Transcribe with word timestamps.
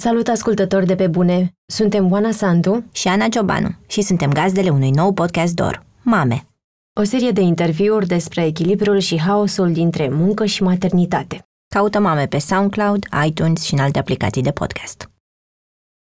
Salut 0.00 0.28
ascultători 0.28 0.86
de 0.86 0.94
pe 0.94 1.06
bune! 1.06 1.52
Suntem 1.66 2.12
Oana 2.12 2.30
Sandu 2.30 2.84
și 2.92 3.08
Ana 3.08 3.28
Ciobanu 3.28 3.68
și 3.86 4.02
suntem 4.02 4.32
gazdele 4.32 4.70
unui 4.70 4.90
nou 4.90 5.12
podcast 5.12 5.54
DOR, 5.54 5.86
Mame. 6.02 6.46
O 7.00 7.02
serie 7.02 7.30
de 7.30 7.40
interviuri 7.40 8.06
despre 8.06 8.44
echilibrul 8.44 8.98
și 8.98 9.20
haosul 9.20 9.72
dintre 9.72 10.08
muncă 10.08 10.44
și 10.44 10.62
maternitate. 10.62 11.42
Caută 11.74 12.00
Mame 12.00 12.26
pe 12.26 12.38
SoundCloud, 12.38 13.06
iTunes 13.26 13.62
și 13.62 13.74
în 13.74 13.80
alte 13.80 13.98
aplicații 13.98 14.42
de 14.42 14.50
podcast. 14.50 15.10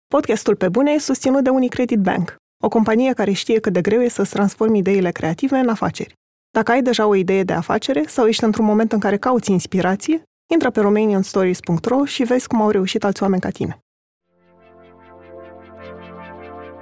Podcastul 0.06 0.56
Pe 0.56 0.68
Bune 0.68 0.90
e 0.90 0.98
susținut 0.98 1.44
de 1.44 1.50
Unicredit 1.50 1.98
Bank, 1.98 2.36
o 2.62 2.68
companie 2.68 3.12
care 3.12 3.32
știe 3.32 3.60
cât 3.60 3.72
de 3.72 3.80
greu 3.80 4.00
e 4.00 4.08
să-ți 4.08 4.30
transformi 4.32 4.78
ideile 4.78 5.10
creative 5.10 5.56
în 5.56 5.68
afaceri. 5.68 6.14
Dacă 6.50 6.70
ai 6.70 6.82
deja 6.82 7.06
o 7.06 7.14
idee 7.14 7.42
de 7.42 7.52
afacere 7.52 8.04
sau 8.06 8.26
ești 8.26 8.44
într-un 8.44 8.64
moment 8.64 8.92
în 8.92 8.98
care 8.98 9.16
cauți 9.16 9.50
inspirație, 9.50 10.22
Intră 10.48 10.70
pe 10.70 10.80
romanianstories.ro 10.80 12.04
și 12.04 12.22
vezi 12.22 12.46
cum 12.46 12.62
au 12.62 12.70
reușit 12.70 13.04
alți 13.04 13.22
oameni 13.22 13.40
ca 13.40 13.48
tine. 13.48 13.78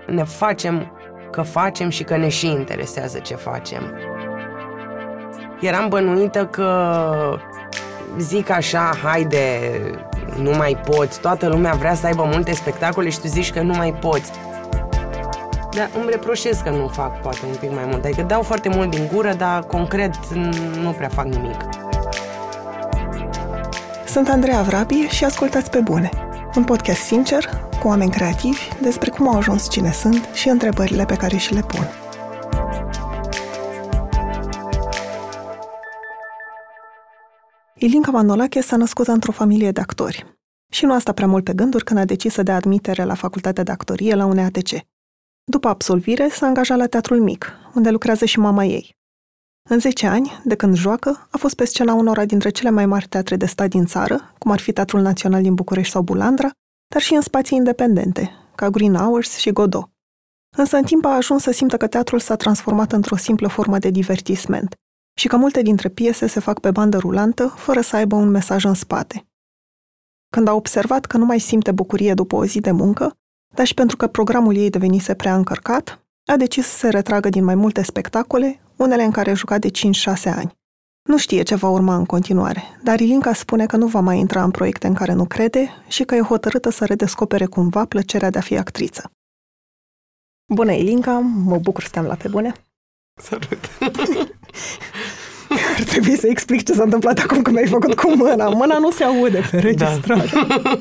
Ne 0.06 0.24
facem 0.24 0.92
că 1.30 1.42
facem 1.42 1.88
și 1.88 2.04
că 2.04 2.16
ne 2.16 2.28
și 2.28 2.46
interesează 2.46 3.18
ce 3.18 3.34
facem. 3.34 3.82
Eram 5.60 5.88
bănuită 5.88 6.46
că 6.46 7.38
zic 8.18 8.50
așa, 8.50 8.92
haide, 9.02 9.60
nu 10.40 10.50
mai 10.50 10.80
poți, 10.90 11.20
toată 11.20 11.48
lumea 11.48 11.72
vrea 11.72 11.94
să 11.94 12.06
aibă 12.06 12.24
multe 12.32 12.52
spectacole 12.52 13.10
și 13.10 13.20
tu 13.20 13.26
zici 13.26 13.52
că 13.52 13.62
nu 13.62 13.74
mai 13.74 13.94
poți. 13.94 14.30
Dar 15.76 15.90
îmi 16.00 16.10
reproșez 16.10 16.58
că 16.58 16.70
nu 16.70 16.88
fac 16.88 17.20
poate 17.20 17.38
un 17.46 17.54
pic 17.60 17.70
mai 17.70 17.84
mult. 17.84 18.04
Adică 18.04 18.22
dau 18.22 18.42
foarte 18.42 18.68
mult 18.68 18.90
din 18.90 19.08
gură, 19.12 19.32
dar 19.32 19.62
concret 19.62 20.28
nu 20.82 20.90
prea 20.90 21.08
fac 21.08 21.24
nimic. 21.24 21.56
Sunt 24.14 24.28
Andreea 24.28 24.62
Vrabie 24.62 25.08
și 25.08 25.24
ascultați 25.24 25.70
pe 25.70 25.80
bune. 25.80 26.10
Un 26.56 26.64
podcast 26.64 27.00
sincer, 27.00 27.44
cu 27.80 27.88
oameni 27.88 28.10
creativi, 28.10 28.60
despre 28.82 29.10
cum 29.10 29.28
au 29.28 29.36
ajuns 29.36 29.70
cine 29.70 29.92
sunt 29.92 30.28
și 30.34 30.48
întrebările 30.48 31.04
pe 31.04 31.16
care 31.16 31.36
și 31.36 31.54
le 31.54 31.60
pun. 31.60 31.88
Ilinca 37.74 38.10
Manolache 38.10 38.60
s-a 38.60 38.76
născut 38.76 39.06
într-o 39.06 39.32
familie 39.32 39.70
de 39.70 39.80
actori. 39.80 40.38
Și 40.72 40.84
nu 40.84 40.92
a 40.92 40.98
stat 40.98 41.14
prea 41.14 41.26
mult 41.26 41.44
pe 41.44 41.52
gânduri 41.52 41.84
când 41.84 42.00
a 42.00 42.04
decis 42.04 42.32
să 42.32 42.42
dea 42.42 42.54
admitere 42.54 43.04
la 43.04 43.14
facultatea 43.14 43.62
de 43.62 43.70
actorie 43.70 44.14
la 44.14 44.24
UNEATC. 44.24 44.70
După 45.44 45.68
absolvire, 45.68 46.28
s-a 46.28 46.46
angajat 46.46 46.78
la 46.78 46.86
Teatrul 46.86 47.20
Mic, 47.20 47.52
unde 47.74 47.90
lucrează 47.90 48.24
și 48.24 48.38
mama 48.38 48.64
ei. 48.64 48.96
În 49.70 49.78
10 49.78 50.06
ani, 50.06 50.40
de 50.44 50.54
când 50.54 50.74
joacă, 50.74 51.26
a 51.30 51.36
fost 51.36 51.54
pe 51.54 51.64
scena 51.64 51.94
unora 51.94 52.24
dintre 52.24 52.50
cele 52.50 52.70
mai 52.70 52.86
mari 52.86 53.06
teatre 53.08 53.36
de 53.36 53.46
stat 53.46 53.68
din 53.68 53.86
țară, 53.86 54.34
cum 54.38 54.50
ar 54.50 54.60
fi 54.60 54.72
Teatrul 54.72 55.00
Național 55.00 55.42
din 55.42 55.54
București 55.54 55.92
sau 55.92 56.02
Bulandra, 56.02 56.50
dar 56.88 57.02
și 57.02 57.14
în 57.14 57.20
spații 57.20 57.56
independente, 57.56 58.30
ca 58.54 58.68
Green 58.68 58.94
Hours 58.94 59.36
și 59.36 59.52
Godot. 59.52 59.88
Însă 60.56 60.76
în 60.76 60.82
timp 60.84 61.04
a 61.04 61.14
ajuns 61.14 61.42
să 61.42 61.50
simtă 61.50 61.76
că 61.76 61.86
teatrul 61.86 62.18
s-a 62.20 62.36
transformat 62.36 62.92
într-o 62.92 63.16
simplă 63.16 63.48
formă 63.48 63.78
de 63.78 63.90
divertisment 63.90 64.74
și 65.18 65.28
că 65.28 65.36
multe 65.36 65.62
dintre 65.62 65.88
piese 65.88 66.26
se 66.26 66.40
fac 66.40 66.60
pe 66.60 66.70
bandă 66.70 66.98
rulantă, 66.98 67.46
fără 67.46 67.80
să 67.80 67.96
aibă 67.96 68.16
un 68.16 68.28
mesaj 68.28 68.64
în 68.64 68.74
spate. 68.74 69.26
Când 70.30 70.48
a 70.48 70.52
observat 70.52 71.04
că 71.04 71.16
nu 71.16 71.24
mai 71.24 71.38
simte 71.38 71.72
bucurie 71.72 72.14
după 72.14 72.36
o 72.36 72.44
zi 72.44 72.60
de 72.60 72.70
muncă, 72.70 73.12
dar 73.54 73.66
și 73.66 73.74
pentru 73.74 73.96
că 73.96 74.06
programul 74.06 74.56
ei 74.56 74.70
devenise 74.70 75.14
prea 75.14 75.36
încărcat, 75.36 76.04
a 76.32 76.36
decis 76.36 76.66
să 76.66 76.76
se 76.76 76.88
retragă 76.88 77.28
din 77.28 77.44
mai 77.44 77.54
multe 77.54 77.82
spectacole, 77.82 78.60
unele 78.76 79.02
în 79.02 79.10
care 79.10 79.30
a 79.30 79.34
jucat 79.34 79.60
de 79.60 79.70
5-6 79.70 79.72
ani. 80.24 80.52
Nu 81.08 81.18
știe 81.18 81.42
ce 81.42 81.54
va 81.54 81.68
urma 81.68 81.96
în 81.96 82.04
continuare, 82.04 82.62
dar 82.82 83.00
Ilinca 83.00 83.32
spune 83.32 83.66
că 83.66 83.76
nu 83.76 83.86
va 83.86 84.00
mai 84.00 84.18
intra 84.18 84.42
în 84.42 84.50
proiecte 84.50 84.86
în 84.86 84.94
care 84.94 85.12
nu 85.12 85.24
crede 85.24 85.70
și 85.88 86.04
că 86.04 86.14
e 86.14 86.20
hotărâtă 86.20 86.70
să 86.70 86.84
redescopere 86.84 87.46
cumva 87.46 87.84
plăcerea 87.84 88.30
de 88.30 88.38
a 88.38 88.40
fi 88.40 88.56
actriță. 88.56 89.10
Bună, 90.54 90.72
Ilinca! 90.72 91.18
Mă 91.18 91.58
bucur 91.58 91.82
să 91.82 91.88
te-am 91.90 92.04
la 92.04 92.14
pe 92.14 92.28
bune! 92.28 92.52
Salut! 93.22 93.58
Ar 95.76 95.82
trebui 95.82 96.16
să 96.16 96.26
explic 96.26 96.62
ce 96.62 96.72
s-a 96.72 96.82
întâmplat 96.82 97.18
acum 97.18 97.42
când 97.42 97.56
ai 97.56 97.66
făcut 97.66 97.94
cu 97.94 98.16
mâna. 98.16 98.48
Mâna 98.48 98.78
nu 98.78 98.90
se 98.90 99.04
aude 99.04 99.40
pe 99.50 99.58
registrare. 99.58 100.28
Da. 100.48 100.78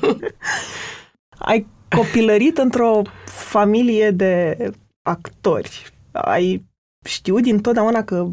ai 1.37 1.67
copilărit 1.95 2.57
într-o 2.57 3.01
familie 3.25 4.11
de 4.11 4.57
actori. 5.01 5.93
Ai 6.11 6.65
știut 7.03 7.41
din 7.41 7.61
totdeauna 7.61 8.03
că 8.03 8.27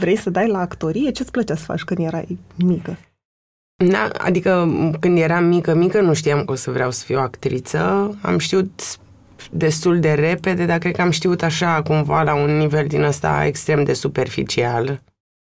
vrei 0.00 0.16
să 0.16 0.30
dai 0.30 0.48
la 0.48 0.58
actorie? 0.58 1.10
Ce-ți 1.10 1.30
plăcea 1.30 1.56
să 1.56 1.64
faci 1.64 1.82
când 1.82 2.06
erai 2.06 2.38
mică? 2.56 2.98
Da, 3.90 4.08
adică 4.18 4.68
când 5.00 5.18
eram 5.18 5.44
mică, 5.44 5.74
mică, 5.74 6.00
nu 6.00 6.14
știam 6.14 6.44
că 6.44 6.52
o 6.52 6.54
să 6.54 6.70
vreau 6.70 6.90
să 6.90 7.04
fiu 7.04 7.18
actriță. 7.18 7.78
Am 8.22 8.38
știut 8.38 8.98
destul 9.50 10.00
de 10.00 10.12
repede, 10.12 10.64
dar 10.64 10.78
cred 10.78 10.94
că 10.94 11.02
am 11.02 11.10
știut 11.10 11.42
așa 11.42 11.82
cumva 11.82 12.22
la 12.22 12.34
un 12.34 12.56
nivel 12.56 12.86
din 12.86 13.02
ăsta 13.02 13.46
extrem 13.46 13.84
de 13.84 13.92
superficial 13.92 15.02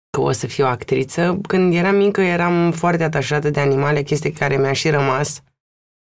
că 0.09 0.21
o 0.21 0.31
să 0.31 0.47
fiu 0.47 0.65
actriță. 0.65 1.39
Când 1.47 1.73
eram 1.73 1.95
mică 1.95 2.21
eram 2.21 2.71
foarte 2.71 3.03
atașată 3.03 3.49
de 3.49 3.59
animale, 3.59 4.01
chestii 4.01 4.31
care 4.31 4.57
mi-a 4.57 4.73
și 4.73 4.89
rămas 4.89 5.41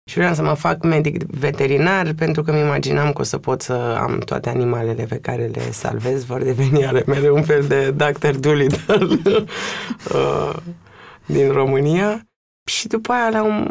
și 0.09 0.17
vreau 0.17 0.33
să 0.33 0.41
mă 0.41 0.53
fac 0.53 0.83
medic 0.83 1.23
veterinar 1.23 2.13
pentru 2.13 2.43
că 2.43 2.51
mi 2.51 2.59
imaginam 2.59 3.13
că 3.13 3.21
o 3.21 3.23
să 3.23 3.37
pot 3.37 3.61
să 3.61 3.73
am 3.73 4.17
toate 4.17 4.49
animalele 4.49 5.03
pe 5.03 5.15
care 5.15 5.45
le 5.45 5.71
salvez, 5.71 6.23
vor 6.23 6.43
deveni 6.43 6.85
ale 6.85 7.03
mele 7.05 7.29
un 7.29 7.43
fel 7.43 7.63
de 7.67 7.91
Dr. 7.91 8.29
Dolittle 8.29 8.95
uh, 10.13 10.55
din 11.25 11.51
România. 11.51 12.27
Și 12.65 12.87
după 12.87 13.11
aia, 13.11 13.29
la 13.29 13.43
un, 13.43 13.67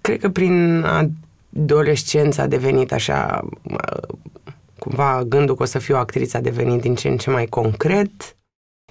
cred 0.00 0.20
că 0.20 0.28
prin 0.28 0.84
adolescență 0.84 2.40
a 2.40 2.46
devenit 2.46 2.92
așa, 2.92 3.48
uh, 3.62 4.16
cumva 4.78 5.22
gândul 5.28 5.54
că 5.54 5.62
o 5.62 5.66
să 5.66 5.78
fiu 5.78 5.96
actriță 5.96 6.36
a 6.36 6.40
devenit 6.40 6.80
din 6.80 6.94
ce 6.94 7.08
în 7.08 7.16
ce 7.16 7.30
mai 7.30 7.46
concret 7.46 8.36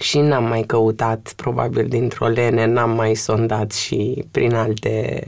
și 0.02 0.20
n-am 0.20 0.44
mai 0.44 0.62
căutat, 0.62 1.34
probabil 1.36 1.88
dintr-o 1.88 2.28
lene, 2.28 2.66
n-am 2.66 2.90
mai 2.92 3.16
sondat 3.16 3.72
și 3.72 4.26
prin 4.32 4.54
alte 4.54 5.24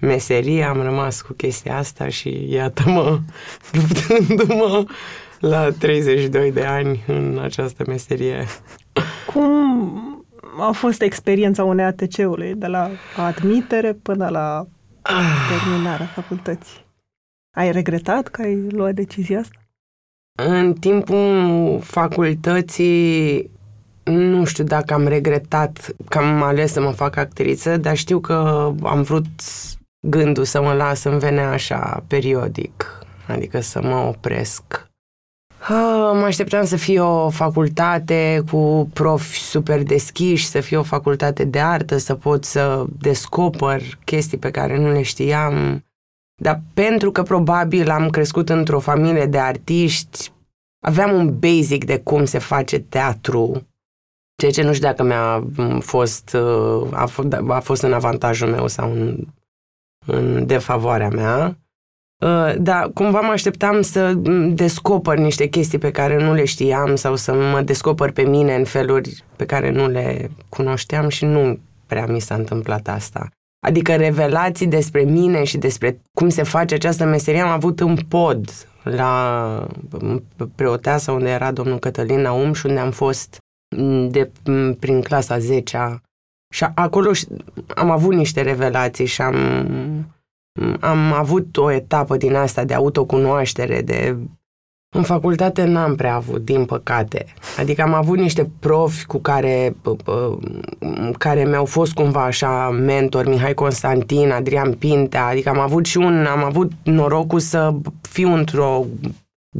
meserie, 0.00 0.64
am 0.64 0.82
rămas 0.82 1.20
cu 1.20 1.32
chestia 1.32 1.76
asta 1.76 2.08
și 2.08 2.46
iată-mă 2.48 3.18
luptându-mă 3.72 4.84
la 5.40 5.70
32 5.70 6.52
de 6.52 6.64
ani 6.64 7.04
în 7.06 7.38
această 7.42 7.84
meserie. 7.86 8.46
Cum 9.32 10.24
a 10.58 10.70
fost 10.70 11.02
experiența 11.02 11.64
unei 11.64 11.84
ATC-ului, 11.84 12.54
de 12.54 12.66
la 12.66 12.90
admitere 13.16 13.92
până 13.92 14.28
la 14.28 14.66
terminarea 15.48 16.06
facultății? 16.06 16.88
Ai 17.56 17.72
regretat 17.72 18.28
că 18.28 18.42
ai 18.42 18.66
luat 18.68 18.94
decizia 18.94 19.38
asta? 19.38 19.58
În 20.38 20.72
timpul 20.72 21.80
facultății 21.82 23.50
nu 24.04 24.44
știu 24.44 24.64
dacă 24.64 24.94
am 24.94 25.06
regretat 25.06 25.94
că 26.08 26.18
am 26.18 26.42
ales 26.42 26.72
să 26.72 26.80
mă 26.80 26.90
fac 26.90 27.16
actriță, 27.16 27.76
dar 27.76 27.96
știu 27.96 28.20
că 28.20 28.34
am 28.82 29.02
vrut 29.02 29.26
gândul 30.00 30.44
să 30.44 30.62
mă 30.62 30.72
las 30.72 31.04
în 31.04 31.18
vene 31.18 31.40
așa 31.40 32.04
periodic, 32.06 32.98
adică 33.26 33.60
să 33.60 33.82
mă 33.82 33.96
opresc. 33.96 34.88
Ha, 35.58 36.12
mă 36.12 36.24
așteptam 36.24 36.64
să 36.64 36.76
fie 36.76 37.00
o 37.00 37.30
facultate 37.30 38.42
cu 38.50 38.90
profi 38.92 39.38
super 39.38 39.82
deschiși, 39.82 40.46
să 40.46 40.60
fie 40.60 40.76
o 40.76 40.82
facultate 40.82 41.44
de 41.44 41.60
artă, 41.60 41.96
să 41.96 42.14
pot 42.14 42.44
să 42.44 42.84
descoper 42.98 43.82
chestii 44.04 44.38
pe 44.38 44.50
care 44.50 44.78
nu 44.78 44.92
le 44.92 45.02
știam. 45.02 45.84
Dar 46.42 46.60
pentru 46.74 47.10
că 47.10 47.22
probabil 47.22 47.90
am 47.90 48.10
crescut 48.10 48.48
într-o 48.48 48.78
familie 48.78 49.26
de 49.26 49.38
artiști, 49.38 50.32
aveam 50.86 51.14
un 51.14 51.38
basic 51.38 51.84
de 51.84 51.98
cum 51.98 52.24
se 52.24 52.38
face 52.38 52.78
teatru, 52.78 53.66
ceea 54.36 54.50
ce 54.50 54.62
nu 54.62 54.72
știu 54.72 54.86
dacă 54.86 55.02
mi-a 55.02 55.46
fost, 55.80 56.36
a 56.90 57.06
fost, 57.06 57.32
a 57.48 57.60
fost 57.60 57.82
în 57.82 57.92
avantajul 57.92 58.48
meu 58.48 58.66
sau 58.66 58.92
în 58.92 59.26
în 60.06 60.46
defavoarea 60.46 61.08
mea, 61.08 61.58
uh, 62.24 62.54
dar 62.58 62.90
cumva 62.94 63.20
mă 63.20 63.32
așteptam 63.32 63.80
să 63.82 64.14
descoper 64.54 65.18
niște 65.18 65.46
chestii 65.46 65.78
pe 65.78 65.90
care 65.90 66.24
nu 66.24 66.34
le 66.34 66.44
știam 66.44 66.96
sau 66.96 67.16
să 67.16 67.34
mă 67.34 67.60
descoper 67.60 68.10
pe 68.10 68.22
mine 68.22 68.54
în 68.54 68.64
feluri 68.64 69.24
pe 69.36 69.46
care 69.46 69.70
nu 69.70 69.88
le 69.88 70.30
cunoșteam 70.48 71.08
și 71.08 71.24
nu 71.24 71.58
prea 71.86 72.06
mi 72.06 72.20
s-a 72.20 72.34
întâmplat 72.34 72.88
asta. 72.88 73.28
Adică 73.66 73.96
revelații 73.96 74.66
despre 74.66 75.02
mine 75.02 75.44
și 75.44 75.58
despre 75.58 76.00
cum 76.12 76.28
se 76.28 76.42
face 76.42 76.74
această 76.74 77.04
meserie 77.04 77.40
am 77.40 77.48
avut 77.48 77.80
în 77.80 77.96
pod 77.96 78.50
la 78.82 79.66
preoteasa 80.54 81.12
unde 81.12 81.30
era 81.30 81.52
domnul 81.52 81.78
Cătălin 81.78 82.20
Naum 82.20 82.52
și 82.52 82.66
unde 82.66 82.80
am 82.80 82.90
fost 82.90 83.38
de 84.08 84.30
prin 84.78 85.00
clasa 85.02 85.38
10 85.38 85.76
și 86.50 86.66
acolo 86.74 87.10
am 87.74 87.90
avut 87.90 88.14
niște 88.14 88.42
revelații 88.42 89.06
și 89.06 89.22
am, 89.22 89.36
am 90.80 91.12
avut 91.12 91.56
o 91.56 91.70
etapă 91.70 92.16
din 92.16 92.34
asta 92.34 92.64
de 92.64 92.74
autocunoaștere, 92.74 93.82
de 93.82 94.16
În 94.96 95.02
facultate 95.02 95.64
n-am 95.64 95.94
prea 95.94 96.14
avut, 96.14 96.44
din 96.44 96.64
păcate. 96.64 97.26
Adică 97.58 97.82
am 97.82 97.94
avut 97.94 98.18
niște 98.18 98.50
profi 98.60 99.04
cu 99.06 99.18
care, 99.18 99.76
care 101.18 101.44
mi-au 101.44 101.64
fost 101.64 101.92
cumva 101.92 102.24
așa 102.24 102.70
mentor, 102.70 103.28
Mihai 103.28 103.54
Constantin, 103.54 104.30
Adrian 104.30 104.72
Pintea, 104.72 105.26
adică 105.26 105.48
am 105.48 105.58
avut 105.58 105.84
și 105.84 105.96
un, 105.96 106.26
am 106.26 106.44
avut 106.44 106.72
norocul 106.82 107.40
să 107.40 107.74
fiu 108.00 108.32
într-o 108.34 108.84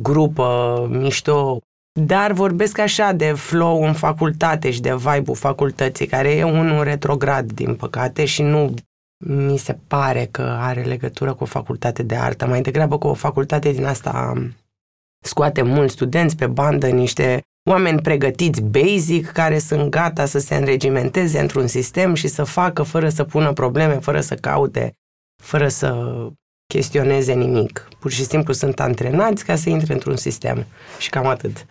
grupă 0.02 0.88
mișto, 0.90 1.58
dar 1.92 2.32
vorbesc 2.32 2.78
așa 2.78 3.12
de 3.12 3.32
flow 3.32 3.84
în 3.84 3.92
facultate 3.92 4.70
și 4.70 4.80
de 4.80 4.94
vibe-ul 4.94 5.36
facultății, 5.36 6.06
care 6.06 6.30
e 6.30 6.44
unul 6.44 6.84
retrograd, 6.84 7.52
din 7.52 7.74
păcate, 7.74 8.24
și 8.24 8.42
nu 8.42 8.74
mi 9.26 9.56
se 9.56 9.78
pare 9.86 10.28
că 10.30 10.42
are 10.42 10.82
legătură 10.82 11.34
cu 11.34 11.42
o 11.42 11.46
facultate 11.46 12.02
de 12.02 12.16
artă, 12.16 12.46
mai 12.46 12.60
degrabă 12.60 12.98
cu 12.98 13.06
o 13.06 13.14
facultate 13.14 13.72
din 13.72 13.84
asta 13.84 14.32
scoate 15.24 15.62
mulți 15.62 15.92
studenți 15.92 16.36
pe 16.36 16.46
bandă, 16.46 16.88
niște 16.88 17.42
oameni 17.70 18.00
pregătiți 18.00 18.62
basic, 18.62 19.26
care 19.30 19.58
sunt 19.58 19.90
gata 19.90 20.24
să 20.24 20.38
se 20.38 20.54
înregimenteze 20.54 21.40
într-un 21.40 21.66
sistem 21.66 22.14
și 22.14 22.28
să 22.28 22.44
facă 22.44 22.82
fără 22.82 23.08
să 23.08 23.24
pună 23.24 23.52
probleme, 23.52 23.94
fără 23.94 24.20
să 24.20 24.34
caute, 24.34 24.92
fără 25.42 25.68
să 25.68 26.16
chestioneze 26.70 27.32
nimic. 27.32 27.88
Pur 27.98 28.10
și 28.10 28.24
simplu 28.24 28.52
sunt 28.52 28.80
antrenați 28.80 29.44
ca 29.44 29.56
să 29.56 29.68
intre 29.68 29.92
într-un 29.92 30.16
sistem. 30.16 30.66
Și 30.98 31.10
cam 31.10 31.26
atât. 31.26 31.66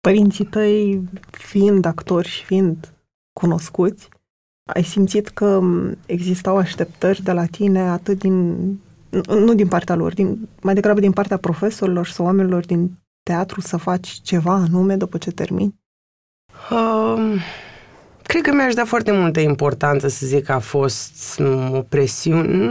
Părinții 0.00 0.44
tăi, 0.44 1.02
fiind 1.30 1.84
actori 1.84 2.28
și 2.28 2.44
fiind 2.44 2.92
cunoscuți, 3.40 4.08
ai 4.74 4.84
simțit 4.84 5.28
că 5.28 5.60
existau 6.06 6.56
așteptări 6.56 7.22
de 7.22 7.32
la 7.32 7.46
tine 7.46 7.80
atât 7.80 8.18
din 8.18 8.56
nu 9.28 9.54
din 9.54 9.68
partea 9.68 9.94
lor, 9.94 10.14
din, 10.14 10.48
mai 10.62 10.74
degrabă 10.74 11.00
din 11.00 11.12
partea 11.12 11.36
profesorilor 11.36 12.06
sau 12.06 12.24
oamenilor 12.24 12.66
din 12.66 12.98
teatru 13.22 13.60
să 13.60 13.76
faci 13.76 14.08
ceva 14.08 14.52
anume 14.52 14.96
după 14.96 15.18
ce 15.18 15.30
termini? 15.30 15.74
Um, 16.70 17.38
cred 18.22 18.42
că 18.42 18.52
mi-aș 18.54 18.74
da 18.74 18.84
foarte 18.84 19.12
multă 19.12 19.40
importanță 19.40 20.08
să 20.08 20.26
zic 20.26 20.44
că 20.44 20.52
a 20.52 20.58
fost 20.58 21.40
o 21.72 21.82
presiune. 21.82 22.70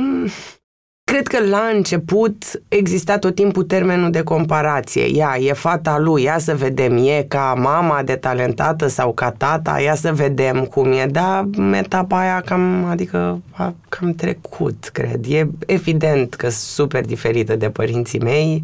Cred 1.11 1.27
că 1.27 1.47
la 1.47 1.69
început 1.73 2.43
exista 2.67 3.17
tot 3.17 3.35
timpul 3.35 3.63
termenul 3.63 4.11
de 4.11 4.21
comparație. 4.21 5.03
Ea 5.03 5.37
e 5.39 5.53
fata 5.53 5.99
lui, 5.99 6.23
ia 6.23 6.37
să 6.37 6.55
vedem, 6.55 6.97
e 6.97 7.25
ca 7.27 7.53
mama 7.57 8.03
de 8.03 8.15
talentată 8.15 8.87
sau 8.87 9.13
ca 9.13 9.31
tata, 9.31 9.79
ia 9.79 9.95
să 9.95 10.13
vedem 10.13 10.65
cum 10.65 10.91
e. 10.91 11.05
Dar 11.05 11.47
etapa 11.73 12.19
aia 12.19 12.41
cam, 12.41 12.85
adică, 12.85 13.41
a 13.51 13.73
cam 13.89 14.13
trecut, 14.13 14.89
cred. 14.93 15.25
E 15.29 15.47
evident 15.65 16.33
că 16.33 16.49
sunt 16.49 16.53
super 16.53 17.05
diferită 17.05 17.55
de 17.55 17.69
părinții 17.69 18.19
mei, 18.19 18.63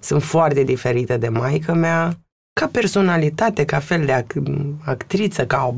sunt 0.00 0.22
foarte 0.22 0.62
diferită 0.62 1.16
de 1.16 1.28
maică 1.28 1.74
mea. 1.74 2.18
Ca 2.60 2.68
personalitate, 2.72 3.64
ca 3.64 3.78
fel 3.78 4.04
de 4.04 4.24
actriță, 4.84 5.46
ca 5.46 5.74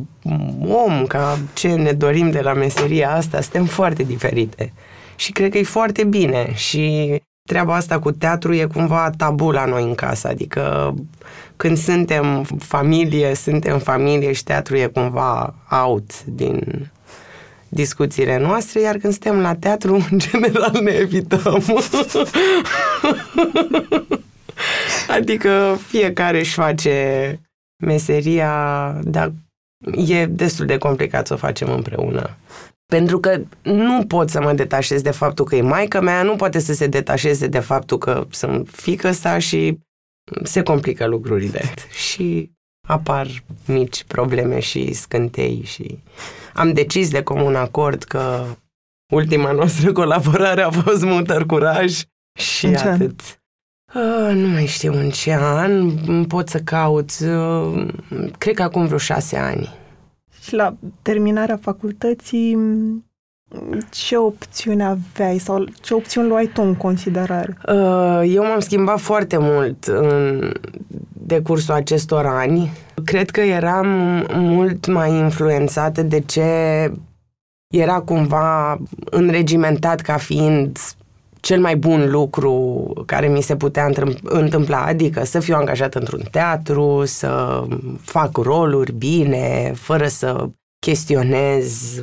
om, 0.67 1.05
ca 1.07 1.39
ce 1.53 1.69
ne 1.69 1.93
dorim 1.93 2.31
de 2.31 2.41
la 2.41 2.53
meseria 2.53 3.11
asta, 3.11 3.41
suntem 3.41 3.65
foarte 3.65 4.03
diferite 4.03 4.73
și 5.17 5.33
cred 5.33 5.51
că 5.51 5.59
e 5.59 5.63
foarte 5.63 6.05
bine 6.05 6.53
și 6.55 7.17
treaba 7.49 7.75
asta 7.75 7.99
cu 7.99 8.11
teatru 8.11 8.55
e 8.55 8.65
cumva 8.65 9.11
tabu 9.17 9.51
la 9.51 9.65
noi 9.65 9.83
în 9.83 9.95
casă, 9.95 10.29
adică 10.29 10.95
când 11.57 11.79
suntem 11.79 12.43
familie, 12.59 13.35
suntem 13.35 13.79
familie 13.79 14.33
și 14.33 14.45
teatru 14.45 14.77
e 14.77 14.87
cumva 14.87 15.55
out 15.71 16.25
din 16.25 16.91
discuțiile 17.69 18.39
noastre, 18.39 18.81
iar 18.81 18.97
când 18.97 19.13
suntem 19.13 19.41
la 19.41 19.55
teatru, 19.55 19.95
în 20.11 20.19
general 20.19 20.79
ne 20.83 20.91
evităm. 20.93 21.65
adică 25.17 25.79
fiecare 25.87 26.39
își 26.39 26.55
face 26.55 27.39
meseria, 27.85 28.93
dar 29.03 29.33
e 30.07 30.27
destul 30.27 30.67
de 30.67 30.79
complicat 30.79 31.27
să 31.27 31.35
o 31.35 31.37
facem 31.37 31.71
împreună. 31.71 32.37
Pentru 32.95 33.19
că 33.21 33.41
nu 33.63 34.05
pot 34.07 34.31
să 34.31 34.41
mă 34.41 34.53
detașez 34.53 35.03
de 35.03 35.11
faptul 35.11 35.45
că 35.45 35.57
e 35.57 35.63
maica 35.63 36.01
mea, 36.01 36.23
nu 36.23 36.37
poate 36.37 36.59
să 36.59 36.73
se 36.73 36.87
detașeze 36.87 37.47
de 37.47 37.59
faptul 37.59 37.99
că 37.99 38.27
sunt 38.31 38.69
fică 38.69 39.11
sa 39.11 39.39
și 39.39 39.79
se 40.43 40.63
complică 40.63 41.07
lucrurile. 41.07 41.63
Și 42.09 42.51
apar 42.89 43.27
mici 43.67 44.05
probleme 44.05 44.61
și 44.61 44.93
scântei 44.93 45.63
și 45.65 45.99
am 46.53 46.73
decis 46.73 47.11
de 47.11 47.23
comun 47.23 47.55
acord 47.55 48.03
că 48.03 48.45
ultima 49.13 49.53
noastră 49.53 49.93
colaborare 49.93 50.63
a 50.63 50.71
fost 50.71 51.05
Mutar 51.05 51.45
Curaj 51.45 52.01
și 52.39 52.67
în 52.67 52.75
atât. 52.75 53.21
Uh, 53.95 54.35
nu 54.35 54.49
mai 54.49 54.67
știu 54.67 54.93
în 54.93 55.11
ce 55.11 55.35
an, 55.35 56.25
pot 56.25 56.49
să 56.49 56.59
caut, 56.59 57.11
uh, 57.21 57.87
cred 58.39 58.55
că 58.55 58.63
acum 58.63 58.87
vreo 58.87 58.99
șase 58.99 59.37
ani. 59.37 59.83
Și 60.45 60.55
la 60.55 60.77
terminarea 61.03 61.59
facultății, 61.63 62.59
ce 63.91 64.17
opțiune 64.17 64.85
aveai 64.85 65.39
sau 65.39 65.65
ce 65.81 65.95
opțiuni 65.95 66.29
luai 66.29 66.47
tu 66.47 66.63
în 66.63 66.75
considerare? 66.75 67.59
Uh, 67.69 68.23
eu 68.27 68.43
m-am 68.43 68.61
schimbat 68.61 69.01
foarte 69.01 69.37
mult 69.39 69.85
în 69.85 70.53
decursul 71.13 71.75
acestor 71.75 72.27
ani. 72.27 72.71
Cred 73.05 73.31
că 73.31 73.41
eram 73.41 73.87
mult 74.35 74.87
mai 74.87 75.11
influențată 75.19 76.03
de 76.03 76.21
ce 76.21 76.43
era 77.75 78.01
cumva 78.01 78.79
înregimentat 79.05 80.01
ca 80.01 80.17
fiind 80.17 80.79
cel 81.45 81.61
mai 81.61 81.77
bun 81.77 82.11
lucru 82.11 82.93
care 83.07 83.29
mi 83.29 83.41
se 83.41 83.57
putea 83.57 83.91
întâmpla, 84.23 84.85
adică 84.85 85.25
să 85.25 85.41
fiu 85.41 85.55
angajat 85.55 85.95
într-un 85.95 86.23
teatru, 86.31 87.03
să 87.05 87.63
fac 88.01 88.37
roluri 88.37 88.93
bine, 88.93 89.73
fără 89.77 90.07
să 90.07 90.49
chestionez, 90.79 91.95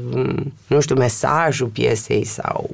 nu 0.67 0.79
știu, 0.79 0.95
mesajul 0.95 1.67
piesei 1.67 2.23
sau 2.23 2.69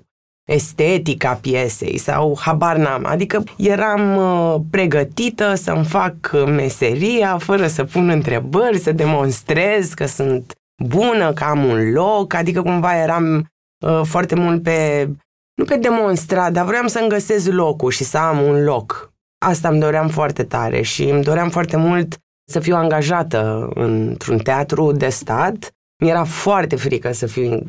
estetica 0.49 1.33
piesei 1.41 1.97
sau 1.97 2.37
habar 2.39 2.77
n-am. 2.77 3.05
Adică 3.05 3.43
eram 3.57 4.17
uh, 4.17 4.61
pregătită 4.69 5.53
să-mi 5.53 5.85
fac 5.85 6.45
meseria 6.45 7.37
fără 7.37 7.67
să 7.67 7.83
pun 7.83 8.09
întrebări, 8.09 8.77
să 8.77 8.91
demonstrez 8.91 9.93
că 9.93 10.05
sunt 10.05 10.53
bună, 10.83 11.33
că 11.33 11.43
am 11.43 11.63
un 11.63 11.91
loc, 11.91 12.33
adică 12.33 12.61
cumva 12.61 13.01
eram 13.01 13.45
uh, 13.85 14.01
foarte 14.03 14.35
mult 14.35 14.63
pe 14.63 15.09
nu 15.57 15.65
pe 15.65 15.77
demonstrat, 15.77 16.51
dar 16.51 16.65
vreau 16.65 16.88
să-mi 16.88 17.09
găsesc 17.09 17.48
locul 17.48 17.92
și 17.92 18.04
să 18.04 18.18
am 18.18 18.42
un 18.42 18.63
loc. 18.63 19.13
Asta 19.45 19.68
îmi 19.68 19.80
doream 19.80 20.09
foarte 20.09 20.44
tare 20.44 20.81
și 20.81 21.04
îmi 21.04 21.24
doream 21.24 21.50
foarte 21.50 21.77
mult 21.77 22.18
să 22.51 22.59
fiu 22.59 22.75
angajată 22.75 23.69
într-un 23.74 24.38
teatru 24.38 24.92
de 24.92 25.09
stat. 25.09 25.71
Mi-era 26.04 26.24
foarte 26.24 26.75
frică 26.75 27.12
să 27.12 27.25
fiu 27.25 27.62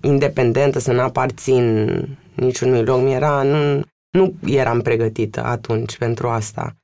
independentă, 0.00 0.78
să 0.78 0.92
nu 0.92 1.00
aparțin 1.00 1.88
niciunui 2.34 2.84
loc. 2.84 3.02
Mi-era, 3.02 3.42
nu, 3.42 3.82
nu 4.10 4.34
eram 4.46 4.80
pregătită 4.80 5.44
atunci 5.44 5.98
pentru 5.98 6.28
asta. 6.28 6.76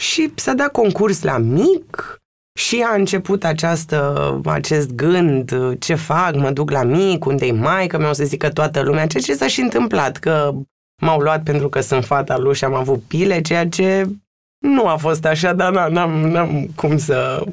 Și 0.00 0.32
să 0.34 0.54
da 0.54 0.68
concurs 0.68 1.22
la 1.22 1.38
mic, 1.38 2.18
și 2.58 2.84
a 2.90 2.94
început 2.94 3.44
această, 3.44 4.40
acest 4.44 4.92
gând, 4.92 5.52
ce 5.78 5.94
fac, 5.94 6.34
mă 6.34 6.50
duc 6.50 6.70
la 6.70 6.82
mic, 6.82 7.24
unde-i 7.24 7.50
maică 7.50 7.98
mea, 7.98 8.08
o 8.08 8.12
să 8.12 8.24
zică 8.24 8.48
toată 8.48 8.80
lumea, 8.80 9.06
ceea 9.06 9.22
ce 9.22 9.34
s-a 9.34 9.46
și 9.46 9.60
întâmplat, 9.60 10.16
că 10.16 10.52
m-au 11.02 11.20
luat 11.20 11.42
pentru 11.42 11.68
că 11.68 11.80
sunt 11.80 12.04
fata 12.04 12.38
lui 12.38 12.54
și 12.54 12.64
am 12.64 12.74
avut 12.74 13.02
pile, 13.02 13.40
ceea 13.40 13.68
ce 13.68 14.06
nu 14.58 14.86
a 14.86 14.96
fost 14.96 15.24
așa, 15.24 15.52
dar 15.52 15.90
n-am, 15.90 16.10
n-am 16.10 16.68
cum 16.76 16.96
să... 16.96 17.44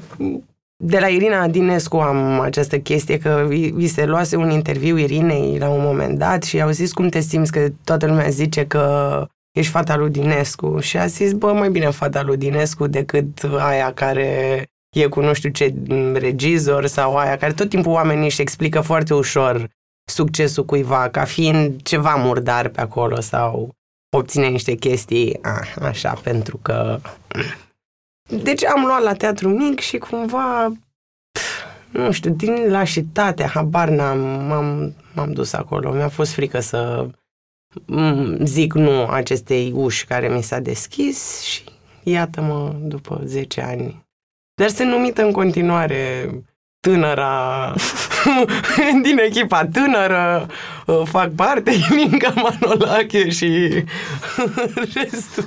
De 0.84 1.00
la 1.00 1.08
Irina 1.08 1.48
Dinescu 1.48 1.98
am 1.98 2.40
această 2.40 2.78
chestie 2.80 3.18
că 3.18 3.46
vi 3.50 3.88
se 3.88 4.06
luase 4.06 4.36
un 4.36 4.50
interviu 4.50 4.98
Irinei 4.98 5.58
la 5.58 5.70
un 5.70 5.82
moment 5.82 6.18
dat 6.18 6.44
și 6.44 6.62
au 6.62 6.70
zis 6.70 6.94
cum 6.94 7.10
te 7.10 7.20
simți? 7.20 7.52
Că 7.52 7.68
toată 7.84 8.06
lumea 8.06 8.30
zice 8.30 8.66
că 8.66 9.26
ești 9.52 9.72
fata 9.72 9.98
lui 9.98 10.10
Dinescu. 10.10 10.80
Și 10.80 10.98
a 10.98 11.06
zis, 11.06 11.34
bă, 11.34 11.54
mai 11.54 11.70
bine 11.70 11.90
fata 11.90 12.24
lui 12.24 12.38
Dinescu 12.38 12.88
decât 12.88 13.50
aia 13.58 13.94
care 13.94 14.64
e 14.96 15.08
cu 15.08 15.22
nu 15.22 15.34
știu 15.34 15.50
ce 15.50 15.74
regizor 16.14 16.86
sau 16.86 17.18
aia, 17.18 17.38
care 17.38 17.54
tot 17.54 17.70
timpul 17.70 17.92
oamenii 17.92 18.26
își 18.26 18.42
explică 18.42 18.82
foarte 18.82 19.14
ușor 19.14 19.70
succesul 20.10 20.66
cuiva 20.66 21.10
ca 21.10 21.24
fiind 21.24 21.82
ceva 21.82 22.16
murdar 22.16 22.68
pe 22.68 22.82
acolo 22.82 23.20
sau 23.20 23.76
obține 24.16 24.48
niște 24.48 24.76
chestii 24.76 25.40
a, 25.42 25.62
așa, 25.82 26.14
pentru 26.14 26.58
că... 26.58 27.00
Deci 28.44 28.66
am 28.66 28.86
luat 28.86 29.02
la 29.02 29.14
teatru 29.14 29.50
mic 29.50 29.80
și 29.80 29.98
cumva, 29.98 30.72
nu 31.90 32.12
știu, 32.12 32.32
din 32.32 32.70
lașitate, 32.70 33.44
habar 33.44 33.90
n-am, 33.90 34.20
m-am, 34.20 34.96
m-am 35.14 35.32
dus 35.32 35.54
acolo. 35.54 35.94
Mi-a 35.94 36.10
fost 36.10 36.32
frică 36.32 36.60
să 36.60 37.08
zic 38.44 38.74
nu 38.74 39.06
acestei 39.06 39.72
uși 39.72 40.06
care 40.06 40.28
mi 40.30 40.42
s-a 40.42 40.60
deschis 40.60 41.42
și 41.42 41.64
iată-mă 42.04 42.76
după 42.82 43.22
10 43.26 43.62
ani 43.62 44.05
dar 44.56 44.70
sunt 44.70 44.90
numită 44.90 45.24
în 45.24 45.32
continuare 45.32 46.30
tânăra 46.80 47.74
din 49.04 49.18
echipa 49.18 49.66
tânără, 49.66 50.48
uh, 50.86 51.02
fac 51.06 51.32
parte 51.32 51.72
Minca 51.96 52.34
Manolache 52.36 53.30
și 53.30 53.70
restul, 54.94 55.46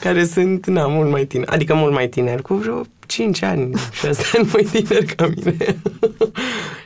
care 0.00 0.24
sunt, 0.24 0.66
na, 0.66 0.86
mult 0.86 1.10
mai 1.10 1.24
tineri, 1.24 1.50
adică 1.50 1.74
mult 1.74 1.92
mai 1.92 2.08
tineri, 2.08 2.42
cu 2.42 2.54
vreo 2.54 2.82
5 3.06 3.42
ani, 3.42 3.74
6 3.92 4.38
ani 4.38 4.48
mai 4.52 4.62
tineri 4.62 5.06
ca 5.06 5.26
mine. 5.26 5.76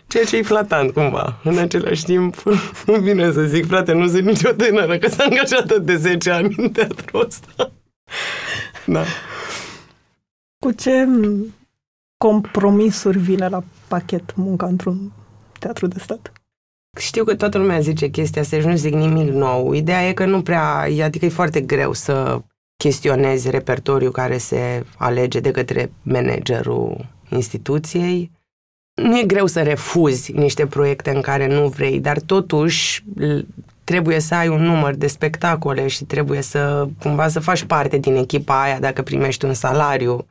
Ceea 0.06 0.25
ce 0.25 0.37
e 0.37 0.42
flatant, 0.42 0.92
cumva. 0.92 1.40
În 1.42 1.58
același 1.58 2.04
timp, 2.04 2.42
nu 2.87 2.94
vine 2.94 3.32
să 3.32 3.42
zic, 3.42 3.66
frate, 3.66 3.92
nu 3.92 4.06
sunt 4.06 4.25
nicio 4.25 4.50
tânără, 4.50 4.99
că 4.99 5.08
s-a 5.08 5.25
angajat 5.25 5.78
de 5.78 5.96
10 5.96 6.30
ani 6.30 6.54
în 6.56 6.70
teatru 6.70 7.18
ăsta. 7.18 7.73
Da. 8.84 9.04
Cu 10.64 10.71
ce 10.71 11.09
compromisuri 12.16 13.18
vine 13.18 13.49
la 13.49 13.64
pachet 13.88 14.35
munca 14.35 14.66
într-un 14.66 15.12
teatru 15.59 15.87
de 15.87 15.99
stat? 15.99 16.33
Știu 16.99 17.25
că 17.25 17.35
toată 17.35 17.59
lumea 17.59 17.80
zice 17.80 18.09
chestia 18.09 18.42
asta 18.42 18.61
și 18.61 18.66
nu 18.66 18.76
zic 18.76 18.94
nimic 18.94 19.28
nou. 19.28 19.73
Ideea 19.73 20.09
e 20.09 20.12
că 20.12 20.25
nu 20.25 20.42
prea, 20.42 20.88
adică 21.02 21.25
e 21.25 21.28
foarte 21.28 21.61
greu 21.61 21.92
să 21.92 22.42
chestionezi 22.76 23.50
repertoriul 23.50 24.11
care 24.11 24.38
se 24.38 24.85
alege 24.97 25.40
de 25.40 25.50
către 25.50 25.92
managerul 26.02 27.06
instituției. 27.28 28.30
Nu 28.94 29.18
e 29.18 29.25
greu 29.25 29.47
să 29.47 29.62
refuzi 29.62 30.33
niște 30.33 30.66
proiecte 30.66 31.11
în 31.11 31.21
care 31.21 31.47
nu 31.47 31.68
vrei, 31.68 32.00
dar 32.00 32.21
totuși 32.21 33.04
trebuie 33.85 34.21
să 34.21 34.35
ai 34.35 34.49
un 34.49 34.62
număr 34.62 34.94
de 34.94 35.06
spectacole 35.06 35.87
și 35.87 36.04
trebuie 36.04 36.40
să 36.40 36.88
cumva 37.00 37.28
să 37.28 37.40
faci 37.40 37.64
parte 37.64 37.99
din 37.99 38.16
echipa 38.16 38.62
aia 38.62 38.80
dacă 38.80 39.02
primești 39.02 39.44
un 39.44 39.54
salariu. 39.54 40.26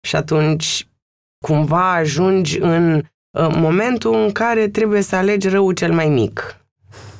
Și 0.00 0.16
atunci 0.16 0.88
cumva 1.44 1.94
ajungi 1.94 2.58
în 2.58 3.02
momentul 3.38 4.14
în 4.14 4.32
care 4.32 4.68
trebuie 4.68 5.00
să 5.00 5.16
alegi 5.16 5.48
răul 5.48 5.72
cel 5.72 5.92
mai 5.92 6.08
mic. 6.08 6.54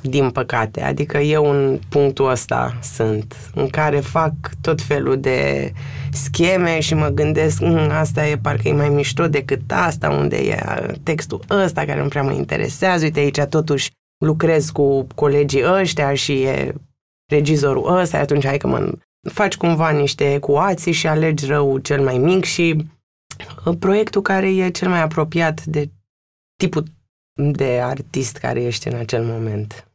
Din 0.01 0.29
păcate. 0.29 0.81
Adică 0.81 1.17
eu 1.17 1.49
în 1.49 1.79
punctul 1.89 2.29
ăsta 2.29 2.77
sunt, 2.81 3.35
în 3.55 3.67
care 3.67 3.99
fac 3.99 4.33
tot 4.61 4.81
felul 4.81 5.19
de 5.19 5.71
scheme 6.11 6.79
și 6.79 6.93
mă 6.93 7.07
gândesc, 7.07 7.59
mm, 7.59 7.89
asta 7.89 8.27
e 8.27 8.37
parcă 8.37 8.67
e 8.67 8.73
mai 8.73 8.89
mișto 8.89 9.27
decât 9.27 9.71
asta, 9.71 10.09
unde 10.09 10.37
e 10.37 10.57
textul 11.03 11.41
ăsta 11.49 11.85
care 11.85 12.01
nu 12.01 12.07
prea 12.07 12.23
mă 12.23 12.31
interesează. 12.31 13.03
Uite 13.03 13.19
aici 13.19 13.39
totuși 13.39 13.91
lucrez 14.25 14.69
cu 14.69 15.07
colegii 15.15 15.63
ăștia 15.65 16.13
și 16.13 16.41
e 16.41 16.73
regizorul 17.31 17.97
ăsta, 17.97 18.17
atunci 18.17 18.45
hai 18.45 18.57
că 18.57 18.67
mă 18.67 18.91
faci 19.29 19.57
cumva 19.57 19.89
niște 19.89 20.33
ecuații 20.33 20.91
și 20.91 21.07
alegi 21.07 21.45
răul 21.45 21.79
cel 21.79 22.03
mai 22.03 22.17
mic 22.17 22.43
și 22.43 22.85
uh, 23.65 23.77
proiectul 23.79 24.21
care 24.21 24.55
e 24.55 24.69
cel 24.69 24.89
mai 24.89 25.01
apropiat 25.01 25.65
de 25.65 25.89
tipul 26.55 26.83
de 27.51 27.79
artist 27.83 28.37
care 28.37 28.63
ești 28.63 28.87
în 28.87 28.95
acel 28.95 29.25
moment. 29.25 29.91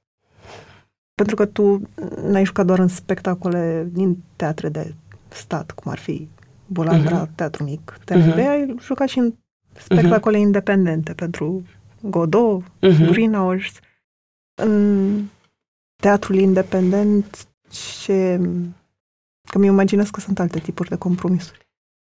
Pentru 1.14 1.35
că 1.35 1.47
tu 1.47 1.88
n-ai 2.23 2.45
jucat 2.45 2.66
doar 2.66 2.78
în 2.78 2.88
spectacole 2.88 3.88
din 3.92 4.25
teatre 4.37 4.68
de 4.68 4.95
stat, 5.28 5.71
cum 5.71 5.90
ar 5.90 5.99
fi 5.99 6.28
Bulandra, 6.66 7.26
uh-huh. 7.26 7.35
Teatru 7.35 7.64
Mic, 7.64 7.99
TNB, 8.04 8.33
uh-huh. 8.33 8.49
ai 8.49 8.75
jucat 8.80 9.09
și 9.09 9.18
în 9.18 9.35
spectacole 9.73 10.37
uh-huh. 10.37 10.40
independente 10.40 11.12
pentru 11.12 11.62
Godot, 12.00 12.62
uh-huh. 12.62 13.06
Greenhouse. 13.11 13.80
În 14.62 15.23
teatrul 15.97 16.37
independent 16.37 17.49
ce... 17.68 18.40
Că 19.47 19.59
mi 19.59 19.67
imaginez 19.67 20.11
că 20.11 20.21
sunt 20.21 20.38
alte 20.38 20.59
tipuri 20.59 20.88
de 20.88 20.97
compromisuri. 20.97 21.67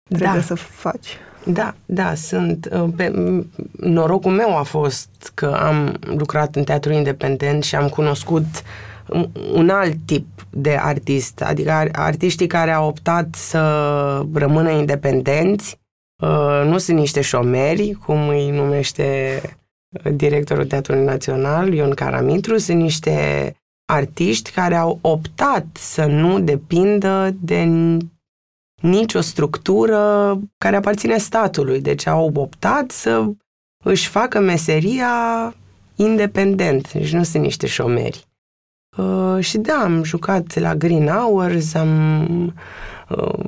Trebuie 0.09 0.39
da. 0.39 0.41
să 0.41 0.55
faci. 0.55 1.17
Da, 1.45 1.75
da, 1.87 2.15
sunt. 2.15 2.69
Uh, 2.73 2.89
pe, 2.97 3.13
norocul 3.77 4.33
meu 4.33 4.57
a 4.57 4.63
fost 4.63 5.31
că 5.35 5.47
am 5.47 5.97
lucrat 6.01 6.57
în 6.57 6.65
teatru 6.65 6.93
independent 6.93 7.63
și 7.63 7.77
am 7.77 7.89
cunoscut 7.89 8.47
un 9.53 9.69
alt 9.69 9.97
tip 10.05 10.27
de 10.51 10.77
artist, 10.81 11.41
adică 11.41 11.89
artiștii 11.93 12.47
care 12.47 12.71
au 12.71 12.89
optat 12.89 13.35
să 13.35 13.61
rămână 14.33 14.71
independenți, 14.71 15.81
uh, 16.23 16.63
nu 16.65 16.79
sunt 16.79 16.99
niște 16.99 17.21
șomeri, 17.21 17.93
cum 17.93 18.29
îi 18.29 18.51
numește 18.51 19.41
directorul 20.15 20.67
Teatrului 20.67 21.05
Național, 21.05 21.73
Ion 21.73 21.91
Caramitru, 21.91 22.59
sunt 22.59 22.81
niște 22.81 23.57
artiști 23.93 24.51
care 24.51 24.75
au 24.75 24.99
optat 25.01 25.67
să 25.73 26.05
nu 26.05 26.41
depindă 26.41 27.35
de 27.41 27.69
nicio 28.83 29.21
structură 29.21 30.39
care 30.59 30.77
aparține 30.77 31.19
statului. 31.19 31.81
Deci 31.81 32.07
au 32.07 32.33
optat 32.35 32.91
să 32.91 33.25
își 33.85 34.09
facă 34.09 34.41
meseria 34.41 35.55
independent. 35.97 36.93
Deci 36.93 37.13
nu 37.13 37.23
sunt 37.23 37.43
niște 37.43 37.67
șomeri. 37.67 38.27
Uh, 38.97 39.39
și 39.41 39.59
da, 39.59 39.75
am 39.75 40.03
jucat 40.03 40.59
la 40.59 40.75
Green 40.75 41.07
Hours, 41.07 41.75
am 41.75 42.55
uh, 43.09 43.45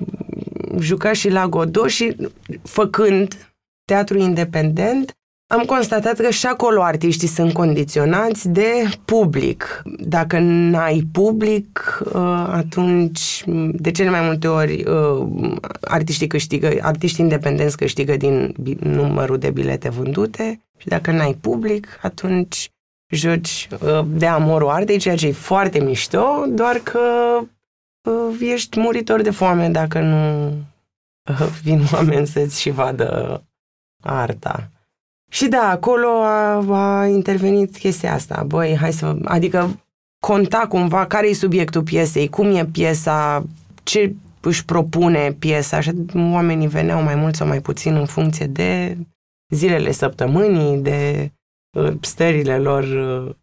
jucat 0.79 1.15
și 1.15 1.29
la 1.29 1.49
Godot 1.49 1.89
și 1.89 2.17
făcând 2.63 3.55
teatru 3.85 4.19
independent, 4.19 5.17
am 5.55 5.65
constatat 5.65 6.21
că 6.21 6.31
și 6.31 6.47
acolo 6.47 6.83
artiștii 6.83 7.29
sunt 7.29 7.53
condiționați 7.53 8.49
de 8.49 8.73
public. 9.05 9.83
Dacă 9.99 10.39
n-ai 10.39 11.03
public, 11.13 12.01
uh, 12.05 12.13
atunci, 12.51 13.45
de 13.73 13.91
cele 13.91 14.11
mai 14.11 14.21
multe 14.21 14.49
ori, 14.49 14.85
uh, 14.85 15.57
artiștii 15.81 16.27
câștigă, 16.27 16.71
artiștii 16.81 17.23
independenți 17.23 17.77
câștigă 17.77 18.17
din 18.17 18.55
numărul 18.79 19.39
de 19.39 19.51
bilete 19.51 19.89
vândute 19.89 20.65
și 20.77 20.87
dacă 20.87 21.11
n-ai 21.11 21.37
public, 21.41 21.99
atunci 22.03 22.71
joci 23.09 23.69
uh, 23.81 24.05
de 24.07 24.27
amorul 24.27 24.69
artei, 24.69 24.99
ceea 24.99 25.17
ce 25.17 25.27
e 25.27 25.33
foarte 25.33 25.79
mișto, 25.79 26.45
doar 26.49 26.77
că 26.77 27.01
ești 28.41 28.81
muritor 28.81 29.23
de 29.23 29.31
foame 29.31 29.69
dacă 29.69 30.01
nu 30.01 30.53
vin 31.63 31.83
oameni 31.93 32.27
să-ți 32.27 32.61
și 32.61 32.71
vadă 32.71 33.43
arta. 34.03 34.69
Și 35.31 35.49
da, 35.49 35.69
acolo 35.69 36.09
a, 36.09 36.99
a 37.01 37.07
intervenit 37.07 37.77
chestia 37.77 38.13
asta. 38.13 38.43
Băi, 38.47 38.77
hai 38.77 38.93
să... 38.93 39.17
Adică 39.25 39.81
conta 40.27 40.67
cumva 40.69 41.07
care 41.07 41.29
e 41.29 41.35
subiectul 41.35 41.83
piesei, 41.83 42.29
cum 42.29 42.57
e 42.57 42.65
piesa, 42.65 43.45
ce 43.83 44.15
își 44.41 44.65
propune 44.65 45.33
piesa. 45.39 45.77
Așa 45.77 45.93
oamenii 46.15 46.67
veneau 46.67 47.03
mai 47.03 47.15
mult 47.15 47.35
sau 47.35 47.47
mai 47.47 47.61
puțin 47.61 47.95
în 47.95 48.07
funcție 48.07 48.47
de 48.47 48.97
zilele 49.55 49.93
săptămânii, 49.93 50.79
de 50.79 51.31
uh, 51.79 51.93
stările 52.01 52.59
lor 52.59 52.83
uh, 52.83 53.35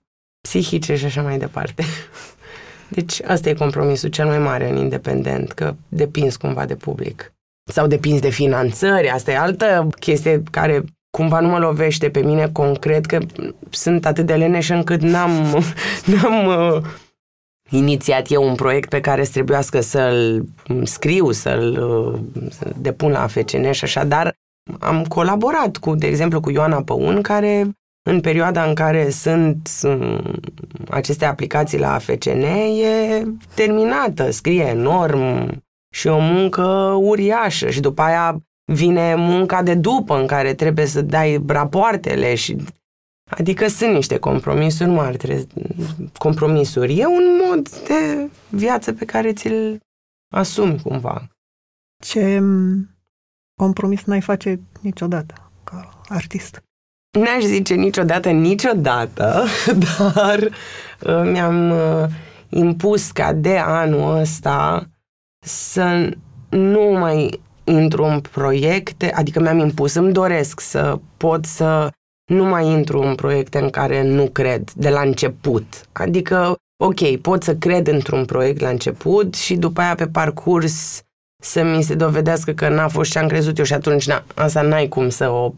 psihice 0.48 0.96
și 0.96 1.06
așa 1.06 1.22
mai 1.22 1.38
departe. 1.38 1.84
Deci 2.96 3.22
asta 3.22 3.50
e 3.50 3.54
compromisul 3.54 4.10
cel 4.10 4.26
mai 4.26 4.40
mare 4.40 4.70
în 4.70 4.78
independent, 4.78 5.52
că 5.52 5.76
depinzi 5.90 6.38
cumva 6.38 6.66
de 6.66 6.76
public. 6.76 7.34
Sau 7.72 7.88
depinzi 7.88 8.22
de 8.22 8.30
finanțări, 8.30 9.10
asta 9.10 9.32
e 9.32 9.38
altă 9.38 9.88
chestie 10.00 10.44
care 10.52 10.84
cumva 11.12 11.40
nu 11.40 11.48
mă 11.48 11.60
lovește 11.60 12.10
pe 12.10 12.22
mine 12.22 12.50
concret, 12.52 13.06
că 13.06 13.18
sunt 13.70 14.06
atât 14.06 14.26
de 14.26 14.36
leneș 14.36 14.70
încât 14.70 15.02
n-am, 15.02 15.32
n-am 16.12 16.46
uh, 16.46 16.82
inițiat 17.70 18.32
eu 18.32 18.48
un 18.48 18.56
proiect 18.56 18.90
pe 18.90 19.00
care 19.00 19.24
să 19.24 19.32
trebuiască 19.32 19.82
să-l 19.82 20.46
scriu, 20.84 21.32
să-l 21.32 21.78
uh, 21.78 22.20
să 22.50 22.72
depun 22.78 23.12
la 23.12 23.28
FCN 23.28 23.72
și 23.72 23.84
așa, 23.84 24.04
dar 24.04 24.34
am 24.80 25.06
colaborat 25.06 25.78
cu, 25.78 25.96
de 25.96 26.08
exemplu, 26.08 26.40
cu 26.40 26.52
Ioana 26.52 26.84
Păun, 26.84 27.22
care 27.22 27.70
în 28.10 28.22
perioada 28.22 28.64
în 28.64 28.74
care 28.74 29.10
sunt 29.10 29.70
uh, 29.84 30.34
aceste 30.90 31.26
aplicații 31.26 31.80
la 31.80 31.98
FCN 31.98 32.42
e 32.82 33.24
terminată, 33.56 34.32
scrie 34.32 34.64
enorm 34.64 35.50
și 35.96 36.08
o 36.08 36.20
muncă 36.20 36.64
uriașă 37.00 37.70
și 37.70 37.80
după 37.80 38.02
aia 38.02 38.42
vine 38.66 39.16
munca 39.16 39.64
de 39.64 39.76
după 39.76 40.20
în 40.20 40.28
care 40.28 40.54
trebuie 40.54 40.86
să 40.86 41.02
dai 41.02 41.44
rapoartele 41.48 42.36
și 42.36 42.58
Adică 43.32 43.68
sunt 43.68 43.94
niște 43.94 44.18
compromisuri 44.18 44.90
mari, 44.90 45.18
trebuie, 45.18 45.48
compromisuri. 46.18 46.98
E 46.98 47.06
un 47.06 47.40
mod 47.48 47.70
de 47.70 48.30
viață 48.50 48.94
pe 48.94 49.06
care 49.06 49.34
ți-l 49.34 49.80
asumi 50.34 50.82
cumva. 50.82 51.28
Ce 52.04 52.42
compromis 53.56 54.04
n-ai 54.04 54.22
face 54.22 54.60
niciodată 54.82 55.52
ca 55.64 56.02
artist? 56.08 56.64
N-aș 57.20 57.44
zice 57.44 57.74
niciodată, 57.74 58.30
niciodată, 58.30 59.44
dar 59.88 60.40
uh, 60.40 61.30
mi-am 61.32 61.72
uh, 61.72 62.10
impus 62.50 63.12
ca 63.12 63.34
de 63.34 63.58
anul 63.58 64.20
ăsta 64.20 64.90
să 65.46 66.18
nu 66.50 66.82
mai 66.82 67.42
intru 67.64 68.04
în 68.04 68.20
proiecte, 68.20 69.12
adică 69.12 69.40
mi-am 69.40 69.60
impus, 69.60 69.94
îmi 69.94 70.14
doresc 70.14 70.60
să 70.60 71.00
pot 71.18 71.46
să 71.46 71.90
nu 72.32 72.46
mai 72.46 72.68
intru 72.68 73.02
în 73.02 73.16
proiecte 73.16 73.60
în 73.60 73.70
care 73.70 74.04
nu 74.04 74.28
cred 74.28 74.72
de 74.76 74.90
la 74.90 75.02
început. 75.02 75.86
Adică, 75.92 76.56
ok, 76.84 77.16
pot 77.18 77.44
să 77.44 77.56
cred 77.56 77.88
într-un 77.88 78.26
proiect 78.26 78.60
la 78.60 78.70
început 78.70 79.34
și 79.34 79.56
după 79.56 79.82
aia 79.82 79.96
pe 79.96 80.08
parcurs 80.08 81.02
să 81.44 81.64
mi 81.64 81.84
se 81.84 81.96
dovedească 81.96 82.52
că 82.52 82.70
n-a 82.70 82.88
fost 82.88 83.12
ce 83.12 83.20
am 83.20 83.28
crezut 83.28 83.58
eu 83.58 83.64
și 83.64 83.74
atunci 83.74 84.08
na, 84.08 84.24
asta 84.36 84.62
n-ai 84.62 84.88
cum 84.88 85.10
să 85.10 85.30
o 85.30 85.54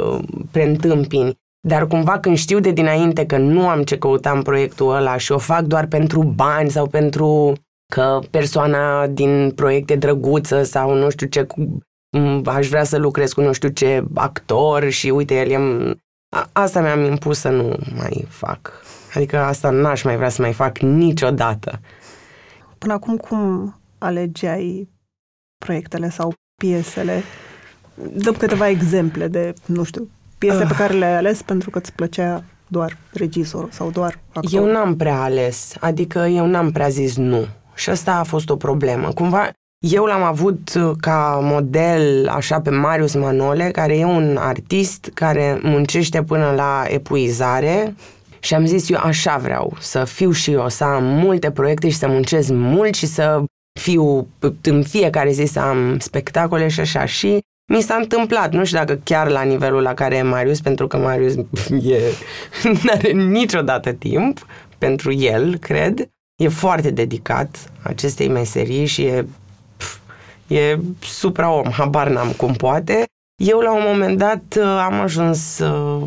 uh, 0.00 0.18
preîntâmpini. 0.50 1.34
Dar 1.68 1.86
cumva 1.86 2.18
când 2.18 2.36
știu 2.36 2.60
de 2.60 2.70
dinainte 2.70 3.26
că 3.26 3.36
nu 3.36 3.68
am 3.68 3.82
ce 3.82 3.98
căuta 3.98 4.30
în 4.30 4.42
proiectul 4.42 4.94
ăla 4.94 5.16
și 5.16 5.32
o 5.32 5.38
fac 5.38 5.62
doar 5.62 5.86
pentru 5.86 6.22
bani 6.22 6.70
sau 6.70 6.86
pentru 6.86 7.52
că 7.90 8.20
persoana 8.30 9.06
din 9.06 9.52
proiect 9.54 9.90
e 9.90 9.96
drăguță 9.96 10.62
sau 10.62 10.94
nu 10.94 11.10
știu 11.10 11.26
ce, 11.26 11.46
aș 12.44 12.68
vrea 12.68 12.84
să 12.84 12.98
lucrez 12.98 13.32
cu 13.32 13.40
nu 13.40 13.52
știu 13.52 13.68
ce 13.68 14.04
actor 14.14 14.88
și 14.88 15.08
uite, 15.08 15.34
el 15.34 15.50
e... 15.50 15.94
Asta 16.52 16.80
mi-am 16.80 17.04
impus 17.04 17.38
să 17.38 17.48
nu 17.48 17.76
mai 17.96 18.26
fac. 18.28 18.82
Adică 19.14 19.38
asta 19.38 19.70
n-aș 19.70 20.02
mai 20.02 20.16
vrea 20.16 20.28
să 20.28 20.42
mai 20.42 20.52
fac 20.52 20.78
niciodată. 20.78 21.80
Până 22.78 22.92
acum 22.92 23.16
cum 23.16 23.74
alegeai 23.98 24.88
proiectele 25.64 26.10
sau 26.10 26.34
piesele? 26.62 27.22
Dăm 28.12 28.34
câteva 28.34 28.68
exemple 28.68 29.28
de, 29.28 29.54
nu 29.66 29.82
știu, 29.84 30.08
piese 30.38 30.62
uh. 30.62 30.68
pe 30.68 30.74
care 30.74 30.94
le-ai 30.94 31.16
ales 31.16 31.42
pentru 31.42 31.70
că 31.70 31.78
îți 31.78 31.92
plăcea 31.92 32.44
doar 32.66 32.96
regizor 33.12 33.68
sau 33.70 33.90
doar 33.90 34.18
actor. 34.32 34.60
Eu 34.60 34.72
n-am 34.72 34.96
prea 34.96 35.22
ales, 35.22 35.74
adică 35.80 36.18
eu 36.18 36.46
n-am 36.46 36.70
prea 36.70 36.88
zis 36.88 37.16
nu. 37.16 37.46
Și 37.74 37.90
asta 37.90 38.14
a 38.14 38.22
fost 38.22 38.50
o 38.50 38.56
problemă. 38.56 39.12
Cumva 39.12 39.50
eu 39.86 40.04
l-am 40.04 40.22
avut 40.22 40.72
ca 41.00 41.38
model 41.42 42.28
așa 42.28 42.60
pe 42.60 42.70
Marius 42.70 43.14
Manole, 43.14 43.70
care 43.70 43.98
e 43.98 44.04
un 44.04 44.36
artist 44.36 45.10
care 45.14 45.60
muncește 45.62 46.22
până 46.22 46.52
la 46.56 46.84
epuizare 46.88 47.94
și 48.40 48.54
am 48.54 48.66
zis 48.66 48.90
eu 48.90 48.98
așa 49.02 49.36
vreau 49.36 49.76
să 49.78 50.04
fiu 50.04 50.30
și 50.30 50.52
eu, 50.52 50.68
să 50.68 50.84
am 50.84 51.04
multe 51.04 51.50
proiecte 51.50 51.88
și 51.88 51.96
să 51.96 52.08
muncesc 52.08 52.48
mult 52.52 52.94
și 52.94 53.06
să 53.06 53.42
fiu 53.80 54.28
în 54.62 54.82
fiecare 54.82 55.30
zi 55.30 55.44
să 55.44 55.60
am 55.60 55.98
spectacole 55.98 56.68
și 56.68 56.80
așa. 56.80 57.04
Și 57.04 57.38
mi 57.72 57.80
s-a 57.80 57.94
întâmplat, 57.94 58.52
nu 58.52 58.64
știu 58.64 58.78
dacă 58.78 59.00
chiar 59.04 59.28
la 59.28 59.42
nivelul 59.42 59.82
la 59.82 59.94
care 59.94 60.16
e 60.16 60.22
Marius, 60.22 60.60
pentru 60.60 60.86
că 60.86 60.96
Marius 60.96 61.34
e, 61.94 62.00
nu 62.62 62.78
are 62.90 63.10
niciodată 63.10 63.92
timp 63.92 64.46
pentru 64.78 65.12
el, 65.12 65.56
cred. 65.56 66.08
E 66.40 66.48
foarte 66.48 66.90
dedicat 66.90 67.72
acestei 67.82 68.28
meserii 68.28 68.86
și 68.86 69.02
e, 69.02 69.26
pf, 69.76 69.98
e 70.46 70.78
supra-om, 71.00 71.70
habar 71.70 72.08
n-am 72.08 72.32
cum 72.32 72.52
poate. 72.52 73.04
Eu 73.42 73.58
la 73.58 73.74
un 73.74 73.82
moment 73.86 74.18
dat 74.18 74.56
am 74.86 75.00
ajuns 75.00 75.58
uh, 75.58 76.06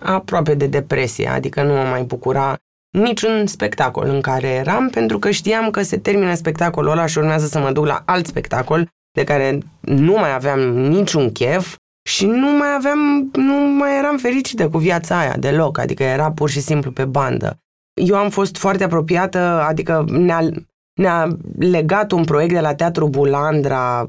aproape 0.00 0.54
de 0.54 0.66
depresie, 0.66 1.28
adică 1.28 1.62
nu 1.62 1.72
mă 1.72 1.82
mai 1.82 2.02
bucura 2.02 2.56
niciun 2.98 3.46
spectacol 3.46 4.08
în 4.08 4.20
care 4.20 4.48
eram, 4.48 4.88
pentru 4.88 5.18
că 5.18 5.30
știam 5.30 5.70
că 5.70 5.82
se 5.82 5.98
termină 5.98 6.34
spectacolul 6.34 6.90
ăla 6.90 7.06
și 7.06 7.18
urmează 7.18 7.46
să 7.46 7.58
mă 7.58 7.72
duc 7.72 7.86
la 7.86 8.02
alt 8.04 8.26
spectacol 8.26 8.88
de 9.12 9.24
care 9.24 9.58
nu 9.80 10.12
mai 10.12 10.34
aveam 10.34 10.60
niciun 10.78 11.32
chef 11.32 11.76
și 12.08 12.26
nu 12.26 12.56
mai 12.56 12.74
aveam, 12.76 13.30
nu 13.32 13.54
mai 13.54 13.98
eram 13.98 14.16
fericită 14.16 14.68
cu 14.68 14.78
viața 14.78 15.18
aia 15.18 15.36
deloc, 15.36 15.78
adică 15.78 16.02
era 16.02 16.32
pur 16.32 16.50
și 16.50 16.60
simplu 16.60 16.90
pe 16.90 17.04
bandă. 17.04 17.58
Eu 18.02 18.16
am 18.16 18.30
fost 18.30 18.56
foarte 18.56 18.84
apropiată, 18.84 19.38
adică 19.68 20.04
ne-a, 20.08 20.48
ne-a 20.94 21.36
legat 21.58 22.12
un 22.12 22.24
proiect 22.24 22.52
de 22.52 22.60
la 22.60 22.74
Teatru 22.74 23.08
Bulandra, 23.08 24.06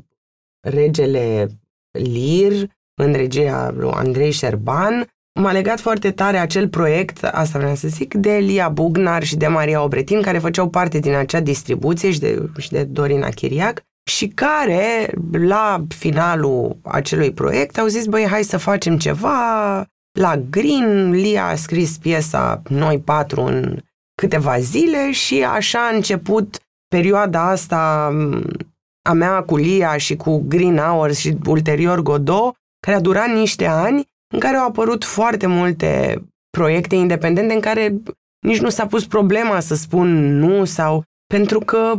Regele 0.67 1.47
Lir, 1.91 2.69
în 3.01 3.13
regia 3.13 3.71
lui 3.71 3.91
Andrei 3.93 4.31
Șerban, 4.31 5.07
m-a 5.39 5.51
legat 5.51 5.79
foarte 5.79 6.11
tare 6.11 6.37
acel 6.37 6.69
proiect, 6.69 7.23
asta 7.23 7.59
vreau 7.59 7.75
să 7.75 7.87
zic, 7.87 8.13
de 8.13 8.35
Elia 8.35 8.69
Bugnar 8.69 9.23
și 9.23 9.35
de 9.35 9.47
Maria 9.47 9.83
Obretin, 9.83 10.21
care 10.21 10.37
făceau 10.37 10.69
parte 10.69 10.99
din 10.99 11.13
acea 11.13 11.39
distribuție 11.39 12.11
și 12.11 12.19
de, 12.19 12.49
și 12.57 12.71
de 12.71 12.83
Dorina 12.83 13.29
Chiriac 13.29 13.81
și 14.09 14.27
care, 14.27 15.13
la 15.31 15.85
finalul 15.87 16.77
acelui 16.83 17.33
proiect, 17.33 17.77
au 17.77 17.87
zis, 17.87 18.05
băi, 18.05 18.27
hai 18.27 18.43
să 18.43 18.57
facem 18.57 18.97
ceva 18.97 19.85
la 20.17 20.37
Green. 20.49 21.11
Lia 21.11 21.45
a 21.45 21.55
scris 21.55 21.97
piesa 21.97 22.61
Noi 22.69 22.99
patru 22.99 23.41
în 23.41 23.79
câteva 24.21 24.59
zile 24.59 25.11
și 25.11 25.43
așa 25.43 25.87
a 25.87 25.95
început 25.95 26.59
perioada 26.87 27.49
asta 27.49 28.05
a 29.09 29.13
mea 29.13 29.43
cu 29.43 29.57
Lia 29.57 29.97
și 29.97 30.15
cu 30.15 30.43
Green 30.47 30.77
Hours 30.77 31.17
și 31.17 31.37
ulterior 31.45 32.01
Godot, 32.01 32.55
care 32.79 32.97
a 32.97 33.01
durat 33.01 33.29
niște 33.29 33.65
ani, 33.65 34.03
în 34.33 34.39
care 34.39 34.57
au 34.57 34.67
apărut 34.67 35.03
foarte 35.03 35.47
multe 35.47 36.21
proiecte 36.49 36.95
independente 36.95 37.53
în 37.53 37.59
care 37.59 38.01
nici 38.45 38.59
nu 38.59 38.69
s-a 38.69 38.87
pus 38.87 39.05
problema 39.05 39.59
să 39.59 39.75
spun 39.75 40.37
nu 40.37 40.65
sau 40.65 41.03
pentru 41.33 41.59
că 41.59 41.93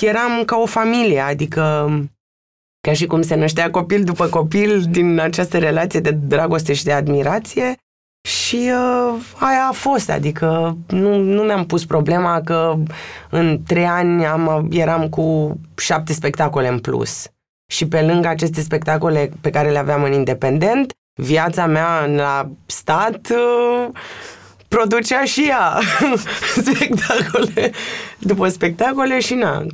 eram 0.00 0.44
ca 0.44 0.56
o 0.56 0.66
familie, 0.66 1.20
adică 1.20 1.90
ca 2.80 2.92
și 2.92 3.06
cum 3.06 3.22
se 3.22 3.34
năștea 3.34 3.70
copil 3.70 4.04
după 4.04 4.26
copil 4.26 4.82
din 4.90 5.18
această 5.18 5.58
relație 5.58 6.00
de 6.00 6.10
dragoste 6.10 6.72
și 6.72 6.84
de 6.84 6.92
admirație 6.92 7.74
și 8.28 8.56
uh, 8.56 9.20
aia 9.38 9.66
a 9.68 9.72
fost, 9.72 10.10
adică 10.10 10.76
nu, 10.88 11.16
nu 11.16 11.42
mi-am 11.42 11.66
pus 11.66 11.84
problema 11.84 12.40
că 12.40 12.74
în 13.30 13.62
trei 13.66 13.86
ani 13.86 14.26
am, 14.26 14.68
eram 14.70 15.08
cu 15.08 15.56
șapte 15.76 16.12
spectacole 16.12 16.68
în 16.68 16.78
plus. 16.78 17.26
Și 17.72 17.88
pe 17.88 18.02
lângă 18.02 18.28
aceste 18.28 18.60
spectacole 18.60 19.30
pe 19.40 19.50
care 19.50 19.70
le 19.70 19.78
aveam 19.78 20.02
în 20.02 20.12
independent, 20.12 20.92
viața 21.14 21.66
mea 21.66 22.06
la 22.06 22.50
stat 22.66 23.28
uh, 23.30 23.88
producea 24.68 25.24
și 25.24 25.46
ea 25.48 25.78
spectacole 26.72 27.70
după 28.18 28.48
spectacole 28.48 29.20
și 29.20 29.34
na. 29.34 29.66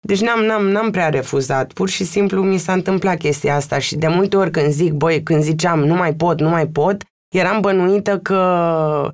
Deci 0.00 0.20
n-am, 0.20 0.44
n-am, 0.44 0.68
n-am 0.68 0.90
prea 0.90 1.08
refuzat, 1.08 1.72
pur 1.72 1.88
și 1.88 2.04
simplu 2.04 2.42
mi 2.42 2.58
s-a 2.58 2.72
întâmplat 2.72 3.18
chestia 3.18 3.54
asta 3.54 3.78
și 3.78 3.96
de 3.96 4.08
multe 4.08 4.36
ori 4.36 4.50
când 4.50 4.70
zic, 4.70 4.92
băi, 4.92 5.22
când 5.22 5.42
ziceam 5.42 5.84
nu 5.84 5.94
mai 5.94 6.14
pot, 6.14 6.40
nu 6.40 6.48
mai 6.48 6.66
pot, 6.66 7.02
eram 7.34 7.60
bănuită 7.60 8.18
că 8.18 9.10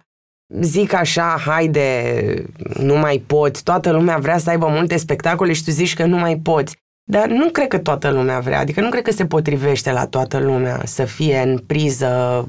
zic 0.61 0.92
așa, 0.92 1.37
haide, 1.47 2.45
nu 2.79 2.97
mai 2.97 3.23
poți, 3.27 3.62
toată 3.62 3.90
lumea 3.90 4.16
vrea 4.18 4.38
să 4.38 4.51
aibă 4.51 4.66
multe 4.68 4.97
spectacole 4.97 5.53
și 5.53 5.64
tu 5.64 5.71
zici 5.71 5.95
că 5.95 6.07
nu 6.07 6.16
mai 6.16 6.37
poți. 6.37 6.77
Dar 7.11 7.29
nu 7.29 7.51
cred 7.51 7.68
că 7.68 7.79
toată 7.79 8.11
lumea 8.11 8.40
vrea, 8.40 8.59
adică 8.59 8.81
nu 8.81 8.88
cred 8.88 9.03
că 9.03 9.11
se 9.11 9.27
potrivește 9.27 9.92
la 9.92 10.07
toată 10.07 10.38
lumea 10.38 10.81
să 10.85 11.05
fie 11.05 11.38
în 11.38 11.59
priză 11.59 12.49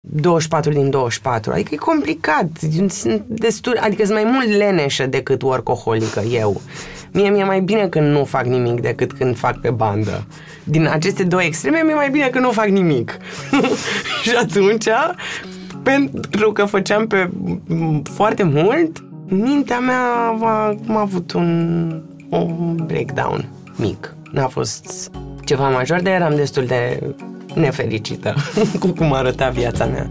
24 0.00 0.72
din 0.72 0.90
24. 0.90 1.52
Adică 1.52 1.74
e 1.74 1.76
complicat. 1.76 2.46
Sunt 2.88 3.22
destul, 3.26 3.78
adică 3.80 4.04
sunt 4.04 4.22
mai 4.22 4.32
mult 4.32 4.48
leneșă 4.48 5.06
decât 5.06 5.42
workaholică 5.42 6.20
eu. 6.20 6.60
Mie 7.12 7.30
mi-e 7.30 7.44
mai 7.44 7.60
bine 7.60 7.88
când 7.88 8.12
nu 8.12 8.24
fac 8.24 8.44
nimic 8.44 8.80
decât 8.80 9.12
când 9.12 9.36
fac 9.36 9.60
pe 9.60 9.70
bandă. 9.70 10.26
Din 10.64 10.86
aceste 10.86 11.22
două 11.22 11.42
extreme, 11.42 11.82
mi-e 11.84 11.94
mai 11.94 12.10
bine 12.10 12.28
când 12.28 12.44
nu 12.44 12.50
fac 12.50 12.66
nimic. 12.66 13.18
și 14.22 14.36
atunci, 14.36 14.88
pentru 15.82 16.52
că 16.52 16.64
făceam 16.64 17.06
pe 17.06 17.30
foarte 18.02 18.42
mult, 18.42 19.04
mintea 19.28 19.78
mea 19.78 20.00
a, 20.40 20.76
a 20.88 21.00
avut 21.00 21.32
un, 21.32 22.02
un 22.28 22.76
breakdown 22.86 23.48
mic. 23.76 24.14
N-a 24.30 24.46
fost 24.46 25.10
ceva 25.44 25.68
major, 25.68 26.00
dar 26.00 26.12
eram 26.12 26.34
destul 26.34 26.64
de 26.64 27.02
nefericită 27.54 28.34
cu 28.80 28.86
cum 28.86 29.12
arăta 29.12 29.48
viața 29.48 29.84
mea. 29.84 30.10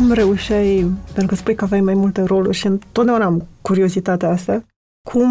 Cum 0.00 0.12
reușeai, 0.12 0.90
pentru 1.04 1.26
că 1.26 1.34
spui 1.34 1.54
că 1.54 1.64
aveai 1.64 1.80
mai 1.80 1.94
multe 1.94 2.22
roluri 2.22 2.56
și 2.56 2.66
întotdeauna 2.66 3.24
am 3.24 3.46
curiozitatea 3.62 4.28
asta, 4.28 4.64
cum 5.08 5.30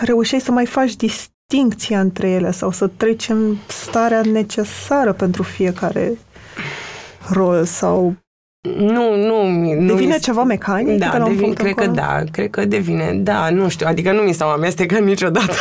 reușeai 0.00 0.40
să 0.40 0.52
mai 0.52 0.66
faci 0.66 0.96
distincția 0.96 2.00
între 2.00 2.28
ele 2.28 2.50
sau 2.50 2.70
să 2.70 2.86
treci 2.86 3.28
în 3.28 3.56
starea 3.68 4.20
necesară 4.20 5.12
pentru 5.12 5.42
fiecare 5.42 6.18
rol 7.30 7.64
sau 7.64 8.14
nu, 8.78 9.16
nu. 9.16 9.48
nu 9.80 9.86
devine 9.86 10.14
mi 10.14 10.20
ceva 10.20 10.42
mecanic? 10.42 10.98
Da, 10.98 11.22
devine, 11.26 11.52
cred 11.52 11.74
că 11.74 11.86
da, 11.86 12.22
cred 12.32 12.50
că 12.50 12.64
devine, 12.64 13.12
da, 13.14 13.50
nu 13.50 13.68
știu, 13.68 13.86
adică 13.88 14.12
nu 14.12 14.22
mi 14.22 14.32
s-au 14.32 14.48
amestecat 14.48 15.00
niciodată 15.00 15.54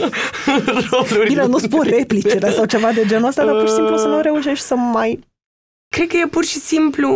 rolurile. 0.90 1.24
Bine, 1.28 1.46
nu 1.46 1.58
spun 1.58 1.82
replicele 1.82 2.50
sau 2.50 2.64
ceva 2.64 2.90
de 2.92 3.04
genul 3.06 3.28
ăsta, 3.28 3.44
dar 3.44 3.54
pur 3.54 3.68
și 3.68 3.74
simplu 3.74 3.96
să 3.96 4.06
nu 4.06 4.20
reușești 4.20 4.64
să 4.64 4.74
mai... 4.74 5.18
Cred 5.96 6.08
că 6.08 6.16
e 6.16 6.26
pur 6.26 6.44
și 6.44 6.58
simplu, 6.58 7.08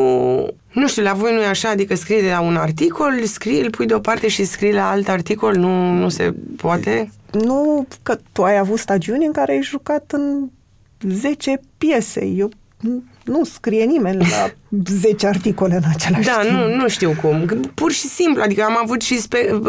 nu 0.72 0.88
știu, 0.88 1.02
la 1.02 1.12
voi 1.12 1.32
nu 1.34 1.40
e 1.40 1.46
așa, 1.46 1.68
adică 1.68 1.94
scrii 1.94 2.22
de 2.22 2.30
la 2.30 2.40
un 2.40 2.56
articol, 2.56 3.24
scrii, 3.24 3.60
îl 3.60 3.70
pui 3.70 3.86
deoparte 3.86 4.28
și 4.28 4.44
scrii 4.44 4.72
la 4.72 4.90
alt 4.90 5.08
articol, 5.08 5.54
nu, 5.56 5.90
nu 5.92 6.08
se 6.08 6.34
poate? 6.56 7.10
Nu, 7.32 7.86
că 8.02 8.18
tu 8.32 8.42
ai 8.44 8.58
avut 8.58 8.78
stagiuni 8.78 9.26
în 9.26 9.32
care 9.32 9.52
ai 9.52 9.62
jucat 9.62 10.04
în 10.12 10.48
10 11.08 11.60
piese. 11.78 12.24
Eu 12.26 12.50
nu 13.24 13.44
scrie 13.44 13.84
nimeni 13.84 14.16
la 14.18 14.50
10 15.00 15.26
articole 15.26 15.74
în 15.74 15.82
același 15.94 16.26
Da, 16.26 16.40
timp. 16.40 16.52
nu, 16.56 16.74
nu 16.74 16.88
știu 16.88 17.14
cum. 17.20 17.46
Pur 17.74 17.92
și 17.92 18.06
simplu, 18.06 18.42
adică 18.42 18.62
am 18.62 18.78
avut 18.82 19.00
și 19.02 19.20
spe- 19.20 19.60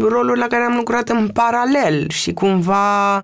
roluri 0.00 0.38
la 0.38 0.46
care 0.46 0.62
am 0.62 0.76
lucrat 0.76 1.08
în 1.08 1.28
paralel 1.28 2.08
și 2.08 2.32
cumva 2.32 3.22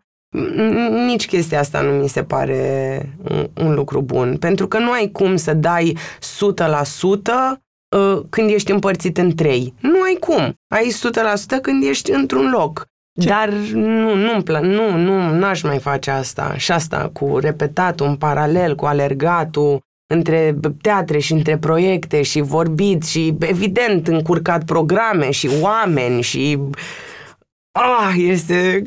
nici 1.07 1.27
chestia 1.27 1.59
asta 1.59 1.81
nu 1.81 1.91
mi 1.91 2.09
se 2.09 2.23
pare 2.23 3.17
un, 3.31 3.49
un 3.55 3.75
lucru 3.75 4.01
bun. 4.01 4.37
Pentru 4.37 4.69
că 4.69 4.79
nu 4.79 4.91
ai 4.91 5.11
cum 5.13 5.37
să 5.37 5.55
dai 5.55 5.97
100% 6.19 6.23
uh, 7.97 8.21
când 8.31 8.51
ești 8.51 8.71
împărțit 8.71 9.19
în 9.19 9.35
trei. 9.35 9.75
Nu 9.81 10.03
ai 10.03 10.17
cum. 10.21 10.55
Ai 10.69 10.93
100% 11.57 11.61
când 11.63 11.85
ești 11.85 12.11
într-un 12.13 12.51
loc. 12.51 12.87
Ce? 13.21 13.29
Dar 13.29 13.49
nu, 13.73 14.15
nu-mi 14.15 14.43
pla- 14.43 14.61
nu, 14.61 14.97
nu, 14.97 15.39
n-aș 15.39 15.63
mai 15.63 15.79
face 15.79 16.11
asta. 16.11 16.55
Și 16.57 16.73
asta 16.73 17.11
cu 17.13 17.39
repetatul 17.39 18.07
în 18.07 18.17
paralel, 18.17 18.75
cu 18.75 18.85
alergatul 18.85 19.81
între 20.15 20.57
teatre 20.83 21.19
și 21.19 21.33
între 21.33 21.59
proiecte 21.59 22.23
și 22.23 22.41
vorbit 22.41 23.03
și 23.05 23.35
evident 23.39 24.09
încurcat 24.09 24.65
programe 24.65 25.31
și 25.31 25.51
oameni 25.61 26.23
și 26.23 26.59
ah, 27.73 28.15
este 28.17 28.83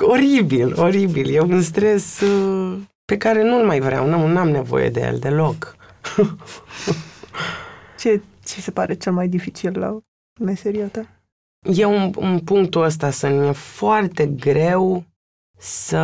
oribil, 0.00 0.78
oribil. 0.78 1.34
E 1.34 1.40
un 1.40 1.62
stres 1.62 2.20
uh, 2.20 2.78
pe 3.04 3.16
care 3.16 3.42
nu-l 3.42 3.66
mai 3.66 3.80
vreau, 3.80 4.06
nu 4.06 4.38
am 4.38 4.48
nevoie 4.48 4.90
de 4.90 5.00
el 5.00 5.18
deloc. 5.18 5.76
ce 8.00 8.22
ți 8.44 8.60
se 8.60 8.70
pare 8.70 8.94
cel 8.94 9.12
mai 9.12 9.28
dificil 9.28 9.78
la 9.78 9.98
meseria 10.40 10.88
ta? 10.88 11.06
E 11.72 11.84
un, 11.84 12.12
un 12.16 12.38
punctul 12.38 12.82
ăsta 12.82 13.10
să 13.10 13.28
mi-e 13.28 13.52
foarte 13.52 14.26
greu 14.26 15.04
să 15.58 15.98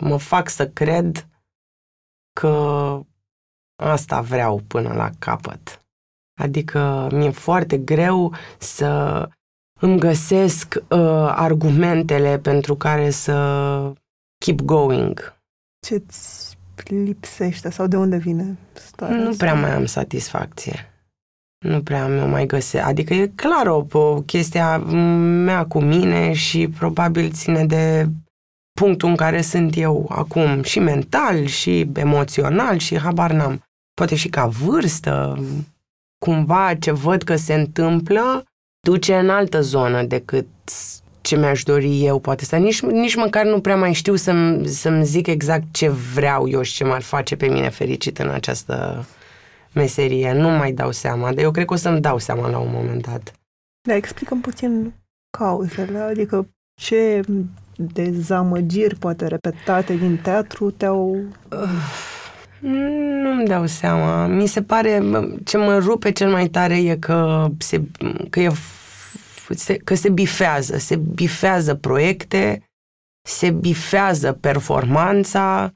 mă 0.00 0.16
fac 0.16 0.48
să 0.48 0.68
cred 0.68 1.28
că 2.40 3.00
asta 3.82 4.20
vreau 4.20 4.62
până 4.66 4.92
la 4.94 5.10
capăt. 5.18 5.80
Adică 6.40 7.08
mi-e 7.12 7.30
foarte 7.30 7.78
greu 7.78 8.34
să 8.58 9.28
îmi 9.80 9.98
găsesc 9.98 10.74
uh, 10.74 10.98
argumentele 11.34 12.38
pentru 12.38 12.74
care 12.76 13.10
să 13.10 13.92
keep 14.44 14.60
going. 14.60 15.34
Ce-ți 15.86 16.56
lipsește 16.84 17.70
sau 17.70 17.86
de 17.86 17.96
unde 17.96 18.16
vine 18.16 18.56
starea 18.72 19.16
Nu 19.16 19.36
prea 19.36 19.54
mai 19.54 19.74
am 19.74 19.86
satisfacție. 19.86 20.90
Nu 21.64 21.82
prea 21.82 22.06
mi-o 22.08 22.26
mai 22.26 22.46
găsesc. 22.46 22.84
Adică 22.84 23.14
e 23.14 23.32
clar 23.34 23.66
o, 23.66 23.86
o 23.92 24.20
chestia 24.20 24.78
mea 24.78 25.66
cu 25.66 25.80
mine 25.80 26.32
și 26.32 26.68
probabil 26.68 27.30
ține 27.30 27.66
de 27.66 28.08
punctul 28.80 29.08
în 29.08 29.16
care 29.16 29.40
sunt 29.40 29.76
eu 29.76 30.06
acum, 30.08 30.62
și 30.62 30.78
mental, 30.78 31.44
și 31.44 31.90
emoțional, 31.94 32.78
și 32.78 32.98
habar 32.98 33.32
n-am. 33.32 33.62
Poate 33.94 34.14
și 34.14 34.28
ca 34.28 34.46
vârstă, 34.46 35.38
cumva 36.18 36.74
ce 36.74 36.90
văd 36.90 37.22
că 37.22 37.36
se 37.36 37.54
întâmplă, 37.54 38.44
duce 38.86 39.14
în 39.14 39.28
altă 39.28 39.60
zonă 39.60 40.02
decât 40.02 40.46
ce 41.20 41.36
mi-aș 41.36 41.62
dori 41.62 42.04
eu, 42.04 42.18
poate 42.18 42.44
să 42.44 42.56
nici, 42.56 42.80
nici 42.82 43.14
măcar 43.14 43.44
nu 43.44 43.60
prea 43.60 43.76
mai 43.76 43.92
știu 43.92 44.14
să-mi, 44.14 44.66
să-mi 44.66 45.04
zic 45.04 45.26
exact 45.26 45.64
ce 45.70 45.88
vreau 45.88 46.48
eu 46.48 46.62
și 46.62 46.74
ce 46.74 46.84
m-ar 46.84 47.02
face 47.02 47.36
pe 47.36 47.46
mine 47.46 47.68
fericit 47.68 48.18
în 48.18 48.28
această 48.28 49.06
meserie. 49.72 50.32
Nu 50.32 50.48
mai 50.48 50.72
dau 50.72 50.92
seama, 50.92 51.32
dar 51.32 51.44
eu 51.44 51.50
cred 51.50 51.64
că 51.64 51.72
o 51.72 51.76
să-mi 51.76 52.00
dau 52.00 52.18
seama 52.18 52.48
la 52.48 52.58
un 52.58 52.70
moment 52.72 53.06
dat. 53.06 53.32
Da, 53.88 53.94
explicăm 53.94 54.40
puțin 54.40 54.92
cauzele, 55.38 55.98
adică 55.98 56.48
ce 56.80 57.20
dezamăgiri, 57.76 58.96
poate 58.96 59.26
repetate 59.26 59.94
din 59.94 60.16
teatru, 60.16 60.70
te-au... 60.70 61.16
Nu-mi 63.22 63.46
dau 63.46 63.66
seama. 63.66 64.26
Mi 64.26 64.46
se 64.46 64.62
pare, 64.62 65.02
ce 65.44 65.56
mă 65.56 65.78
rupe 65.78 66.10
cel 66.10 66.30
mai 66.30 66.46
tare 66.46 66.76
e 66.82 66.96
că 66.96 67.46
se, 67.58 67.82
că 68.30 68.40
e 68.40 68.48
se, 69.54 69.76
că 69.76 69.94
se 69.94 70.08
bifează, 70.08 70.78
se 70.78 70.96
bifează 70.96 71.74
proiecte, 71.74 72.62
se 73.28 73.50
bifează 73.50 74.32
performanța, 74.32 75.74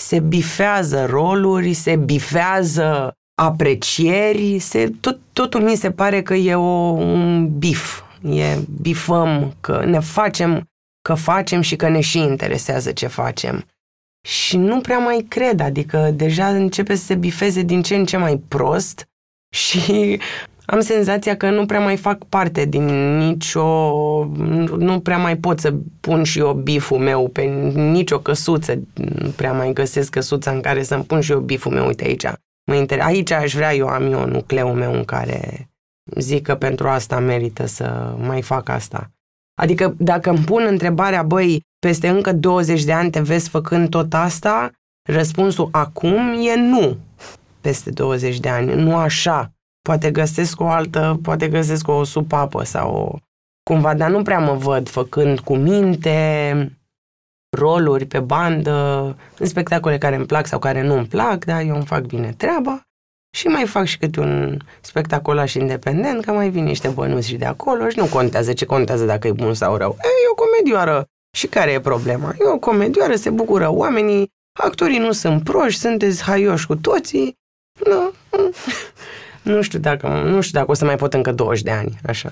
se 0.00 0.20
bifează 0.20 1.06
roluri, 1.06 1.72
se 1.72 1.96
bifează 1.96 3.14
aprecieri, 3.42 4.58
se, 4.58 4.92
tot, 5.00 5.20
totul 5.32 5.62
mi 5.62 5.76
se 5.76 5.90
pare 5.90 6.22
că 6.22 6.34
e 6.34 6.54
o, 6.54 6.90
un 6.90 7.58
bif. 7.58 8.02
E 8.30 8.58
bifăm, 8.80 9.56
că 9.60 9.84
ne 9.84 9.98
facem, 9.98 10.64
că 11.02 11.14
facem 11.14 11.60
și 11.60 11.76
că 11.76 11.88
ne 11.88 12.00
și 12.00 12.18
interesează 12.18 12.92
ce 12.92 13.06
facem. 13.06 13.64
Și 14.28 14.56
nu 14.56 14.80
prea 14.80 14.98
mai 14.98 15.26
cred, 15.28 15.60
adică 15.60 16.10
deja 16.14 16.48
începe 16.48 16.94
să 16.94 17.04
se 17.04 17.14
bifeze 17.14 17.62
din 17.62 17.82
ce 17.82 17.94
în 17.94 18.04
ce 18.04 18.16
mai 18.16 18.36
prost 18.48 19.04
și 19.64 20.20
am 20.70 20.80
senzația 20.80 21.36
că 21.36 21.50
nu 21.50 21.66
prea 21.66 21.80
mai 21.80 21.96
fac 21.96 22.24
parte 22.24 22.64
din 22.64 23.16
nicio... 23.18 23.64
Nu 24.78 25.00
prea 25.02 25.18
mai 25.18 25.36
pot 25.36 25.60
să 25.60 25.74
pun 26.00 26.22
și 26.22 26.38
eu 26.38 26.52
biful 26.52 26.98
meu 26.98 27.28
pe 27.28 27.42
nicio 27.74 28.18
căsuță. 28.18 28.82
Nu 28.94 29.28
prea 29.28 29.52
mai 29.52 29.72
găsesc 29.72 30.10
căsuța 30.10 30.50
în 30.50 30.60
care 30.60 30.82
să-mi 30.82 31.04
pun 31.04 31.20
și 31.20 31.32
eu 31.32 31.40
biful 31.40 31.72
meu. 31.72 31.86
Uite 31.86 32.04
aici. 32.04 32.24
Mă 32.70 32.74
inter... 32.74 33.00
Aici 33.00 33.30
aș 33.30 33.54
vrea 33.54 33.74
eu, 33.74 33.86
am 33.86 34.12
eu 34.12 34.26
nucleul 34.26 34.74
meu 34.74 34.94
în 34.94 35.04
care 35.04 35.68
zic 36.16 36.42
că 36.42 36.54
pentru 36.54 36.88
asta 36.88 37.18
merită 37.18 37.66
să 37.66 38.14
mai 38.18 38.42
fac 38.42 38.68
asta. 38.68 39.10
Adică 39.60 39.94
dacă 39.98 40.30
îmi 40.30 40.44
pun 40.44 40.66
întrebarea, 40.68 41.22
băi, 41.22 41.62
peste 41.78 42.08
încă 42.08 42.32
20 42.32 42.84
de 42.84 42.92
ani 42.92 43.10
te 43.10 43.20
vezi 43.20 43.48
făcând 43.48 43.88
tot 43.88 44.14
asta, 44.14 44.70
răspunsul 45.08 45.68
acum 45.72 46.16
e 46.46 46.56
nu. 46.56 46.96
Peste 47.60 47.90
20 47.90 48.40
de 48.40 48.48
ani, 48.48 48.74
nu 48.74 48.96
așa 48.96 49.52
poate 49.82 50.10
găsesc 50.10 50.60
o 50.60 50.66
altă, 50.66 51.18
poate 51.22 51.48
găsesc 51.48 51.88
o 51.88 52.04
supapă 52.04 52.64
sau 52.64 52.94
o, 52.94 53.18
cumva, 53.62 53.94
dar 53.94 54.10
nu 54.10 54.22
prea 54.22 54.38
mă 54.38 54.52
văd 54.52 54.88
făcând 54.88 55.40
cu 55.40 55.56
minte 55.56 56.78
roluri 57.56 58.04
pe 58.06 58.20
bandă, 58.20 59.16
în 59.38 59.46
spectacole 59.46 59.98
care 59.98 60.16
îmi 60.16 60.26
plac 60.26 60.46
sau 60.46 60.58
care 60.58 60.82
nu 60.82 60.96
îmi 60.96 61.06
plac, 61.06 61.44
dar 61.44 61.60
eu 61.60 61.74
îmi 61.74 61.86
fac 61.86 62.00
bine 62.00 62.32
treaba 62.36 62.82
și 63.36 63.46
mai 63.46 63.66
fac 63.66 63.84
și 63.84 63.98
câte 63.98 64.20
un 64.20 64.58
spectacolaș 64.80 65.54
independent, 65.54 66.24
că 66.24 66.32
mai 66.32 66.48
vin 66.48 66.64
niște 66.64 66.88
bănuți 66.88 67.28
și 67.28 67.36
de 67.36 67.44
acolo 67.44 67.88
și 67.88 67.98
nu 67.98 68.06
contează 68.06 68.52
ce 68.52 68.64
contează 68.64 69.04
dacă 69.04 69.26
e 69.26 69.32
bun 69.32 69.54
sau 69.54 69.76
rău. 69.76 69.96
E, 69.98 70.06
e 70.06 70.30
o 70.30 70.34
comedioară. 70.34 71.04
Și 71.36 71.46
care 71.46 71.70
e 71.70 71.80
problema? 71.80 72.34
E 72.40 72.44
o 72.52 72.58
comedioară, 72.58 73.14
se 73.14 73.30
bucură 73.30 73.68
oamenii, 73.68 74.28
actorii 74.58 74.98
nu 74.98 75.12
sunt 75.12 75.44
proști, 75.44 75.80
sunteți 75.80 76.22
haioși 76.22 76.66
cu 76.66 76.76
toții. 76.76 77.38
Nu. 77.86 78.12
Nu 79.42 79.62
știu 79.62 79.78
dacă, 79.78 80.08
nu 80.08 80.40
știu 80.40 80.58
dacă 80.58 80.70
o 80.70 80.74
să 80.74 80.84
mai 80.84 80.96
pot 80.96 81.14
încă 81.14 81.32
20 81.32 81.62
de 81.62 81.70
ani, 81.70 81.98
așa. 82.06 82.30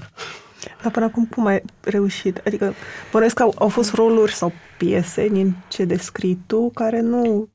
Dar 0.82 0.92
până 0.92 1.04
acum 1.04 1.24
cum 1.24 1.46
ai 1.46 1.62
reușit? 1.80 2.40
Adică, 2.46 2.74
bănuiesc 3.12 3.34
că 3.34 3.42
au, 3.42 3.54
au 3.58 3.68
fost 3.68 3.94
roluri 3.94 4.32
sau 4.34 4.52
piese 4.78 5.28
din 5.28 5.56
ce 5.68 5.84
descrii 5.84 6.38
tu 6.46 6.70
care 6.74 7.00
nu 7.00 7.48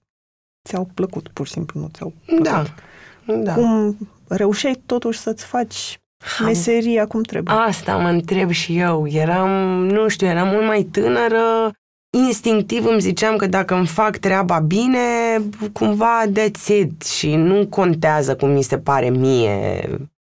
ți-au 0.67 0.89
plăcut, 0.93 1.27
pur 1.27 1.45
și 1.45 1.51
simplu 1.51 1.79
nu 1.79 1.89
ți-au 1.93 2.13
plăcut. 2.25 2.43
Da, 2.43 2.63
da. 3.25 3.53
Cum 3.53 3.97
reușeai 4.27 4.81
totuși 4.85 5.19
să-ți 5.19 5.45
faci 5.45 5.99
meseria 6.43 7.07
cum 7.07 7.21
trebuie? 7.21 7.55
Asta 7.55 7.97
mă 7.97 8.09
întreb 8.09 8.49
și 8.49 8.77
eu. 8.77 9.07
Eram, 9.07 9.49
nu 9.85 10.07
știu, 10.07 10.27
eram 10.27 10.47
mult 10.47 10.65
mai 10.65 10.83
tânără, 10.83 11.71
instinctiv 12.17 12.85
îmi 12.85 13.01
ziceam 13.01 13.35
că 13.35 13.47
dacă 13.47 13.75
îmi 13.75 13.87
fac 13.87 14.17
treaba 14.17 14.59
bine, 14.59 14.99
cumva 15.71 16.23
dețid 16.29 17.03
și 17.03 17.35
nu 17.35 17.67
contează 17.67 18.35
cum 18.35 18.49
mi 18.49 18.61
se 18.61 18.77
pare 18.77 19.09
mie. 19.09 19.89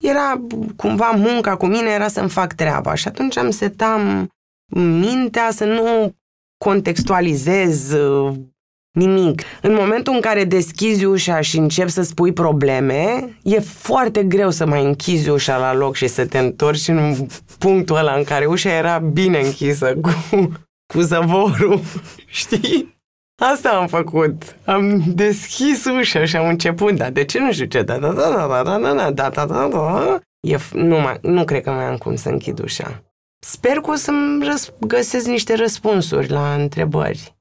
Era 0.03 0.41
cumva 0.75 1.13
munca 1.15 1.55
cu 1.55 1.65
mine 1.65 1.89
era 1.89 2.07
să-mi 2.07 2.29
fac 2.29 2.53
treaba 2.53 2.95
și 2.95 3.07
atunci 3.07 3.37
am 3.37 3.49
setam 3.49 4.27
mintea 4.75 5.49
să 5.51 5.65
nu 5.65 6.15
contextualizez 6.57 7.91
uh, 7.91 8.33
nimic. 8.91 9.41
În 9.61 9.73
momentul 9.73 10.13
în 10.13 10.21
care 10.21 10.43
deschizi 10.43 11.05
ușa 11.05 11.41
și 11.41 11.57
începi 11.57 11.89
să 11.89 12.01
spui 12.01 12.33
probleme, 12.33 13.29
e 13.43 13.59
foarte 13.59 14.23
greu 14.23 14.49
să 14.49 14.65
mai 14.65 14.85
închizi 14.85 15.29
ușa 15.29 15.57
la 15.57 15.73
loc 15.73 15.95
și 15.95 16.07
să 16.07 16.25
te 16.25 16.37
întorci 16.37 16.87
în 16.87 17.27
punctul 17.57 17.95
ăla 17.95 18.13
în 18.13 18.23
care 18.23 18.45
ușa 18.45 18.77
era 18.77 18.97
bine 18.97 19.39
închisă 19.39 19.95
cu 20.01 20.09
cu 20.93 20.99
zăvorul, 20.99 21.79
știi? 22.25 23.01
Asta 23.41 23.69
am 23.69 23.87
făcut. 23.87 24.57
Am 24.65 25.03
deschis 25.13 25.85
ușa 25.85 26.25
și 26.25 26.35
am 26.35 26.47
început, 26.47 26.95
dar 26.95 27.09
de 27.11 27.25
ce 27.25 27.39
nu 27.39 27.51
știu 27.51 27.65
ce, 27.65 27.81
da, 27.81 27.97
da, 27.97 28.11
da, 28.11 28.29
da, 28.29 28.63
da, 28.63 28.79
da, 28.79 28.93
da, 28.93 29.11
da, 29.11 29.29
da, 29.29 29.45
da, 29.45 29.67
da, 29.67 30.19
e, 30.39 30.57
nu, 30.73 30.99
mai, 30.99 31.17
nu 31.21 31.43
cred 31.45 31.63
că 31.63 31.71
mai 31.71 31.85
am 31.85 31.97
cum 31.97 32.15
să 32.15 32.29
închid 32.29 32.59
ușa. 32.59 33.03
Sper 33.39 33.77
că 33.77 33.91
o 33.91 33.95
să-mi 33.95 34.45
răs- 34.45 34.73
găsesc 34.79 35.25
niște 35.27 35.55
răspunsuri 35.55 36.29
la 36.29 36.53
întrebări. 36.53 37.35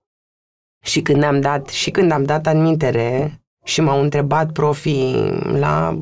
Și 0.85 1.03
când 1.03 1.23
am 1.23 1.41
dat, 1.41 1.69
și 1.69 1.91
când 1.91 2.12
am 2.12 2.25
dat 2.25 2.47
admitere 2.47 3.41
și 3.65 3.81
m-au 3.81 4.01
întrebat 4.01 4.53
profii 4.53 5.15
la, 5.59 5.99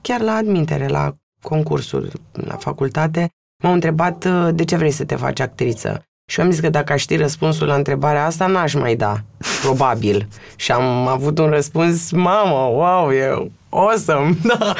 chiar 0.00 0.20
la 0.20 0.34
admitere, 0.34 0.86
la 0.88 1.14
concursul 1.42 2.12
la 2.32 2.56
facultate, 2.56 3.28
m-au 3.62 3.72
întrebat 3.72 4.26
de 4.54 4.64
ce 4.64 4.76
vrei 4.76 4.90
să 4.90 5.04
te 5.04 5.16
faci 5.16 5.40
actriță. 5.40 6.04
Și 6.26 6.38
eu 6.38 6.44
am 6.44 6.50
zis 6.50 6.60
că 6.60 6.68
dacă 6.68 6.92
aș 6.92 7.00
ști 7.00 7.16
răspunsul 7.16 7.66
la 7.66 7.74
întrebarea 7.74 8.26
asta, 8.26 8.46
n-aș 8.46 8.74
mai 8.74 8.96
da, 8.96 9.20
probabil. 9.62 10.28
și 10.56 10.72
am 10.72 11.06
avut 11.06 11.38
un 11.38 11.48
răspuns, 11.48 12.10
mamă, 12.10 12.54
wow, 12.54 13.10
e 13.12 13.50
awesome, 13.68 14.36
da. 14.58 14.74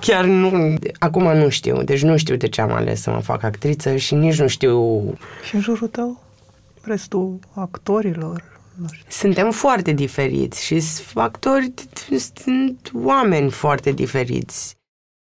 Chiar 0.00 0.24
nu, 0.24 0.74
acum 0.98 1.36
nu 1.36 1.48
știu, 1.48 1.82
deci 1.82 2.02
nu 2.02 2.16
știu 2.16 2.36
de 2.36 2.48
ce 2.48 2.60
am 2.60 2.72
ales 2.72 3.00
să 3.00 3.10
mă 3.10 3.20
fac 3.20 3.42
actriță 3.42 3.96
și 3.96 4.14
nici 4.14 4.38
nu 4.38 4.46
știu... 4.46 5.02
Și 5.48 5.54
în 5.54 5.60
jurul 5.60 5.88
tău, 5.88 6.22
restul 6.82 7.38
actorilor, 7.54 8.42
nu 8.74 8.86
știu. 8.92 9.06
Suntem 9.08 9.50
foarte 9.50 9.92
diferiți 9.92 10.64
și 10.64 10.82
actori 11.14 11.72
sunt 12.34 12.90
oameni 12.94 13.50
foarte 13.50 13.90
diferiți. 13.90 14.77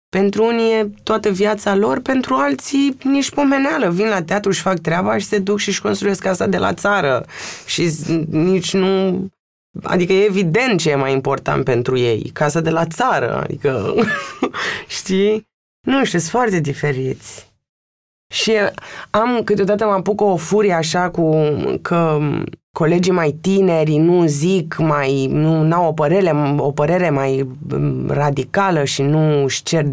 Pentru 0.09 0.45
unii 0.45 0.71
e 0.71 0.89
toată 1.03 1.29
viața 1.29 1.75
lor, 1.75 1.99
pentru 1.99 2.33
alții 2.33 2.97
nici 3.03 3.29
pomeneală. 3.29 3.89
Vin 3.89 4.07
la 4.07 4.23
teatru 4.23 4.51
și 4.51 4.61
fac 4.61 4.79
treaba 4.79 5.17
și 5.17 5.25
se 5.25 5.39
duc 5.39 5.59
și 5.59 5.69
își 5.69 5.81
construiesc 5.81 6.21
casa 6.21 6.45
de 6.45 6.57
la 6.57 6.73
țară. 6.73 7.25
Și 7.65 7.91
nici 8.29 8.73
nu... 8.73 9.25
Adică 9.83 10.13
e 10.13 10.25
evident 10.25 10.79
ce 10.79 10.89
e 10.89 10.95
mai 10.95 11.13
important 11.13 11.63
pentru 11.63 11.97
ei. 11.97 12.29
Casa 12.33 12.59
de 12.61 12.69
la 12.69 12.85
țară. 12.85 13.41
Adică, 13.43 13.93
știi? 14.97 15.47
Nu 15.87 16.05
știu, 16.05 16.19
sunt 16.19 16.31
foarte 16.31 16.59
diferiți. 16.59 17.51
Și 18.33 18.53
am, 19.09 19.43
câteodată 19.43 19.85
mă 19.85 19.91
apuc 19.91 20.21
o 20.21 20.35
furie 20.35 20.73
așa 20.73 21.09
cu 21.09 21.35
că 21.81 22.19
colegii 22.77 23.11
mai 23.11 23.31
tineri 23.31 23.95
nu 23.97 24.25
zic, 24.25 24.77
mai, 24.77 25.27
nu 25.27 25.73
au 25.75 25.87
o 25.87 25.91
părere, 25.91 26.31
o 26.57 26.71
părere 26.71 27.09
mai 27.09 27.47
mm, 27.69 28.09
radicală 28.09 28.83
și 28.83 29.01
nu 29.01 29.43
își 29.43 29.63
cer, 29.63 29.85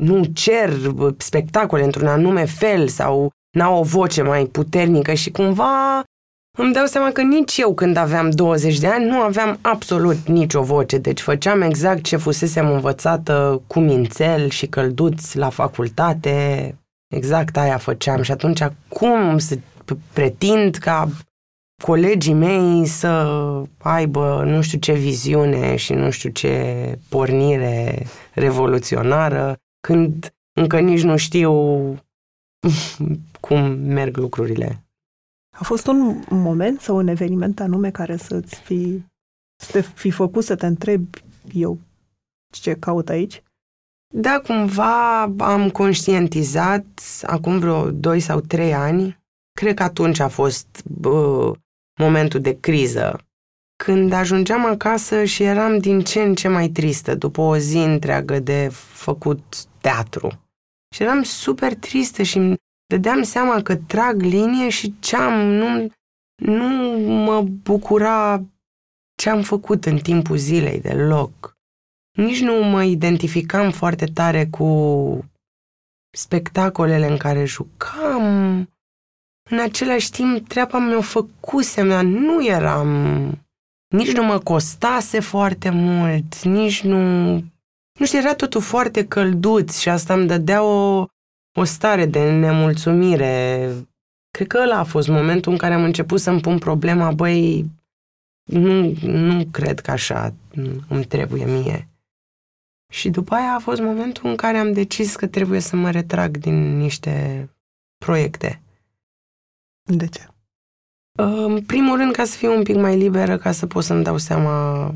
nu 0.00 0.24
cer 0.24 0.72
spectacole 1.16 1.84
într-un 1.84 2.06
anume 2.06 2.44
fel 2.44 2.88
sau 2.88 3.30
n-au 3.56 3.78
o 3.78 3.82
voce 3.82 4.22
mai 4.22 4.44
puternică 4.44 5.12
și 5.12 5.30
cumva 5.30 6.02
îmi 6.58 6.72
dau 6.72 6.86
seama 6.86 7.10
că 7.10 7.22
nici 7.22 7.58
eu 7.58 7.74
când 7.74 7.96
aveam 7.96 8.30
20 8.30 8.78
de 8.78 8.86
ani 8.86 9.04
nu 9.04 9.16
aveam 9.16 9.58
absolut 9.60 10.26
nicio 10.26 10.62
voce, 10.62 10.98
deci 10.98 11.20
făceam 11.20 11.60
exact 11.60 12.02
ce 12.02 12.16
fusesem 12.16 12.70
învățată 12.70 13.62
cu 13.66 13.80
mințel 13.80 14.48
și 14.48 14.66
călduț 14.66 15.32
la 15.32 15.48
facultate, 15.48 16.74
exact 17.14 17.56
aia 17.56 17.76
făceam. 17.76 18.22
Și 18.22 18.30
atunci 18.30 18.62
cum 18.88 19.38
să 19.38 19.58
pretind 20.12 20.74
ca 20.74 21.08
colegii 21.82 22.34
mei 22.34 22.86
să 22.86 23.08
aibă 23.78 24.42
nu 24.44 24.62
știu 24.62 24.78
ce 24.78 24.92
viziune 24.92 25.76
și 25.76 25.92
nu 25.92 26.10
știu 26.10 26.30
ce 26.30 26.98
pornire 27.08 28.06
revoluționară, 28.34 29.56
când 29.80 30.34
încă 30.52 30.80
nici 30.80 31.02
nu 31.02 31.16
știu 31.16 31.52
cum 33.46 33.70
merg 33.70 34.16
lucrurile. 34.16 34.84
A 35.58 35.64
fost 35.64 35.86
un 35.86 36.24
moment 36.28 36.80
sau 36.80 36.96
un 36.96 37.06
eveniment 37.06 37.60
anume 37.60 37.90
care 37.90 38.16
să-ți 38.16 38.54
fi, 38.54 39.02
să 39.56 39.70
te 39.70 39.80
fi 39.80 40.10
făcut 40.10 40.44
să 40.44 40.54
te 40.54 40.66
întrebi 40.66 41.24
eu 41.52 41.78
ce 42.52 42.74
caut 42.74 43.08
aici? 43.08 43.42
Da, 44.14 44.40
cumva 44.46 45.22
am 45.22 45.70
conștientizat 45.70 46.86
acum 47.22 47.58
vreo 47.58 47.90
2 47.90 48.20
sau 48.20 48.40
3 48.40 48.74
ani. 48.74 49.20
Cred 49.52 49.74
că 49.74 49.82
atunci 49.82 50.18
a 50.18 50.28
fost 50.28 50.82
bă, 50.84 51.52
momentul 51.98 52.40
de 52.40 52.60
criză, 52.60 53.26
când 53.84 54.12
ajungeam 54.12 54.64
acasă 54.64 55.24
și 55.24 55.42
eram 55.42 55.78
din 55.78 56.00
ce 56.00 56.22
în 56.22 56.34
ce 56.34 56.48
mai 56.48 56.68
tristă 56.68 57.14
după 57.14 57.40
o 57.40 57.56
zi 57.56 57.76
întreagă 57.76 58.38
de 58.38 58.68
făcut 58.72 59.64
teatru. 59.80 60.42
Și 60.94 61.02
eram 61.02 61.22
super 61.22 61.74
tristă 61.74 62.22
și 62.22 62.36
îmi 62.36 62.56
dădeam 62.86 63.22
seama 63.22 63.62
că 63.62 63.76
trag 63.76 64.20
linie 64.20 64.68
și 64.68 64.94
ce-am, 65.00 65.46
nu, 65.46 65.92
nu 66.36 66.98
mă 67.24 67.42
bucura 67.42 68.42
ce 69.14 69.30
am 69.30 69.42
făcut 69.42 69.84
în 69.84 69.98
timpul 69.98 70.36
zilei 70.36 70.80
deloc. 70.80 71.56
Nici 72.16 72.40
nu 72.40 72.64
mă 72.64 72.84
identificam 72.84 73.70
foarte 73.70 74.06
tare 74.06 74.46
cu 74.46 74.68
spectacolele 76.16 77.06
în 77.06 77.16
care 77.16 77.44
jucam, 77.44 78.68
în 79.50 79.58
același 79.58 80.10
timp, 80.10 80.48
treaba 80.48 80.78
mi-o 80.78 81.00
făcusem, 81.00 81.88
dar 81.88 82.04
nu 82.04 82.46
eram... 82.46 83.26
Nici 83.94 84.12
nu 84.12 84.24
mă 84.24 84.38
costase 84.38 85.20
foarte 85.20 85.70
mult, 85.70 86.42
nici 86.42 86.82
nu... 86.82 87.32
Nu 87.98 88.06
știu, 88.06 88.18
era 88.18 88.34
totul 88.34 88.60
foarte 88.60 89.06
călduț 89.06 89.78
și 89.78 89.88
asta 89.88 90.14
îmi 90.14 90.26
dădea 90.26 90.62
o, 90.62 91.06
o 91.58 91.64
stare 91.64 92.06
de 92.06 92.30
nemulțumire. 92.30 93.68
Cred 94.30 94.46
că 94.46 94.58
ăla 94.62 94.78
a 94.78 94.84
fost 94.84 95.08
momentul 95.08 95.52
în 95.52 95.58
care 95.58 95.74
am 95.74 95.82
început 95.82 96.20
să-mi 96.20 96.40
pun 96.40 96.58
problema, 96.58 97.12
băi, 97.12 97.70
nu, 98.50 98.94
nu 99.02 99.44
cred 99.50 99.80
că 99.80 99.90
așa 99.90 100.34
îmi 100.88 101.04
trebuie 101.04 101.44
mie. 101.44 101.88
Și 102.92 103.10
după 103.10 103.34
aia 103.34 103.54
a 103.54 103.58
fost 103.58 103.80
momentul 103.80 104.30
în 104.30 104.36
care 104.36 104.56
am 104.56 104.72
decis 104.72 105.16
că 105.16 105.26
trebuie 105.26 105.60
să 105.60 105.76
mă 105.76 105.90
retrag 105.90 106.36
din 106.36 106.76
niște 106.76 107.48
proiecte. 107.98 108.62
De 109.82 110.06
ce? 110.06 110.26
În 111.18 111.62
primul 111.64 111.96
rând, 111.96 112.12
ca 112.12 112.24
să 112.24 112.36
fiu 112.36 112.56
un 112.56 112.62
pic 112.62 112.76
mai 112.76 112.96
liberă, 112.96 113.36
ca 113.36 113.52
să 113.52 113.66
pot 113.66 113.84
să-mi 113.84 114.04
dau 114.04 114.16
seama... 114.16 114.86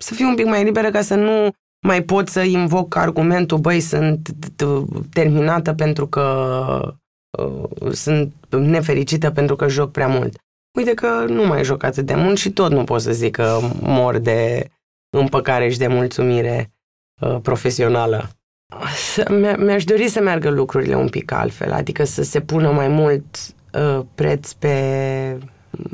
Să 0.00 0.14
fiu 0.14 0.28
un 0.28 0.34
pic 0.34 0.46
mai 0.46 0.64
liberă 0.64 0.90
ca 0.90 1.00
să 1.00 1.14
nu 1.14 1.50
mai 1.86 2.02
pot 2.02 2.28
să 2.28 2.40
invoc 2.40 2.94
argumentul, 2.94 3.58
băi, 3.58 3.80
sunt 3.80 4.28
terminată 5.12 5.74
pentru 5.74 6.06
că 6.06 6.94
uh, 7.38 7.92
sunt 7.92 8.34
nefericită 8.50 9.30
pentru 9.30 9.56
că 9.56 9.68
joc 9.68 9.90
prea 9.90 10.08
mult. 10.08 10.36
Uite 10.78 10.94
că 10.94 11.24
nu 11.28 11.46
mai 11.46 11.64
joc 11.64 11.82
atât 11.82 12.06
de 12.06 12.14
mult 12.14 12.38
și 12.38 12.50
tot 12.50 12.70
nu 12.70 12.84
pot 12.84 13.00
să 13.00 13.12
zic 13.12 13.34
că 13.34 13.58
mor 13.80 14.18
de 14.18 14.70
împăcare 15.16 15.68
și 15.68 15.78
de 15.78 15.86
mulțumire 15.86 16.72
uh, 17.20 17.38
profesională. 17.42 18.28
Mi-aș 19.58 19.84
dori 19.84 20.08
să 20.08 20.20
meargă 20.20 20.50
lucrurile 20.50 20.94
un 20.94 21.08
pic 21.08 21.32
altfel, 21.32 21.72
adică 21.72 22.04
să 22.04 22.22
se 22.22 22.40
pună 22.40 22.70
mai 22.70 22.88
mult 22.88 23.54
Uh, 23.72 24.00
preț 24.14 24.52
pe 24.52 25.38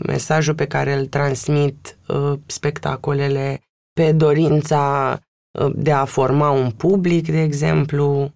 mesajul 0.07 0.55
pe 0.55 0.67
care 0.67 0.93
îl 0.93 1.07
transmit 1.07 1.99
uh, 2.09 2.33
spectacolele, 2.47 3.61
pe 3.93 4.13
dorința 4.13 5.19
uh, 5.59 5.73
de 5.75 5.93
a 5.93 6.05
forma 6.05 6.51
un 6.51 6.71
public, 6.71 7.31
de 7.31 7.43
exemplu, 7.43 8.33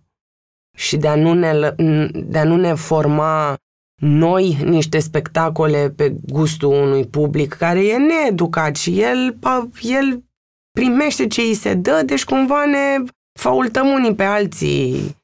și 0.76 0.96
de 0.96 1.08
a 1.08 1.14
nu 1.14 1.34
ne, 1.34 1.74
de 2.12 2.38
a 2.38 2.44
nu 2.44 2.56
ne 2.56 2.74
forma 2.74 3.56
noi 4.00 4.58
niște 4.64 4.98
spectacole 4.98 5.90
pe 5.96 6.16
gustul 6.26 6.72
unui 6.72 7.06
public 7.06 7.52
care 7.52 7.86
e 7.86 7.96
needucat 7.96 8.76
și 8.76 9.00
el, 9.00 9.38
el 9.82 10.24
primește 10.70 11.26
ce 11.26 11.40
îi 11.40 11.54
se 11.54 11.74
dă, 11.74 12.02
deci 12.06 12.24
cumva 12.24 12.64
ne 12.64 13.04
faultăm 13.38 13.86
unii 13.86 14.14
pe 14.14 14.24
alții. 14.24 15.16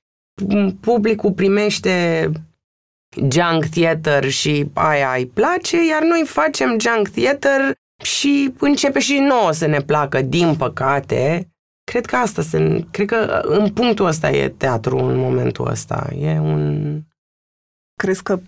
Publicul 0.81 1.33
primește 1.33 2.31
junk 3.31 3.67
theater 3.67 4.29
și 4.29 4.71
aia 4.73 5.13
îi 5.17 5.27
place, 5.27 5.87
iar 5.87 6.03
noi 6.03 6.23
facem 6.27 6.79
junk 6.79 7.09
theater 7.09 7.75
și 8.03 8.53
începe 8.59 8.99
și 8.99 9.19
nouă 9.19 9.53
să 9.53 9.67
ne 9.67 9.81
placă, 9.81 10.23
din 10.23 10.57
păcate. 10.57 11.51
Cred 11.91 12.07
că 12.07 12.17
asta 12.17 12.43
se, 12.43 12.87
cred 12.91 13.07
că 13.07 13.43
în 13.45 13.73
punctul 13.73 14.07
ăsta 14.07 14.31
e 14.31 14.49
teatru 14.49 14.99
în 14.99 15.17
momentul 15.17 15.67
ăsta. 15.67 16.09
E 16.19 16.39
un... 16.39 17.01
Crezi 17.99 18.23
că 18.23 18.41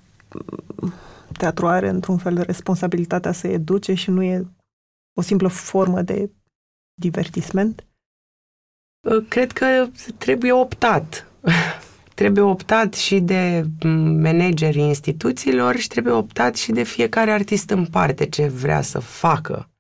teatru 1.39 1.67
are 1.67 1.89
într-un 1.89 2.19
fel 2.19 2.35
de 2.35 2.43
responsabilitatea 2.43 3.33
să 3.33 3.47
educe 3.47 3.95
și 3.95 4.11
nu 4.11 4.23
e 4.23 4.47
o 5.17 5.23
simplă 5.23 5.49
formă 5.49 6.03
de 6.03 6.31
divertisment? 7.01 7.87
Cred 9.29 9.53
că 9.53 9.87
trebuie 10.19 10.53
optat 10.53 11.27
trebuie 12.19 12.45
optat 12.45 12.95
și 12.95 13.21
de 13.21 13.65
managerii 14.23 14.83
instituțiilor 14.83 15.77
și 15.77 15.89
trebuie 15.89 16.13
optat 16.13 16.57
și 16.57 16.73
de 16.73 16.83
fiecare 16.83 17.31
artist 17.31 17.71
în 17.71 17.87
parte 17.87 18.27
ce 18.27 18.47
vrea 18.47 18.81
să 18.81 18.99
facă. 18.99 19.71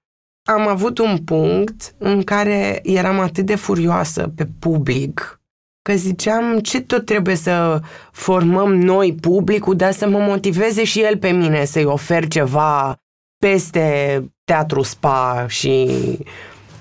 Am 0.44 0.68
avut 0.68 0.98
un 0.98 1.18
punct 1.18 1.94
în 1.98 2.22
care 2.22 2.80
eram 2.82 3.18
atât 3.18 3.46
de 3.46 3.54
furioasă 3.54 4.32
pe 4.36 4.48
public 4.58 5.40
că 5.82 5.94
ziceam 5.94 6.58
ce 6.58 6.80
tot 6.80 7.04
trebuie 7.04 7.34
să 7.34 7.80
formăm 8.12 8.74
noi 8.74 9.14
publicul, 9.14 9.76
dar 9.76 9.92
să 9.92 10.08
mă 10.08 10.18
motiveze 10.18 10.84
și 10.84 11.00
el 11.02 11.16
pe 11.16 11.30
mine 11.30 11.64
să-i 11.64 11.84
ofer 11.84 12.28
ceva 12.28 12.96
peste 13.38 14.24
teatru 14.44 14.82
spa 14.82 15.44
și 15.48 15.88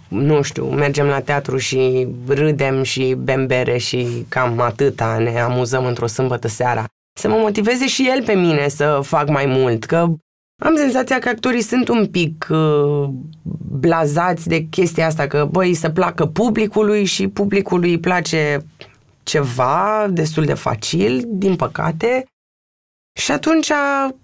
nu 0.08 0.42
știu, 0.42 0.66
mergem 0.66 1.06
la 1.06 1.20
teatru 1.20 1.58
și 1.58 2.08
râdem 2.28 2.84
și 2.84 3.16
bem 3.20 3.46
bere 3.46 3.78
și 3.78 4.26
cam 4.30 4.60
atâta, 4.60 5.18
ne 5.18 5.40
amuzăm 5.40 5.86
într-o 5.86 6.08
sâmbătă 6.08 6.48
seara. 6.48 6.86
Să 7.20 7.30
mă 7.30 7.36
motiveze 7.36 7.88
și 7.88 8.10
el 8.10 8.24
pe 8.24 8.34
mine 8.34 8.68
să 8.68 9.00
fac 9.04 9.30
mai 9.30 9.46
mult, 9.46 9.84
că 9.84 9.98
am 10.64 10.76
senzația 10.76 11.20
că 11.20 11.30
actorii 11.30 11.62
sunt 11.62 11.88
un 11.88 12.08
pic 12.08 12.48
uh, 12.50 13.10
blazați 13.80 14.48
de 14.48 14.60
chestia 14.70 15.06
asta, 15.06 15.28
că 15.28 15.48
băi, 15.52 15.74
să 15.74 15.90
placă 15.90 16.26
publicului 16.26 17.06
și 17.06 17.28
publicului 17.28 17.90
îi 17.90 18.00
place 18.00 18.66
ceva 19.24 20.08
destul 20.10 20.46
de 20.46 20.54
facil, 20.54 21.24
din 21.28 21.56
păcate, 21.56 22.26
Și 23.20 23.32
atunci 23.32 23.72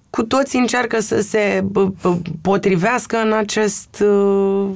cu 0.09 0.23
toți 0.23 0.55
încearcă 0.55 0.99
să 0.99 1.21
se 1.21 1.65
potrivească 2.41 3.17
în 3.17 3.33
acest 3.33 3.99
uh, 3.99 4.71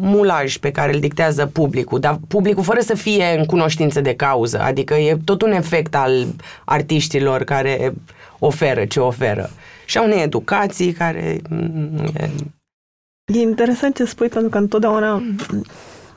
mulaj 0.00 0.56
pe 0.56 0.70
care 0.70 0.94
îl 0.94 1.00
dictează 1.00 1.46
publicul, 1.46 2.00
dar 2.00 2.20
publicul 2.28 2.62
fără 2.62 2.80
să 2.80 2.94
fie 2.94 3.34
în 3.38 3.44
cunoștință 3.44 4.00
de 4.00 4.14
cauză, 4.14 4.60
adică 4.60 4.94
e 4.94 5.16
tot 5.24 5.42
un 5.42 5.52
efect 5.52 5.94
al 5.94 6.26
artiștilor 6.64 7.44
care 7.44 7.94
oferă 8.38 8.84
ce 8.84 9.00
oferă 9.00 9.50
și 9.84 9.98
a 9.98 10.02
unei 10.02 10.22
educații 10.22 10.92
care... 10.92 11.40
Mm, 11.48 12.04
e... 12.14 12.30
e 13.24 13.40
interesant 13.40 13.94
ce 13.94 14.04
spui, 14.04 14.28
pentru 14.28 14.50
că 14.50 14.58
întotdeauna, 14.58 15.22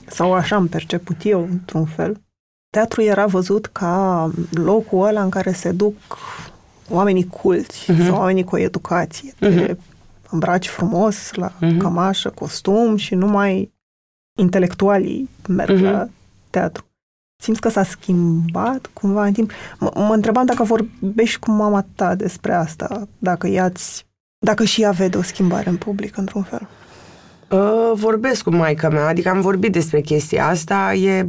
sau 0.07 0.33
așa 0.33 0.55
am 0.55 0.67
perceput 0.67 1.15
eu, 1.23 1.47
într-un 1.51 1.85
fel, 1.85 2.21
teatru 2.69 3.01
era 3.01 3.25
văzut 3.25 3.65
ca 3.65 4.31
locul 4.51 5.07
ăla 5.07 5.23
în 5.23 5.29
care 5.29 5.51
se 5.51 5.71
duc 5.71 5.95
oamenii 6.89 7.27
culți 7.27 7.91
uh-huh. 7.91 8.05
sau 8.05 8.17
oamenii 8.17 8.43
cu 8.43 8.55
o 8.55 8.59
educație. 8.59 9.31
Uh-huh. 9.31 9.37
Te 9.39 9.75
îmbraci 10.35 10.67
frumos 10.67 11.33
la 11.33 11.51
uh-huh. 11.51 11.77
cămașă, 11.77 12.29
costum 12.29 12.95
și 12.95 13.15
numai 13.15 13.73
intelectualii 14.37 15.29
merg 15.47 15.77
uh-huh. 15.77 15.91
la 15.91 16.07
teatru. 16.49 16.85
Simți 17.41 17.61
că 17.61 17.69
s-a 17.69 17.83
schimbat 17.83 18.89
cumva 18.93 19.25
în 19.25 19.33
timp? 19.33 19.51
M- 19.51 19.93
mă 19.95 20.13
întrebam 20.13 20.45
dacă 20.45 20.63
vorbești 20.63 21.39
cu 21.39 21.51
mama 21.51 21.85
ta 21.95 22.15
despre 22.15 22.53
asta, 22.53 23.07
dacă 23.17 23.47
iați, 23.47 24.05
dacă 24.45 24.63
și 24.63 24.81
ea 24.81 24.91
vede 24.91 25.17
o 25.17 25.21
schimbare 25.21 25.69
în 25.69 25.77
public, 25.77 26.17
într-un 26.17 26.43
fel. 26.43 26.67
Uh, 27.49 27.91
vorbesc 27.93 28.43
cu 28.43 28.49
maica 28.49 28.89
mea, 28.89 29.07
adică 29.07 29.29
am 29.29 29.41
vorbit 29.41 29.71
despre 29.71 30.01
chestia 30.01 30.47
asta, 30.47 30.93
e... 30.93 31.27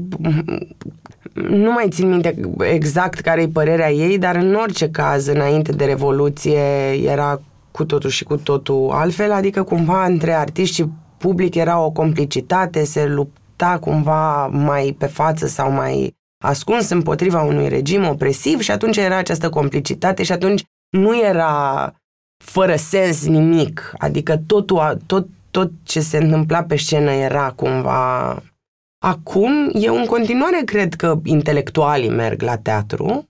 Nu 1.32 1.72
mai 1.72 1.88
țin 1.88 2.08
minte 2.08 2.40
exact 2.58 3.20
care 3.20 3.42
e 3.42 3.48
părerea 3.48 3.92
ei, 3.92 4.18
dar 4.18 4.34
în 4.36 4.54
orice 4.54 4.90
caz, 4.90 5.26
înainte 5.26 5.72
de 5.72 5.84
Revoluție, 5.84 6.60
era 7.02 7.40
cu 7.76 7.84
totul 7.84 8.10
și 8.10 8.24
cu 8.24 8.36
totul 8.36 8.90
altfel, 8.90 9.32
adică 9.32 9.62
cumva 9.62 10.04
între 10.04 10.32
artiști 10.32 10.74
și 10.74 10.84
public 11.18 11.54
era 11.54 11.80
o 11.80 11.90
complicitate, 11.90 12.84
se 12.84 13.06
lupta 13.06 13.78
cumva 13.80 14.46
mai 14.46 14.96
pe 14.98 15.06
față 15.06 15.46
sau 15.46 15.70
mai 15.70 16.14
ascuns 16.44 16.88
împotriva 16.88 17.42
unui 17.42 17.68
regim 17.68 18.08
opresiv 18.08 18.60
și 18.60 18.70
atunci 18.70 18.96
era 18.96 19.16
această 19.16 19.48
complicitate 19.48 20.22
și 20.22 20.32
atunci 20.32 20.64
nu 20.90 21.24
era 21.24 21.92
fără 22.44 22.76
sens 22.76 23.26
nimic, 23.26 23.92
adică 23.98 24.36
totul, 24.46 24.98
tot, 25.06 25.26
tot 25.50 25.70
ce 25.82 26.00
se 26.00 26.16
întâmpla 26.16 26.62
pe 26.62 26.76
scenă 26.76 27.10
era 27.10 27.50
cumva... 27.50 28.42
Acum, 29.04 29.70
eu 29.72 29.96
în 29.96 30.04
continuare 30.04 30.62
cred 30.64 30.94
că 30.94 31.20
intelectualii 31.24 32.08
merg 32.08 32.42
la 32.42 32.56
teatru, 32.56 33.28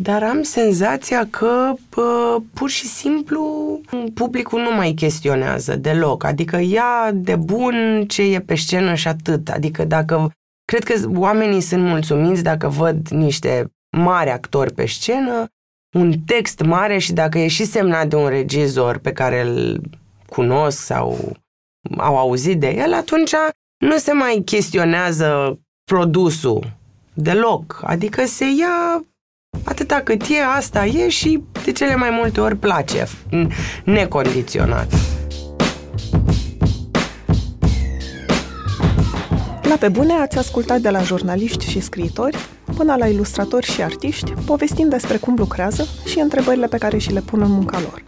dar 0.00 0.22
am 0.22 0.42
senzația 0.42 1.26
că 1.30 1.72
pă, 1.88 2.38
pur 2.54 2.70
și 2.70 2.86
simplu 2.86 3.80
publicul 4.14 4.60
nu 4.60 4.74
mai 4.74 4.92
chestionează 4.92 5.76
deloc. 5.76 6.24
Adică 6.24 6.58
ia 6.60 7.10
de 7.14 7.36
bun 7.36 8.04
ce 8.08 8.22
e 8.22 8.40
pe 8.40 8.54
scenă 8.54 8.94
și 8.94 9.08
atât. 9.08 9.48
Adică 9.48 9.84
dacă... 9.84 10.30
Cred 10.64 10.84
că 10.84 11.10
oamenii 11.14 11.60
sunt 11.60 11.82
mulțumiți 11.82 12.42
dacă 12.42 12.68
văd 12.68 13.08
niște 13.08 13.72
mari 13.96 14.30
actori 14.30 14.72
pe 14.74 14.86
scenă, 14.86 15.46
un 15.94 16.12
text 16.26 16.60
mare 16.60 16.98
și 16.98 17.12
dacă 17.12 17.38
e 17.38 17.48
și 17.48 17.64
semnat 17.64 18.08
de 18.08 18.16
un 18.16 18.28
regizor 18.28 18.98
pe 18.98 19.12
care 19.12 19.40
îl 19.40 19.80
cunosc 20.28 20.78
sau 20.78 21.36
au 21.96 22.16
auzit 22.16 22.60
de 22.60 22.70
el, 22.70 22.92
atunci 22.92 23.32
nu 23.78 23.96
se 23.96 24.12
mai 24.12 24.42
chestionează 24.44 25.58
produsul 25.84 26.72
deloc. 27.14 27.80
Adică 27.84 28.24
se 28.24 28.44
ia 28.44 29.04
Atâta 29.64 30.00
cât 30.04 30.22
e, 30.22 30.42
asta 30.56 30.84
e 30.86 31.08
și 31.08 31.42
de 31.64 31.72
cele 31.72 31.96
mai 31.96 32.08
multe 32.10 32.40
ori 32.40 32.56
place, 32.56 33.06
necondiționat. 33.84 34.92
La 39.62 39.76
Pe 39.78 39.88
Bune 39.88 40.12
ați 40.12 40.38
ascultat 40.38 40.80
de 40.80 40.90
la 40.90 41.02
jurnaliști 41.02 41.70
și 41.70 41.80
scriitori 41.80 42.36
până 42.76 42.96
la 42.98 43.06
ilustratori 43.06 43.66
și 43.66 43.82
artiști, 43.82 44.32
povestind 44.32 44.90
despre 44.90 45.16
cum 45.16 45.34
lucrează 45.38 45.86
și 46.06 46.18
întrebările 46.18 46.66
pe 46.66 46.78
care 46.78 46.98
și 46.98 47.12
le 47.12 47.20
pun 47.20 47.40
în 47.40 47.50
munca 47.50 47.80
lor. 47.80 48.02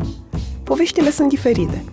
Poveștile 0.65 1.11
sunt 1.11 1.29
diferite, 1.29 1.85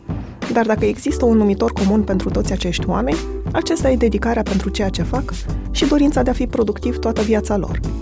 dar 0.53 0.65
dacă 0.65 0.85
există 0.85 1.25
un 1.25 1.37
numitor 1.37 1.71
comun 1.71 2.03
pentru 2.03 2.29
toți 2.29 2.51
acești 2.51 2.87
oameni, 2.87 3.17
acesta 3.51 3.89
e 3.89 3.95
dedicarea 3.95 4.43
pentru 4.43 4.69
ceea 4.69 4.89
ce 4.89 5.03
fac 5.03 5.33
și 5.71 5.85
dorința 5.85 6.23
de 6.23 6.29
a 6.29 6.33
fi 6.33 6.47
productiv 6.47 6.97
toată 6.97 7.21
viața 7.21 7.57
lor– 7.57 7.79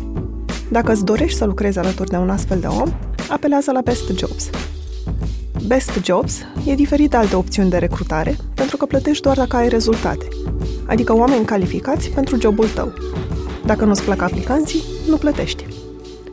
dacă 0.72 0.92
îți 0.92 1.06
dorești 1.06 1.38
să 1.38 1.46
lucrezi 1.46 1.78
alături 1.78 2.10
de 2.10 2.16
un 2.16 2.30
astfel 2.30 2.60
de 2.60 2.68
om, 2.68 2.94
apelează 3.30 3.72
la 3.72 3.82
Best 3.82 4.18
Jobs. 4.18 4.50
Best 5.68 6.04
Jobs 6.04 6.42
e 6.66 6.76
diferit 6.76 7.10
de 7.10 7.18
alte 7.18 7.36
opțiuni 7.36 7.70
de 7.70 7.78
recrutare, 7.78 8.38
pentru 8.54 8.78
că 8.78 8.86
plătești 8.86 9.24
doar 9.24 9.36
dacă 9.36 9.56
ai 9.56 9.70
rezultate, 9.70 10.28
adică 10.86 11.16
oameni 11.16 11.46
calificați 11.46 12.10
pentru 12.10 12.40
jobul 12.40 12.68
tău. 12.68 12.94
Dacă 13.66 13.86
nu-ți 13.86 14.04
plac 14.04 14.22
aplicanții, 14.22 14.84
nu 15.10 15.18
plătești. 15.18 15.66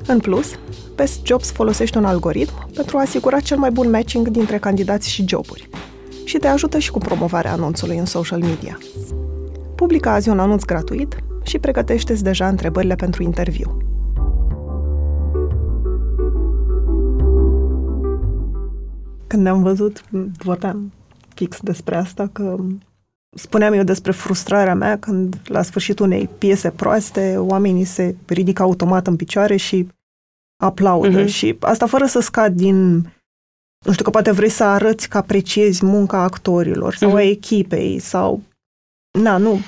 În 0.06 0.18
plus, 0.18 0.46
Best 0.94 1.26
Jobs 1.26 1.50
folosește 1.50 1.98
un 1.98 2.04
algoritm 2.04 2.70
pentru 2.74 2.96
a 2.96 3.00
asigura 3.00 3.40
cel 3.40 3.58
mai 3.58 3.70
bun 3.70 3.90
matching 3.90 4.28
dintre 4.28 4.58
candidați 4.58 5.10
și 5.10 5.24
joburi 5.28 5.68
și 6.24 6.38
te 6.38 6.46
ajută 6.46 6.78
și 6.78 6.90
cu 6.90 6.98
promovarea 6.98 7.52
anunțului 7.52 7.98
în 7.98 8.04
social 8.04 8.40
media. 8.40 8.78
Publică 9.74 10.08
azi 10.08 10.28
un 10.28 10.38
anunț 10.38 10.64
gratuit 10.64 11.16
și 11.42 11.58
pregătește-ți 11.58 12.22
deja 12.22 12.48
întrebările 12.48 12.94
pentru 12.94 13.22
interviu. 13.22 13.95
Când 19.26 19.42
ne-am 19.42 19.62
văzut, 19.62 20.04
vorbeam 20.38 20.92
fix 21.34 21.60
despre 21.60 21.96
asta, 21.96 22.28
că 22.32 22.56
spuneam 23.36 23.72
eu 23.72 23.82
despre 23.82 24.12
frustrarea 24.12 24.74
mea 24.74 24.98
când 24.98 25.40
la 25.44 25.62
sfârșitul 25.62 26.04
unei 26.06 26.28
piese 26.38 26.70
proaste 26.70 27.36
oamenii 27.38 27.84
se 27.84 28.16
ridică 28.26 28.62
automat 28.62 29.06
în 29.06 29.16
picioare 29.16 29.56
și 29.56 29.88
aplaudă 30.62 31.24
uh-huh. 31.24 31.28
și 31.28 31.56
asta 31.60 31.86
fără 31.86 32.06
să 32.06 32.20
scad 32.20 32.54
din 32.54 32.94
nu 33.84 33.92
știu 33.92 34.04
că 34.04 34.10
poate 34.10 34.30
vrei 34.30 34.48
să 34.48 34.64
arăți 34.64 35.08
că 35.08 35.16
apreciezi 35.16 35.84
munca 35.84 36.22
actorilor 36.22 36.94
sau 36.94 37.10
uh-huh. 37.10 37.14
a 37.14 37.22
echipei 37.22 37.98
sau 37.98 38.42
na, 39.18 39.36
nu 39.36 39.60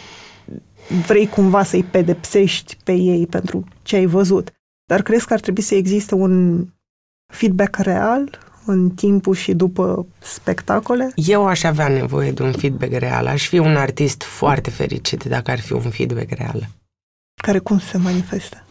vrei 1.06 1.28
cumva 1.28 1.62
să-i 1.62 1.84
pedepsești 1.84 2.76
pe 2.84 2.92
ei 2.92 3.26
pentru 3.26 3.64
ce 3.82 3.96
ai 3.96 4.06
văzut. 4.06 4.52
Dar 4.84 5.02
crezi 5.02 5.26
că 5.26 5.32
ar 5.32 5.40
trebui 5.40 5.62
să 5.62 5.74
existe 5.74 6.14
un 6.14 6.64
feedback 7.32 7.76
real 7.76 8.38
în 8.70 8.90
timpul 8.90 9.34
și 9.34 9.52
după 9.54 10.06
spectacole? 10.18 11.12
Eu 11.14 11.46
aș 11.46 11.62
avea 11.62 11.88
nevoie 11.88 12.32
de 12.32 12.42
un 12.42 12.52
feedback 12.52 12.92
real. 12.92 13.26
Aș 13.26 13.48
fi 13.48 13.58
un 13.58 13.76
artist 13.76 14.22
foarte 14.22 14.70
fericit 14.70 15.24
dacă 15.24 15.50
ar 15.50 15.60
fi 15.60 15.72
un 15.72 15.90
feedback 15.90 16.30
real. 16.30 16.68
Care 17.42 17.58
cum 17.58 17.78
se 17.78 17.98
manifestă? 17.98 18.62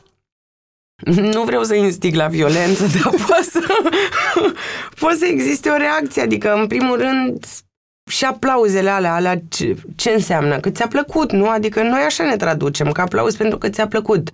Nu 1.05 1.43
vreau 1.43 1.63
să 1.63 1.75
instig 1.75 2.15
la 2.15 2.27
violență, 2.27 2.85
dar 2.93 3.13
poate 3.27 3.43
să, 3.43 3.59
poate 4.99 5.17
să 5.17 5.25
existe 5.25 5.69
o 5.69 5.77
reacție. 5.77 6.21
Adică, 6.21 6.53
în 6.53 6.67
primul 6.67 6.97
rând, 6.97 7.45
și 8.09 8.25
aplauzele 8.25 8.89
alea, 8.89 9.13
alea 9.13 9.41
ce, 9.49 9.75
ce 9.95 10.09
înseamnă? 10.09 10.59
Că 10.59 10.69
ți-a 10.69 10.87
plăcut, 10.87 11.31
nu? 11.31 11.49
Adică 11.49 11.83
noi 11.83 12.01
așa 12.01 12.23
ne 12.23 12.35
traducem, 12.35 12.91
că 12.91 13.01
aplauz 13.01 13.35
pentru 13.35 13.57
că 13.57 13.69
ți-a 13.69 13.87
plăcut. 13.87 14.31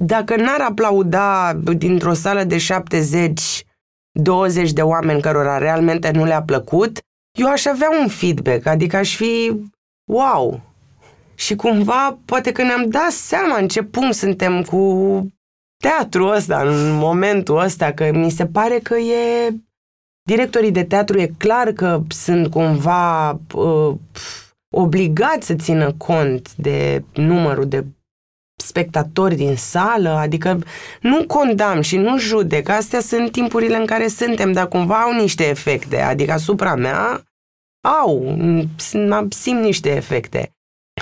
Dacă 0.00 0.36
n-ar 0.36 0.60
aplauda 0.60 1.52
dintr-o 1.54 2.12
sală 2.12 2.44
de 2.44 2.58
70 2.58 3.64
20 4.12 4.72
de 4.72 4.82
oameni 4.82 5.20
cărora 5.20 5.58
realmente 5.58 6.10
nu 6.10 6.24
le-a 6.24 6.42
plăcut, 6.42 6.98
eu 7.38 7.48
aș 7.48 7.64
avea 7.64 7.88
un 8.00 8.08
feedback, 8.08 8.66
adică 8.66 8.96
aș 8.96 9.16
fi 9.16 9.60
wow. 10.10 10.60
Și 11.34 11.54
cumva 11.54 12.18
poate 12.24 12.52
că 12.52 12.62
ne-am 12.62 12.88
dat 12.88 13.10
seama 13.10 13.56
în 13.56 13.68
ce 13.68 13.82
punct 13.82 14.14
suntem 14.14 14.62
cu 14.62 15.26
teatru 15.82 16.26
ăsta, 16.26 16.60
în 16.60 16.92
momentul 16.92 17.58
ăsta, 17.58 17.92
că 17.92 18.10
mi 18.12 18.30
se 18.30 18.46
pare 18.46 18.78
că 18.78 18.96
e... 18.96 19.54
Directorii 20.24 20.70
de 20.70 20.84
teatru 20.84 21.18
e 21.18 21.34
clar 21.38 21.72
că 21.72 22.00
sunt 22.08 22.50
cumva 22.50 23.30
uh, 23.54 23.94
obligați 24.74 25.46
să 25.46 25.54
țină 25.54 25.92
cont 25.92 26.54
de 26.56 27.04
numărul 27.12 27.68
de 27.68 27.84
spectatori 28.66 29.34
din 29.34 29.56
sală, 29.56 30.08
adică 30.08 30.58
nu 31.00 31.26
condamn 31.26 31.80
și 31.80 31.96
nu 31.96 32.18
judec, 32.18 32.68
astea 32.68 33.00
sunt 33.00 33.32
timpurile 33.32 33.76
în 33.76 33.86
care 33.86 34.08
suntem, 34.08 34.52
dar 34.52 34.68
cumva 34.68 35.00
au 35.00 35.12
niște 35.12 35.48
efecte, 35.48 36.00
adică 36.00 36.32
asupra 36.32 36.74
mea 36.74 37.22
au, 37.88 38.36
simt 39.28 39.62
niște 39.62 39.96
efecte. 39.96 40.50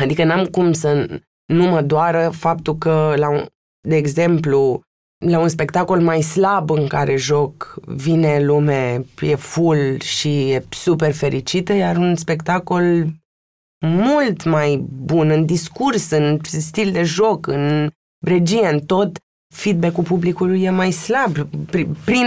Adică 0.00 0.24
n-am 0.24 0.44
cum 0.44 0.72
să 0.72 1.20
nu 1.46 1.64
mă 1.64 1.82
doară 1.82 2.30
faptul 2.34 2.76
că, 2.76 3.14
la 3.16 3.28
un, 3.28 3.46
de 3.88 3.96
exemplu, 3.96 4.80
la 5.26 5.38
un 5.38 5.48
spectacol 5.48 6.00
mai 6.00 6.22
slab 6.22 6.70
în 6.70 6.86
care 6.86 7.16
joc, 7.16 7.74
vine 7.86 8.40
lume, 8.44 9.04
e 9.20 9.34
full 9.34 10.00
și 10.00 10.50
e 10.50 10.64
super 10.70 11.12
fericită, 11.12 11.72
iar 11.72 11.96
un 11.96 12.16
spectacol 12.16 13.06
mult 13.86 14.44
mai 14.44 14.76
bun 14.90 15.30
în 15.30 15.46
discurs, 15.46 16.10
în 16.10 16.38
stil 16.42 16.92
de 16.92 17.02
joc, 17.02 17.46
în 17.46 17.90
regie, 18.26 18.68
în 18.68 18.80
tot, 18.80 19.18
feedback-ul 19.54 20.04
publicului 20.04 20.62
e 20.62 20.70
mai 20.70 20.90
slab, 20.90 21.32
prin, 21.66 21.96
prin, 22.04 22.26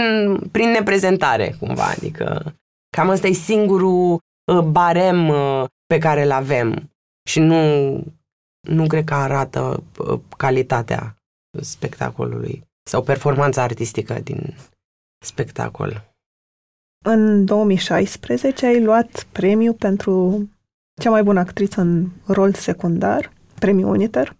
prin 0.50 0.70
neprezentare, 0.70 1.56
cumva. 1.58 1.84
Adică 1.84 2.54
cam 2.96 3.08
ăsta 3.08 3.26
e 3.26 3.32
singurul 3.32 4.18
uh, 4.52 4.60
barem 4.60 5.28
uh, 5.28 5.64
pe 5.86 5.98
care 5.98 6.22
îl 6.22 6.30
avem. 6.30 6.90
Și 7.28 7.40
nu, 7.40 7.94
nu 8.68 8.86
cred 8.86 9.04
că 9.04 9.14
arată 9.14 9.82
uh, 9.98 10.20
calitatea 10.36 11.16
spectacolului 11.60 12.64
sau 12.90 13.02
performanța 13.02 13.62
artistică 13.62 14.20
din 14.20 14.54
spectacol. 15.24 16.14
În 17.04 17.44
2016 17.44 18.66
ai 18.66 18.82
luat 18.82 19.26
premiu 19.32 19.72
pentru 19.72 20.48
cea 21.00 21.10
mai 21.10 21.22
bună 21.22 21.40
actriță 21.40 21.80
în 21.80 22.08
rol 22.26 22.52
secundar, 22.52 23.32
premiul 23.58 23.90
Uniter. 23.90 24.36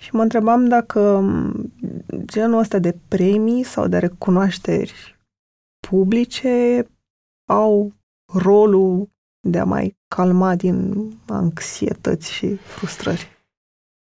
Și 0.00 0.14
mă 0.14 0.22
întrebam 0.22 0.68
dacă 0.68 1.24
genul 2.24 2.58
ăsta 2.58 2.78
de 2.78 2.98
premii 3.08 3.62
sau 3.62 3.88
de 3.88 3.98
recunoașteri 3.98 5.18
publice 5.88 6.86
au 7.48 7.92
rolul 8.32 9.10
de 9.48 9.58
a 9.58 9.64
mai 9.64 9.96
calma 10.14 10.54
din 10.54 11.10
anxietăți 11.26 12.32
și 12.32 12.54
frustrări. 12.54 13.34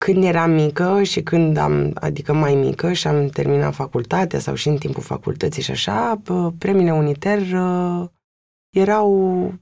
Când 0.05 0.25
eram 0.25 0.51
mică 0.51 1.03
și 1.03 1.23
când 1.23 1.57
am, 1.57 1.91
adică 1.95 2.33
mai 2.33 2.55
mică 2.55 2.93
și 2.93 3.07
am 3.07 3.29
terminat 3.29 3.75
facultatea 3.75 4.39
sau 4.39 4.55
și 4.55 4.69
în 4.69 4.77
timpul 4.77 5.03
facultății 5.03 5.63
și 5.63 5.71
așa, 5.71 6.23
premiile 6.59 6.93
Uniter 6.93 7.39
uh, 7.41 8.09
erau 8.77 9.53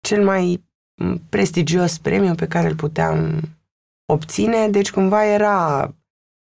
cel 0.00 0.24
mai 0.24 0.65
prestigios 1.28 1.98
premiu 1.98 2.34
pe 2.34 2.46
care 2.46 2.68
îl 2.68 2.74
puteam 2.74 3.40
obține, 4.12 4.68
deci 4.68 4.90
cumva 4.90 5.24
era, 5.24 5.80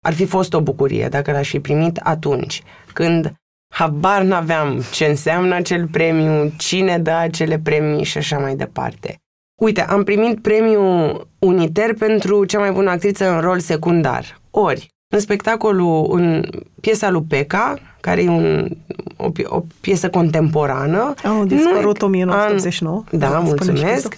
ar 0.05 0.13
fi 0.13 0.27
fost 0.27 0.55
o 0.55 0.61
bucurie 0.61 1.09
dacă 1.09 1.33
l-aș 1.33 1.49
fi 1.49 1.61
primit 1.61 1.97
atunci, 1.97 2.63
când 2.93 3.35
habar 3.75 4.23
n-aveam 4.23 4.83
ce 4.93 5.05
înseamnă 5.05 5.55
acel 5.55 5.89
premiu, 5.89 6.53
cine 6.59 6.99
dă 6.99 7.11
acele 7.11 7.59
premii 7.59 8.05
și 8.05 8.19
așa 8.19 8.39
mai 8.39 8.57
departe. 8.57 9.17
Uite, 9.61 9.83
am 9.83 10.05
primit 10.05 10.43
premiul 10.43 11.29
Uniter 11.39 11.95
pentru 11.95 12.45
cea 12.45 12.59
mai 12.59 12.73
bună 12.73 12.91
actriță 12.91 13.31
în 13.31 13.41
rol 13.41 13.59
secundar. 13.59 14.41
Ori, 14.51 14.89
în 15.15 15.21
spectacolul, 15.21 16.09
în 16.11 16.45
piesa 16.81 17.11
lui 17.11 17.25
Peca, 17.29 17.79
care 18.01 18.23
e 18.23 18.29
un, 18.29 18.69
o, 19.17 19.31
o 19.45 19.63
piesă 19.81 20.11
contemporană. 20.11 21.15
Anul 21.23 21.47
dispărut 21.47 22.03
1989. 22.03 23.05
Da, 23.11 23.29
da 23.29 23.39
mulțumesc. 23.39 24.15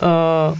Uh, 0.00 0.52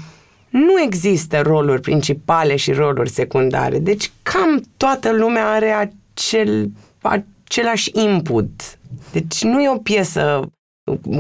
nu 0.49 0.81
există 0.85 1.41
roluri 1.41 1.81
principale 1.81 2.57
și 2.57 2.73
roluri 2.73 3.11
secundare. 3.11 3.79
Deci 3.79 4.11
cam 4.23 4.63
toată 4.77 5.13
lumea 5.13 5.49
are 5.49 5.71
acel, 5.71 6.71
același 7.01 7.91
input. 7.93 8.79
Deci 9.13 9.43
nu 9.43 9.63
e 9.63 9.71
o 9.71 9.79
piesă 9.79 10.51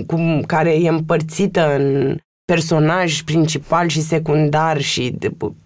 cu, 0.06 0.40
care 0.46 0.74
e 0.74 0.88
împărțită 0.88 1.76
în 1.76 2.16
personaj 2.52 3.22
principal 3.22 3.88
și 3.88 4.00
secundar 4.00 4.80
și 4.80 5.18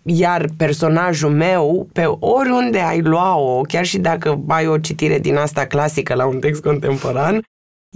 iar 0.02 0.48
personajul 0.56 1.30
meu, 1.30 1.88
pe 1.92 2.04
oriunde 2.18 2.78
ai 2.78 3.00
lua-o, 3.00 3.60
chiar 3.60 3.84
și 3.84 3.98
dacă 3.98 4.44
ai 4.48 4.66
o 4.66 4.78
citire 4.78 5.18
din 5.18 5.36
asta 5.36 5.66
clasică 5.66 6.14
la 6.14 6.26
un 6.26 6.38
text 6.38 6.62
contemporan, 6.62 7.42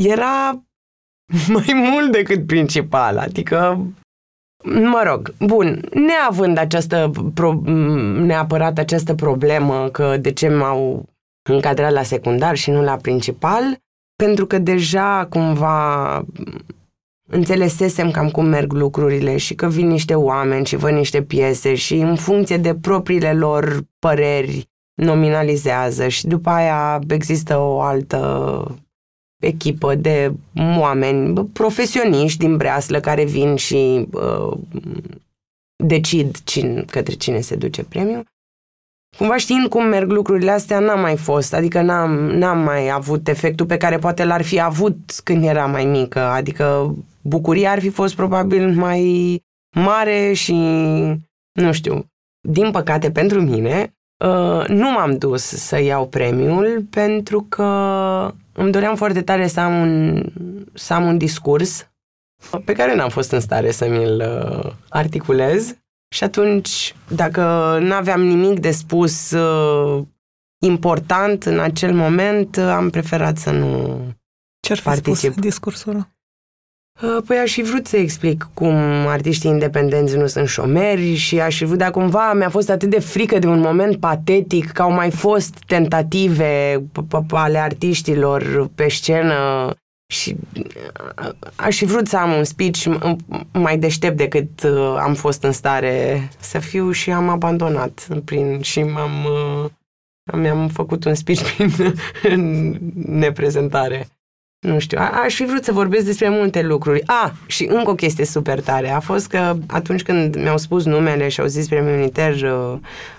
era 0.00 0.62
mai 1.54 1.72
mult 1.90 2.12
decât 2.12 2.46
principal, 2.46 3.18
adică 3.18 3.86
Mă 4.66 5.02
rog, 5.06 5.34
bun, 5.38 5.80
neavând 5.92 6.58
această 6.58 7.10
pro, 7.34 7.60
neapărat 8.20 8.78
această 8.78 9.14
problemă 9.14 9.88
că 9.88 10.16
de 10.16 10.32
ce 10.32 10.48
m-au 10.48 11.08
încadrat 11.50 11.92
la 11.92 12.02
secundar 12.02 12.56
și 12.56 12.70
nu 12.70 12.82
la 12.82 12.96
principal, 12.96 13.62
pentru 14.22 14.46
că 14.46 14.58
deja 14.58 15.26
cumva 15.30 16.24
înțelesesem 17.30 18.10
cam 18.10 18.30
cum 18.30 18.46
merg 18.46 18.72
lucrurile 18.72 19.36
și 19.36 19.54
că 19.54 19.68
vin 19.68 19.86
niște 19.86 20.14
oameni 20.14 20.66
și 20.66 20.76
văd 20.76 20.92
niște 20.92 21.22
piese 21.22 21.74
și 21.74 21.94
în 21.94 22.16
funcție 22.16 22.56
de 22.56 22.74
propriile 22.74 23.32
lor 23.32 23.82
păreri 23.98 24.68
nominalizează 24.94 26.08
și 26.08 26.26
după 26.26 26.50
aia 26.50 27.00
există 27.08 27.58
o 27.58 27.80
altă 27.80 28.64
echipă 29.42 29.94
de 29.94 30.32
oameni 30.78 31.46
profesioniști 31.46 32.38
din 32.38 32.56
breaslă 32.56 33.00
care 33.00 33.24
vin 33.24 33.56
și 33.56 34.08
uh, 34.12 34.58
decid 35.76 36.36
cine, 36.44 36.84
către 36.90 37.14
cine 37.14 37.40
se 37.40 37.56
duce 37.56 37.84
premiul. 37.84 38.32
Cumva 39.16 39.36
știind 39.36 39.68
cum 39.68 39.86
merg 39.86 40.10
lucrurile 40.10 40.50
astea, 40.50 40.78
n-am 40.78 41.00
mai 41.00 41.16
fost, 41.16 41.54
adică 41.54 41.80
n-am, 41.80 42.10
n-am 42.10 42.58
mai 42.58 42.90
avut 42.90 43.28
efectul 43.28 43.66
pe 43.66 43.76
care 43.76 43.98
poate 43.98 44.24
l-ar 44.24 44.42
fi 44.42 44.60
avut 44.60 45.20
când 45.24 45.44
era 45.44 45.66
mai 45.66 45.84
mică, 45.84 46.20
adică 46.20 46.94
bucuria 47.24 47.70
ar 47.70 47.80
fi 47.80 47.88
fost 47.88 48.14
probabil 48.14 48.74
mai 48.74 49.42
mare 49.76 50.32
și, 50.32 50.52
nu 51.52 51.72
știu, 51.72 52.06
din 52.48 52.70
păcate 52.70 53.10
pentru 53.10 53.40
mine, 53.40 53.94
uh, 54.24 54.64
nu 54.66 54.90
m-am 54.90 55.18
dus 55.18 55.42
să 55.42 55.80
iau 55.80 56.08
premiul 56.08 56.86
pentru 56.90 57.46
că 57.48 57.64
îmi 58.52 58.72
doream 58.72 58.96
foarte 58.96 59.22
tare 59.22 59.46
să 59.46 59.60
am 59.60 59.80
un, 59.80 60.22
să 60.74 60.94
am 60.94 61.06
un 61.06 61.18
discurs 61.18 61.88
pe 62.64 62.72
care 62.72 62.94
n-am 62.94 63.08
fost 63.08 63.30
în 63.30 63.40
stare 63.40 63.70
să 63.70 63.88
mi-l 63.88 64.20
uh, 64.20 64.72
articulez. 64.88 65.76
Și 66.14 66.24
atunci, 66.24 66.94
dacă 67.08 67.40
nu 67.80 67.94
aveam 67.94 68.22
nimic 68.22 68.60
de 68.60 68.70
spus 68.70 69.30
uh, 69.30 70.02
important 70.64 71.44
în 71.44 71.58
acel 71.58 71.94
moment, 71.94 72.56
am 72.56 72.90
preferat 72.90 73.36
să 73.36 73.50
nu 73.50 74.00
Ce-ar 74.60 74.78
fi 74.78 74.84
particip. 74.84 75.30
spus 75.30 75.42
discursul 75.42 75.94
Uh, 75.96 76.04
păi 77.26 77.36
aș 77.36 77.52
fi 77.52 77.62
vrut 77.62 77.86
să 77.86 77.96
explic 77.96 78.48
cum 78.54 78.74
artiștii 79.06 79.50
independenți 79.50 80.16
nu 80.16 80.26
sunt 80.26 80.48
șomeri 80.48 81.14
și 81.14 81.40
aș 81.40 81.56
fi 81.56 81.64
vrut, 81.64 81.78
dar 81.78 81.90
cumva 81.90 82.32
mi-a 82.32 82.48
fost 82.48 82.70
atât 82.70 82.90
de 82.90 83.00
frică 83.00 83.38
de 83.38 83.46
un 83.46 83.60
moment 83.60 83.96
patetic 83.96 84.72
că 84.72 84.82
au 84.82 84.92
mai 84.92 85.10
fost 85.10 85.58
tentative 85.66 86.82
ale 87.28 87.58
artiștilor 87.58 88.70
pe 88.74 88.88
scenă 88.88 89.70
și 90.12 90.36
uh, 90.56 91.30
aș 91.56 91.76
fi 91.76 91.84
vrut 91.84 92.06
să 92.06 92.16
am 92.16 92.32
un 92.32 92.44
speech 92.44 92.84
mai 93.52 93.78
deștept 93.78 94.16
decât 94.16 94.62
uh, 94.62 94.96
am 94.98 95.14
fost 95.14 95.42
în 95.42 95.52
stare 95.52 96.28
să 96.38 96.58
fiu 96.58 96.90
și 96.90 97.10
am 97.10 97.28
abandonat 97.28 98.08
prin 98.24 98.60
și 98.60 98.82
m-am 98.82 99.12
mi-am 100.32 100.68
făcut 100.68 101.04
un 101.04 101.14
speech 101.14 101.56
prin 102.22 102.78
neprezentare. 103.06 104.08
Nu 104.64 104.78
știu, 104.78 104.98
a, 104.98 105.20
aș 105.24 105.34
fi 105.34 105.44
vrut 105.44 105.64
să 105.64 105.72
vorbesc 105.72 106.04
despre 106.04 106.28
multe 106.28 106.62
lucruri. 106.62 107.02
A, 107.06 107.32
și 107.46 107.66
încă 107.70 107.90
o 107.90 107.94
chestie 107.94 108.24
super 108.24 108.60
tare 108.60 108.90
a 108.90 109.00
fost 109.00 109.26
că 109.26 109.56
atunci 109.66 110.02
când 110.02 110.36
mi-au 110.36 110.56
spus 110.56 110.84
numele 110.84 111.28
și 111.28 111.40
au 111.40 111.46
zis 111.46 111.68
premiul 111.68 111.98
uniter 111.98 112.34
uh, 112.34 112.78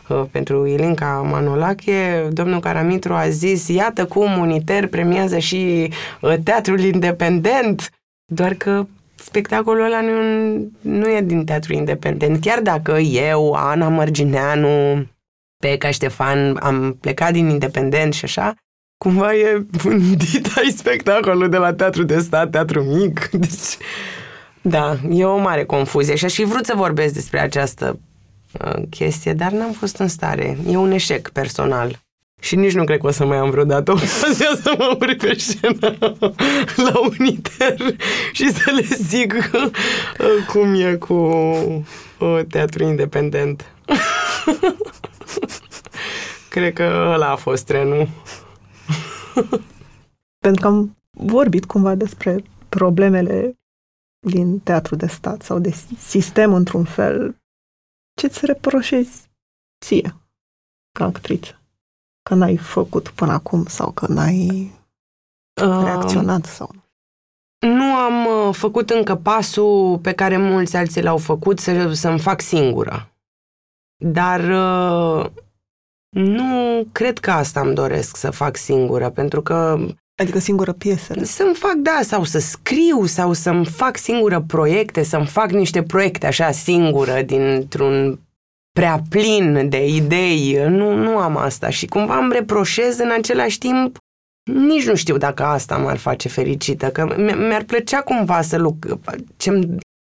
uh, 0.10 0.24
pentru 0.32 0.66
Ilinca 0.66 1.28
Manolache, 1.32 2.28
domnul 2.32 2.60
Caramitru 2.60 3.14
a 3.14 3.30
zis, 3.30 3.68
iată 3.68 4.06
cum 4.06 4.38
Uniter 4.38 4.88
premiază 4.88 5.38
și 5.38 5.92
uh, 6.22 6.34
teatrul 6.44 6.80
independent, 6.80 7.90
doar 8.34 8.54
că 8.54 8.86
spectacolul 9.16 9.86
ăla 9.86 10.02
nu, 10.02 10.12
nu 10.82 11.10
e 11.10 11.22
din 11.22 11.46
teatru 11.46 11.74
independent. 11.74 12.42
Chiar 12.42 12.60
dacă 12.60 12.98
eu, 12.98 13.52
Ana 13.52 13.88
Mărgineanu, 13.88 15.06
Peca 15.58 15.90
Ștefan, 15.90 16.58
am 16.60 16.98
plecat 17.02 17.32
din 17.32 17.50
independent 17.50 18.14
și 18.14 18.26
așa, 18.26 18.56
cumva 19.06 19.36
e 19.36 19.66
vândit 19.72 20.52
ai 20.56 20.74
spectacolul 20.76 21.50
de 21.50 21.58
la 21.58 21.74
teatru 21.74 22.04
de 22.04 22.20
stat, 22.20 22.50
teatru 22.50 22.84
mic. 22.84 23.30
Deci, 23.32 23.78
da, 24.62 24.98
e 25.10 25.26
o 25.26 25.38
mare 25.38 25.64
confuzie 25.64 26.16
și 26.16 26.26
aș 26.26 26.34
fi 26.34 26.44
vrut 26.44 26.66
să 26.66 26.74
vorbesc 26.76 27.14
despre 27.14 27.40
această 27.40 28.00
uh, 28.66 28.82
chestie, 28.90 29.34
dar 29.34 29.52
n-am 29.52 29.72
fost 29.72 29.98
în 29.98 30.08
stare. 30.08 30.58
E 30.70 30.78
un 30.78 30.92
eșec 30.92 31.30
personal. 31.30 32.04
Și 32.40 32.56
nici 32.56 32.74
nu 32.74 32.84
cred 32.84 33.00
că 33.00 33.08
o 33.08 33.12
să 33.12 33.26
mai 33.26 33.38
am 33.38 33.50
vreodată 33.50 33.92
ocazia 33.92 34.50
să 34.62 34.76
mă 34.78 34.98
urc 35.00 35.18
pe 35.18 35.36
scenă 35.38 35.98
la 36.76 37.00
Uniter 37.20 37.76
și 38.32 38.52
să 38.52 38.72
le 38.76 38.88
zic 38.96 39.50
uh, 39.54 39.70
cum 40.48 40.74
e 40.74 40.94
cu 40.94 41.14
uh, 41.14 42.40
teatru 42.50 42.84
independent. 42.84 43.66
cred 46.50 46.74
că 46.74 47.10
ăla 47.14 47.32
a 47.32 47.36
fost 47.36 47.66
trenul. 47.66 48.08
Pentru 50.46 50.62
că 50.62 50.68
am 50.68 50.98
vorbit 51.12 51.66
cumva 51.66 51.96
despre 51.96 52.44
problemele 52.70 53.60
din 54.28 54.60
teatru 54.60 54.96
de 54.96 55.08
stat 55.08 55.42
sau 55.42 55.60
de 55.60 55.72
sistem 55.98 56.54
într-un 56.54 56.84
fel. 56.84 57.36
Ce-ți 58.14 58.46
reproșezi 58.46 59.30
ție 59.86 60.16
ca 60.92 61.06
actriță? 61.06 61.60
Că 62.24 62.34
n-ai 62.34 62.58
făcut 62.58 63.10
până 63.10 63.32
acum 63.32 63.66
sau 63.66 63.92
că 63.92 64.08
n-ai 64.08 64.72
reacționat 65.84 66.46
sau 66.46 66.70
nu? 66.74 66.84
Nu 67.68 67.96
am 67.96 68.48
uh, 68.48 68.56
făcut 68.56 68.90
încă 68.90 69.16
pasul 69.16 70.00
pe 70.00 70.14
care 70.14 70.38
mulți 70.38 70.76
alții 70.76 71.02
l-au 71.02 71.18
făcut 71.18 71.60
să, 71.60 71.94
să-mi 71.94 72.20
fac 72.20 72.42
singură. 72.42 73.10
Dar 73.96 74.40
uh, 74.40 75.32
Nu 76.16 76.86
cred 76.92 77.18
că 77.18 77.32
asta 77.32 77.60
îmi 77.60 77.74
doresc 77.74 78.18
să 78.18 78.30
fac 78.30 78.58
singură, 78.58 79.10
pentru 79.10 79.42
că 79.42 79.78
Adică 80.22 80.40
singură 80.40 80.72
piesele. 80.72 81.24
să-mi 81.24 81.56
fac, 81.56 81.74
da, 81.74 82.00
sau 82.04 82.24
să 82.24 82.40
scriu, 82.40 83.06
sau 83.06 83.34
să-mi 83.34 83.66
fac 83.66 83.98
singură 83.98 84.44
proiecte, 84.48 85.04
să-mi 85.04 85.26
fac 85.26 85.52
niște 85.52 85.84
proiecte 85.84 86.26
așa 86.26 86.52
singură, 86.52 87.22
dintr-un 87.22 88.20
prea 88.72 89.02
plin 89.10 89.70
de 89.70 89.88
idei. 89.88 90.58
Nu, 90.68 90.94
nu 90.94 91.18
am 91.18 91.38
asta 91.38 91.70
și 91.70 91.86
cumva 91.86 92.18
îmi 92.18 92.34
reproșez 92.34 93.00
în 93.00 93.12
același 93.18 93.58
timp 93.58 93.98
nici 94.52 94.88
nu 94.88 94.96
știu 94.96 95.18
dacă 95.18 95.44
asta 95.44 95.78
m-ar 95.78 95.98
face 95.98 96.28
fericită, 96.30 96.90
că 96.90 97.16
mi-ar 97.48 97.64
plăcea 97.64 98.02
cumva 98.02 98.42
să 98.42 98.58
lucrez. 98.58 98.96
Ce 99.38 99.52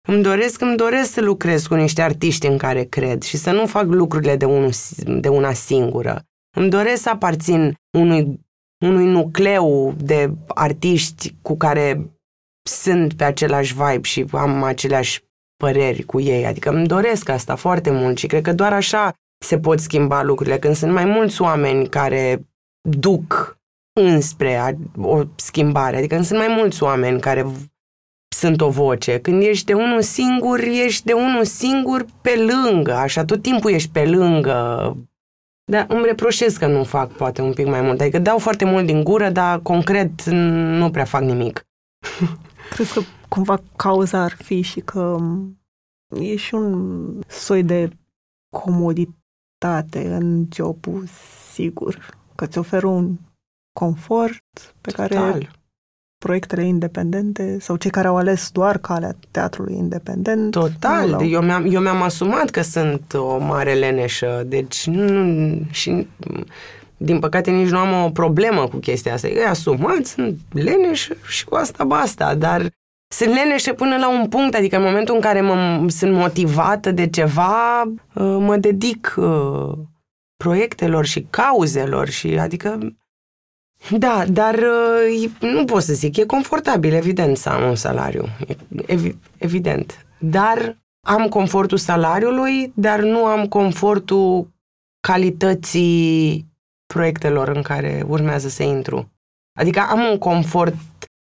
îmi 0.09 0.23
doresc, 0.23 0.61
îmi 0.61 0.77
doresc 0.77 1.11
să 1.11 1.21
lucrez 1.21 1.67
cu 1.67 1.75
niște 1.75 2.01
artiști 2.01 2.47
în 2.47 2.57
care 2.57 2.83
cred 2.83 3.21
și 3.21 3.37
să 3.37 3.51
nu 3.51 3.65
fac 3.65 3.85
lucrurile 3.85 4.35
de, 4.35 4.45
unul, 4.45 4.71
de 5.05 5.27
una 5.27 5.53
singură. 5.53 6.23
Îmi 6.57 6.69
doresc 6.69 7.01
să 7.01 7.09
aparțin 7.09 7.73
unui, 7.97 8.39
unui 8.85 9.05
nucleu 9.05 9.93
de 9.97 10.31
artiști 10.47 11.35
cu 11.41 11.57
care 11.57 12.09
sunt 12.69 13.13
pe 13.13 13.23
același 13.23 13.73
vibe 13.73 14.01
și 14.01 14.25
am 14.31 14.63
aceleași 14.63 15.21
păreri 15.63 16.03
cu 16.03 16.19
ei. 16.19 16.45
Adică 16.45 16.69
îmi 16.69 16.87
doresc 16.87 17.29
asta 17.29 17.55
foarte 17.55 17.91
mult 17.91 18.17
și 18.17 18.27
cred 18.27 18.41
că 18.41 18.53
doar 18.53 18.73
așa 18.73 19.13
se 19.45 19.59
pot 19.59 19.79
schimba 19.79 20.23
lucrurile. 20.23 20.59
Când 20.59 20.75
sunt 20.75 20.91
mai 20.91 21.05
mulți 21.05 21.41
oameni 21.41 21.87
care 21.87 22.47
duc 22.89 23.57
înspre 24.01 24.77
o 25.01 25.21
schimbare. 25.35 25.97
Adică 25.97 26.13
când 26.13 26.27
sunt 26.27 26.39
mai 26.39 26.55
mulți 26.57 26.83
oameni 26.83 27.19
care 27.19 27.45
sunt 28.39 28.61
o 28.61 28.69
voce. 28.69 29.19
Când 29.19 29.41
ești 29.41 29.65
de 29.65 29.73
unul 29.73 30.01
singur, 30.01 30.59
ești 30.59 31.05
de 31.05 31.13
unul 31.13 31.43
singur 31.43 32.05
pe 32.21 32.35
lângă, 32.35 32.93
așa, 32.93 33.25
tot 33.25 33.41
timpul 33.41 33.71
ești 33.71 33.89
pe 33.89 34.05
lângă. 34.05 34.97
Dar 35.71 35.85
îmi 35.89 36.05
reproșez 36.05 36.57
că 36.57 36.67
nu 36.67 36.83
fac 36.83 37.11
poate 37.11 37.41
un 37.41 37.53
pic 37.53 37.65
mai 37.65 37.81
mult. 37.81 38.01
Adică 38.01 38.19
dau 38.19 38.37
foarte 38.37 38.65
mult 38.65 38.85
din 38.85 39.03
gură, 39.03 39.29
dar 39.29 39.59
concret 39.59 40.23
nu 40.79 40.91
prea 40.91 41.05
fac 41.05 41.21
nimic. 41.21 41.67
Cred 42.73 42.87
că 42.87 43.01
cumva 43.27 43.61
cauza 43.75 44.23
ar 44.23 44.31
fi 44.31 44.61
și 44.61 44.79
că 44.79 45.17
e 46.19 46.35
și 46.35 46.53
un 46.53 47.21
soi 47.27 47.63
de 47.63 47.89
comoditate 48.55 50.07
în 50.07 50.45
jobul 50.53 51.07
sigur, 51.53 52.15
că 52.35 52.45
ți 52.45 52.57
oferă 52.57 52.87
un 52.87 53.17
confort 53.79 54.75
pe 54.81 54.91
Total. 54.91 55.07
care 55.07 55.49
proiectele 56.19 56.65
independente 56.65 57.57
sau 57.59 57.75
cei 57.75 57.91
care 57.91 58.07
au 58.07 58.15
ales 58.15 58.49
doar 58.51 58.77
calea 58.77 59.15
teatrului 59.31 59.75
independent. 59.75 60.51
Total. 60.51 61.31
Eu 61.31 61.41
mi-am, 61.41 61.65
eu 61.71 61.81
mi-am 61.81 62.01
asumat 62.01 62.49
că 62.49 62.61
sunt 62.61 63.13
o 63.13 63.37
mare 63.37 63.73
leneșă, 63.73 64.43
deci 64.45 64.87
nu, 64.87 65.61
și 65.71 66.07
din 66.97 67.19
păcate 67.19 67.51
nici 67.51 67.69
nu 67.69 67.77
am 67.77 68.05
o 68.05 68.09
problemă 68.09 68.67
cu 68.67 68.77
chestia 68.77 69.13
asta. 69.13 69.27
E 69.27 69.47
asumat, 69.47 70.05
sunt 70.05 70.39
leneșă 70.51 71.15
și 71.27 71.45
cu 71.45 71.55
asta 71.55 71.83
basta, 71.83 72.35
dar 72.35 72.69
sunt 73.13 73.33
leneșă 73.33 73.73
până 73.73 73.97
la 73.97 74.19
un 74.19 74.27
punct, 74.27 74.55
adică 74.55 74.75
în 74.75 74.83
momentul 74.83 75.15
în 75.15 75.21
care 75.21 75.41
mă, 75.41 75.85
sunt 75.87 76.13
motivată 76.13 76.91
de 76.91 77.07
ceva, 77.07 77.81
uh, 77.81 78.37
mă 78.39 78.57
dedic 78.57 79.13
uh, 79.17 79.71
proiectelor 80.43 81.05
și 81.05 81.27
cauzelor 81.29 82.07
și 82.07 82.27
adică 82.39 82.79
da, 83.97 84.25
dar 84.25 84.55
uh, 84.55 85.31
nu 85.39 85.65
pot 85.65 85.81
să 85.81 85.93
zic, 85.93 86.17
e 86.17 86.25
confortabil, 86.25 86.93
evident, 86.93 87.37
să 87.37 87.49
am 87.49 87.69
un 87.69 87.75
salariu, 87.75 88.25
ev- 88.85 89.15
evident. 89.37 90.05
Dar 90.19 90.77
am 91.07 91.29
confortul 91.29 91.77
salariului, 91.77 92.71
dar 92.75 92.99
nu 92.99 93.25
am 93.25 93.47
confortul 93.47 94.47
calității 95.07 96.45
proiectelor 96.93 97.47
în 97.47 97.61
care 97.61 98.03
urmează 98.07 98.47
să 98.47 98.63
intru. 98.63 99.11
Adică 99.59 99.79
am 99.79 99.99
un 100.09 100.17
confort 100.17 100.75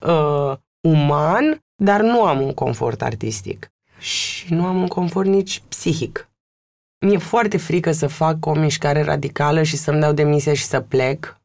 uh, 0.07 0.57
uman, 0.81 1.59
dar 1.83 2.01
nu 2.01 2.25
am 2.25 2.41
un 2.41 2.55
confort 2.55 3.03
artistic. 3.03 3.73
Și 3.99 4.55
nu 4.55 4.67
am 4.67 4.81
un 4.81 4.87
confort 4.87 5.29
nici 5.29 5.63
psihic. 5.69 6.31
Mi-e 7.07 7.19
foarte 7.19 7.57
frică 7.57 7.93
să 7.93 8.07
fac 8.07 8.47
o 8.47 8.55
mișcare 8.55 9.03
radicală 9.03 9.63
și 9.63 9.77
să-mi 9.77 10.01
dau 10.01 10.13
demisia 10.13 10.55
și 10.55 10.65
să 10.65 10.81
plec, 10.81 11.40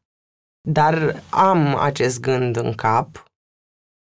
dar 0.68 1.22
am 1.30 1.76
acest 1.76 2.20
gând 2.20 2.56
în 2.56 2.72
cap, 2.72 3.30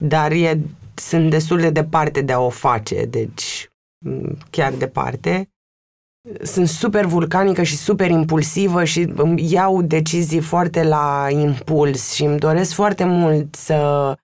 dar 0.04 0.32
e, 0.32 0.60
sunt 0.94 1.30
destul 1.30 1.60
de 1.60 1.70
departe 1.70 2.20
de 2.20 2.32
a 2.32 2.40
o 2.40 2.48
face, 2.48 3.04
deci 3.04 3.68
chiar 4.50 4.72
departe. 4.72 5.48
Sunt 6.42 6.68
super 6.68 7.04
vulcanică 7.04 7.62
și 7.62 7.76
super 7.76 8.10
impulsivă 8.10 8.84
și 8.84 9.12
îmi 9.16 9.52
iau 9.52 9.82
decizii 9.82 10.40
foarte 10.40 10.82
la 10.82 11.26
impuls 11.30 12.12
și 12.12 12.24
îmi 12.24 12.38
doresc 12.38 12.72
foarte 12.72 13.04
mult 13.04 13.54
să 13.54 14.14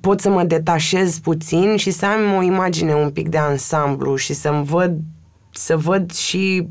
pot 0.00 0.20
să 0.20 0.30
mă 0.30 0.44
detașez 0.44 1.18
puțin 1.18 1.76
și 1.76 1.90
să 1.90 2.06
am 2.06 2.34
o 2.34 2.42
imagine 2.42 2.94
un 2.94 3.10
pic 3.10 3.28
de 3.28 3.38
ansamblu 3.38 4.16
și 4.16 4.32
să-mi 4.32 4.64
văd, 4.64 5.00
să 5.50 5.76
văd 5.76 6.12
și 6.12 6.68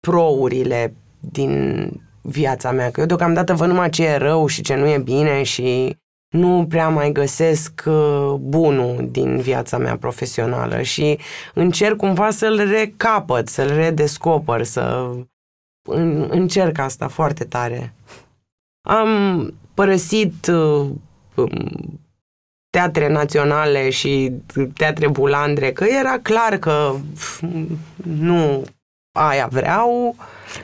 prourile 0.00 0.94
din 1.18 1.88
viața 2.26 2.70
mea, 2.70 2.90
că 2.90 3.00
eu 3.00 3.06
deocamdată 3.06 3.54
văd 3.54 3.68
numai 3.68 3.90
ce 3.90 4.04
e 4.04 4.16
rău 4.16 4.46
și 4.46 4.62
ce 4.62 4.74
nu 4.74 4.86
e 4.86 4.98
bine 4.98 5.42
și 5.42 5.96
nu 6.28 6.66
prea 6.68 6.88
mai 6.88 7.12
găsesc 7.12 7.82
uh, 7.86 8.34
bunul 8.38 9.08
din 9.10 9.40
viața 9.40 9.78
mea 9.78 9.96
profesională 9.96 10.82
și 10.82 11.18
încerc 11.54 11.96
cumva 11.96 12.30
să-l 12.30 12.68
recapăt, 12.68 13.48
să-l 13.48 13.68
redescoper, 13.74 14.62
să 14.62 15.10
încerc 16.28 16.78
asta 16.78 17.08
foarte 17.08 17.44
tare. 17.44 17.94
Am 18.88 19.52
părăsit 19.74 20.46
uh, 20.46 20.88
um, 21.34 22.00
teatre 22.70 23.08
naționale 23.08 23.90
și 23.90 24.32
teatre 24.76 25.08
bulandre, 25.08 25.72
că 25.72 25.84
era 25.84 26.18
clar 26.18 26.56
că 26.56 26.94
nu 28.02 28.64
aia 29.14 29.46
vreau. 29.46 30.16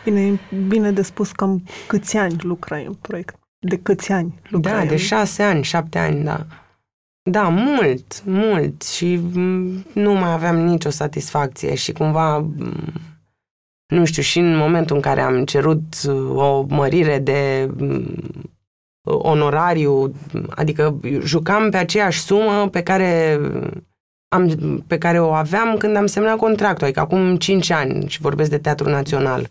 Bine, 0.05 0.21
e 0.21 0.39
bine 0.67 0.93
de 0.93 1.03
spus 1.03 1.33
cam 1.33 1.63
câți 1.87 2.17
ani 2.17 2.37
lucrai 2.43 2.85
în 2.85 2.95
proiect. 2.95 3.39
De 3.59 3.79
câți 3.79 4.13
ani 4.13 4.41
lucrai? 4.49 4.83
Da, 4.83 4.85
de 4.85 4.97
șase 4.97 5.43
ani, 5.43 5.63
șapte 5.63 5.99
ani, 5.99 6.25
da. 6.25 6.47
Da, 7.31 7.49
mult, 7.49 8.25
mult 8.25 8.83
și 8.83 9.21
nu 9.93 10.13
mai 10.13 10.33
aveam 10.33 10.57
nicio 10.57 10.91
satisfacție 10.91 11.75
și 11.75 11.93
cumva, 11.93 12.47
nu 13.87 14.05
știu, 14.05 14.23
și 14.23 14.39
în 14.39 14.57
momentul 14.57 14.97
în 14.97 15.03
care 15.03 15.21
am 15.21 15.45
cerut 15.45 15.83
o 16.35 16.63
mărire 16.69 17.19
de 17.19 17.71
onorariu, 19.05 20.13
adică 20.51 21.01
jucam 21.23 21.71
pe 21.71 21.77
aceeași 21.77 22.21
sumă 22.21 22.69
pe 22.69 22.83
care 22.83 23.41
am, 24.33 24.49
pe 24.87 24.99
care 24.99 25.21
o 25.21 25.33
aveam 25.33 25.77
când 25.77 25.97
am 25.97 26.07
semnat 26.07 26.37
contractul, 26.37 26.85
adică 26.85 27.01
acum 27.01 27.37
5 27.37 27.71
ani 27.71 28.09
și 28.09 28.21
vorbesc 28.21 28.51
de 28.51 28.59
Teatrul 28.59 28.91
Național. 28.91 29.49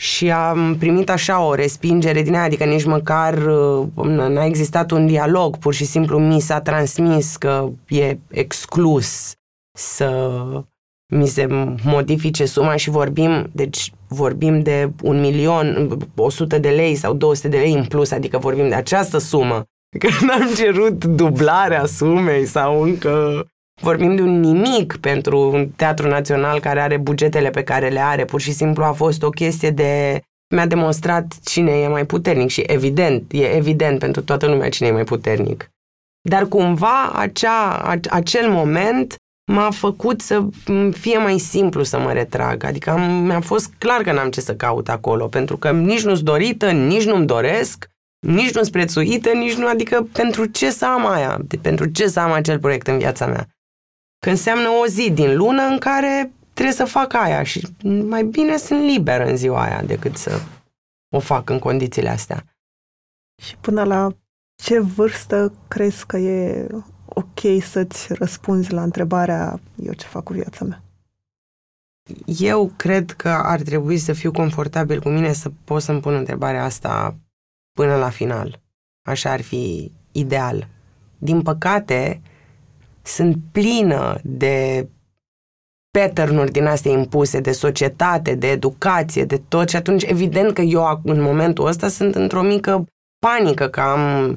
Și 0.00 0.30
am 0.30 0.76
primit 0.78 1.10
așa 1.10 1.44
o 1.44 1.54
respingere 1.54 2.22
din 2.22 2.34
aia, 2.34 2.44
adică 2.44 2.64
nici 2.64 2.84
măcar 2.84 3.34
uh, 3.34 3.86
n-a 4.04 4.44
existat 4.44 4.90
un 4.90 5.06
dialog, 5.06 5.56
pur 5.56 5.74
și 5.74 5.84
simplu 5.84 6.18
mi 6.18 6.40
s-a 6.40 6.60
transmis 6.60 7.36
că 7.36 7.68
e 7.88 8.18
exclus 8.30 9.32
să 9.78 10.42
mi 11.14 11.26
se 11.26 11.46
modifice 11.84 12.44
suma 12.44 12.76
și 12.76 12.90
vorbim, 12.90 13.50
deci 13.52 13.92
vorbim 14.08 14.62
de 14.62 14.90
un 15.02 15.20
milion, 15.20 15.98
100 16.16 16.58
de 16.58 16.68
lei 16.68 16.94
sau 16.94 17.14
200 17.14 17.48
de 17.48 17.56
lei 17.56 17.72
în 17.72 17.84
plus, 17.84 18.10
adică 18.10 18.38
vorbim 18.38 18.68
de 18.68 18.74
această 18.74 19.18
sumă. 19.18 19.64
Că 19.98 20.08
n-am 20.26 20.54
cerut 20.54 21.04
dublarea 21.04 21.86
sumei 21.86 22.46
sau 22.46 22.82
încă 22.82 23.46
vorbim 23.80 24.16
de 24.16 24.22
un 24.22 24.40
nimic 24.40 24.96
pentru 24.96 25.50
un 25.52 25.68
teatru 25.68 26.08
național 26.08 26.60
care 26.60 26.80
are 26.80 26.96
bugetele 26.96 27.50
pe 27.50 27.62
care 27.62 27.88
le 27.88 28.00
are. 28.00 28.24
Pur 28.24 28.40
și 28.40 28.52
simplu 28.52 28.84
a 28.84 28.92
fost 28.92 29.22
o 29.22 29.30
chestie 29.30 29.70
de... 29.70 30.20
Mi-a 30.54 30.66
demonstrat 30.66 31.34
cine 31.44 31.70
e 31.70 31.88
mai 31.88 32.06
puternic 32.06 32.48
și 32.48 32.60
evident, 32.66 33.32
e 33.32 33.56
evident 33.56 33.98
pentru 33.98 34.22
toată 34.22 34.46
lumea 34.46 34.68
cine 34.68 34.88
e 34.88 34.92
mai 34.92 35.04
puternic. 35.04 35.70
Dar 36.28 36.46
cumva 36.46 37.12
acea, 37.14 37.82
acel 38.10 38.50
moment 38.50 39.16
m-a 39.52 39.70
făcut 39.70 40.20
să 40.20 40.46
fie 40.90 41.18
mai 41.18 41.38
simplu 41.38 41.82
să 41.82 41.98
mă 41.98 42.12
retrag. 42.12 42.64
Adică 42.64 42.90
am, 42.90 43.12
mi-a 43.12 43.40
fost 43.40 43.72
clar 43.78 44.02
că 44.02 44.12
n-am 44.12 44.30
ce 44.30 44.40
să 44.40 44.54
caut 44.54 44.88
acolo, 44.88 45.26
pentru 45.26 45.56
că 45.56 45.70
nici 45.70 46.04
nu-s 46.04 46.22
dorită, 46.22 46.70
nici 46.70 47.04
nu-mi 47.04 47.26
doresc, 47.26 47.86
nici 48.26 48.54
nu-s 48.54 48.70
prețuită, 48.70 49.30
nici 49.32 49.54
nu, 49.54 49.66
adică 49.66 50.08
pentru 50.12 50.44
ce 50.44 50.70
să 50.70 50.86
am 50.86 51.06
aia, 51.06 51.40
pentru 51.62 51.86
ce 51.86 52.06
să 52.06 52.20
am 52.20 52.32
acel 52.32 52.58
proiect 52.58 52.86
în 52.86 52.98
viața 52.98 53.26
mea. 53.26 53.46
Că 54.22 54.30
înseamnă 54.30 54.68
o 54.68 54.86
zi 54.86 55.10
din 55.10 55.36
lună 55.36 55.62
în 55.62 55.78
care 55.78 56.32
trebuie 56.52 56.74
să 56.74 56.84
fac 56.84 57.12
aia 57.14 57.42
și 57.42 57.68
mai 57.82 58.24
bine 58.24 58.56
sunt 58.56 58.80
liber 58.80 59.20
în 59.20 59.36
ziua 59.36 59.62
aia 59.62 59.82
decât 59.82 60.16
să 60.16 60.40
o 61.14 61.18
fac 61.18 61.50
în 61.50 61.58
condițiile 61.58 62.08
astea. 62.08 62.44
Și 63.42 63.56
până 63.56 63.84
la 63.84 64.16
ce 64.62 64.80
vârstă 64.80 65.52
crezi 65.68 66.06
că 66.06 66.16
e 66.16 66.66
ok 67.06 67.62
să-ți 67.62 68.12
răspunzi 68.14 68.72
la 68.72 68.82
întrebarea 68.82 69.60
eu 69.76 69.92
ce 69.92 70.06
fac 70.06 70.22
cu 70.22 70.32
viața 70.32 70.64
mea? 70.64 70.82
Eu 72.26 72.72
cred 72.76 73.10
că 73.10 73.28
ar 73.28 73.60
trebui 73.60 73.98
să 73.98 74.12
fiu 74.12 74.30
confortabil 74.30 75.00
cu 75.00 75.08
mine 75.08 75.32
să 75.32 75.50
pot 75.64 75.82
să-mi 75.82 76.00
pun 76.00 76.14
întrebarea 76.14 76.64
asta 76.64 77.16
până 77.72 77.96
la 77.96 78.10
final. 78.10 78.60
Așa 79.02 79.30
ar 79.30 79.40
fi 79.40 79.92
ideal. 80.12 80.68
Din 81.18 81.42
păcate, 81.42 82.22
sunt 83.02 83.36
plină 83.52 84.18
de 84.22 84.88
pattern 85.98 86.50
din 86.50 86.66
astea 86.66 86.92
impuse, 86.92 87.40
de 87.40 87.52
societate, 87.52 88.34
de 88.34 88.50
educație, 88.50 89.24
de 89.24 89.42
tot. 89.48 89.68
Și 89.68 89.76
atunci 89.76 90.02
evident 90.02 90.52
că 90.52 90.60
eu 90.60 91.00
în 91.04 91.20
momentul 91.20 91.66
ăsta 91.66 91.88
sunt 91.88 92.14
într-o 92.14 92.42
mică 92.42 92.86
panică 93.26 93.68
că 93.68 93.80
am 93.80 94.36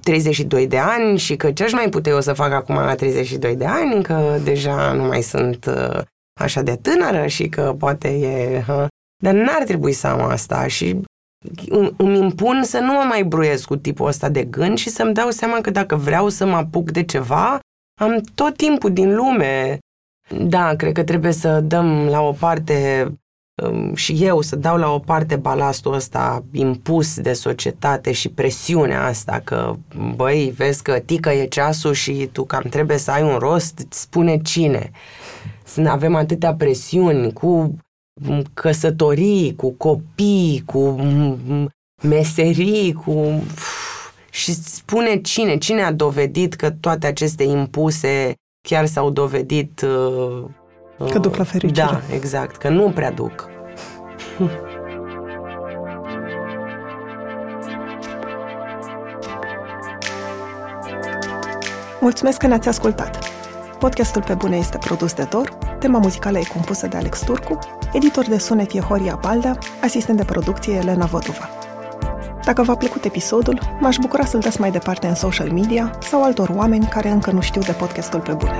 32 0.00 0.62
uh, 0.62 0.68
de 0.68 0.78
ani 0.78 1.18
și 1.18 1.36
că 1.36 1.52
ce 1.52 1.64
aș 1.64 1.72
mai 1.72 1.88
putea 1.88 2.12
eu 2.12 2.20
să 2.20 2.32
fac 2.32 2.52
acum 2.52 2.74
la 2.74 2.94
32 2.94 3.56
de 3.56 3.64
ani, 3.64 4.02
că 4.02 4.38
deja 4.44 4.92
nu 4.92 5.04
mai 5.04 5.22
sunt 5.22 5.66
uh, 5.66 6.00
așa 6.40 6.62
de 6.62 6.76
tânără 6.76 7.26
și 7.26 7.48
că 7.48 7.74
poate 7.78 8.08
e... 8.08 8.64
Dar 9.22 9.34
n-ar 9.34 9.62
trebui 9.64 9.92
să 9.92 10.06
am 10.06 10.20
asta 10.20 10.66
și 10.66 11.00
îmi 11.96 12.18
impun 12.18 12.62
să 12.62 12.78
nu 12.78 12.92
mă 12.92 13.04
mai 13.08 13.24
bruiesc 13.24 13.66
cu 13.66 13.76
tipul 13.76 14.06
ăsta 14.06 14.28
de 14.28 14.44
gând 14.44 14.78
și 14.78 14.88
să-mi 14.88 15.14
dau 15.14 15.30
seama 15.30 15.60
că 15.60 15.70
dacă 15.70 15.96
vreau 15.96 16.28
să 16.28 16.46
mă 16.46 16.56
apuc 16.56 16.90
de 16.90 17.02
ceva, 17.02 17.58
am 17.94 18.20
tot 18.34 18.56
timpul 18.56 18.92
din 18.92 19.14
lume. 19.14 19.78
Da, 20.38 20.74
cred 20.76 20.92
că 20.92 21.02
trebuie 21.02 21.32
să 21.32 21.60
dăm 21.60 22.06
la 22.06 22.20
o 22.20 22.32
parte 22.32 23.08
um, 23.62 23.94
și 23.94 24.24
eu 24.24 24.40
să 24.40 24.56
dau 24.56 24.76
la 24.76 24.90
o 24.90 24.98
parte 24.98 25.36
balastul 25.36 25.94
ăsta 25.94 26.44
impus 26.52 27.20
de 27.20 27.32
societate 27.32 28.12
și 28.12 28.28
presiunea 28.28 29.04
asta 29.04 29.40
că, 29.44 29.74
băi, 30.14 30.52
vezi 30.56 30.82
că 30.82 30.98
tică 30.98 31.30
e 31.30 31.46
ceasul 31.46 31.92
și 31.92 32.28
tu 32.32 32.44
cam 32.44 32.62
trebuie 32.62 32.98
să 32.98 33.10
ai 33.10 33.22
un 33.22 33.36
rost, 33.38 33.78
îți 33.78 34.00
spune 34.00 34.38
cine. 34.38 34.90
Să 35.64 35.88
avem 35.88 36.14
atâtea 36.14 36.54
presiuni 36.54 37.32
cu 37.32 37.76
căsătorii, 38.54 39.54
cu 39.56 39.70
copii, 39.70 40.62
cu 40.66 40.96
meserii, 42.02 42.92
cu... 42.92 43.42
Și 44.34 44.54
spune 44.54 45.20
cine, 45.20 45.56
cine 45.56 45.82
a 45.82 45.92
dovedit 45.92 46.54
că 46.54 46.70
toate 46.70 47.06
aceste 47.06 47.42
impuse 47.42 48.34
chiar 48.68 48.86
s-au 48.86 49.10
dovedit... 49.10 49.80
Uh, 49.80 50.44
că 51.10 51.18
duc 51.18 51.36
la 51.36 51.44
fericire. 51.44 51.86
Da, 51.86 52.00
exact, 52.14 52.56
că 52.56 52.68
nu 52.68 52.90
prea 52.90 53.10
duc. 53.10 53.48
Mulțumesc 62.00 62.38
că 62.38 62.46
ne-ați 62.46 62.68
ascultat! 62.68 63.18
Podcastul 63.78 64.22
Pe 64.22 64.34
Bune 64.34 64.56
este 64.56 64.78
produs 64.78 65.12
de 65.12 65.26
Dor, 65.30 65.48
tema 65.78 65.98
muzicală 65.98 66.38
e 66.38 66.44
compusă 66.52 66.86
de 66.86 66.96
Alex 66.96 67.20
Turcu, 67.20 67.58
editor 67.92 68.24
de 68.24 68.38
sunet 68.38 68.72
e 68.72 68.80
Horia 68.80 69.18
Baldea, 69.22 69.58
asistent 69.82 70.18
de 70.18 70.24
producție 70.24 70.74
Elena 70.74 71.06
Văduva. 71.06 71.48
Dacă 72.44 72.62
v-a 72.62 72.74
plăcut 72.74 73.04
episodul, 73.04 73.58
m-aș 73.80 73.96
bucura 73.96 74.24
să-l 74.24 74.40
dați 74.40 74.60
mai 74.60 74.70
departe 74.70 75.06
în 75.06 75.14
social 75.14 75.50
media 75.52 75.98
sau 76.02 76.22
altor 76.22 76.48
oameni 76.48 76.86
care 76.86 77.08
încă 77.10 77.30
nu 77.30 77.40
știu 77.40 77.60
de 77.60 77.72
podcastul 77.72 78.20
Pe 78.20 78.32
Bune. 78.32 78.58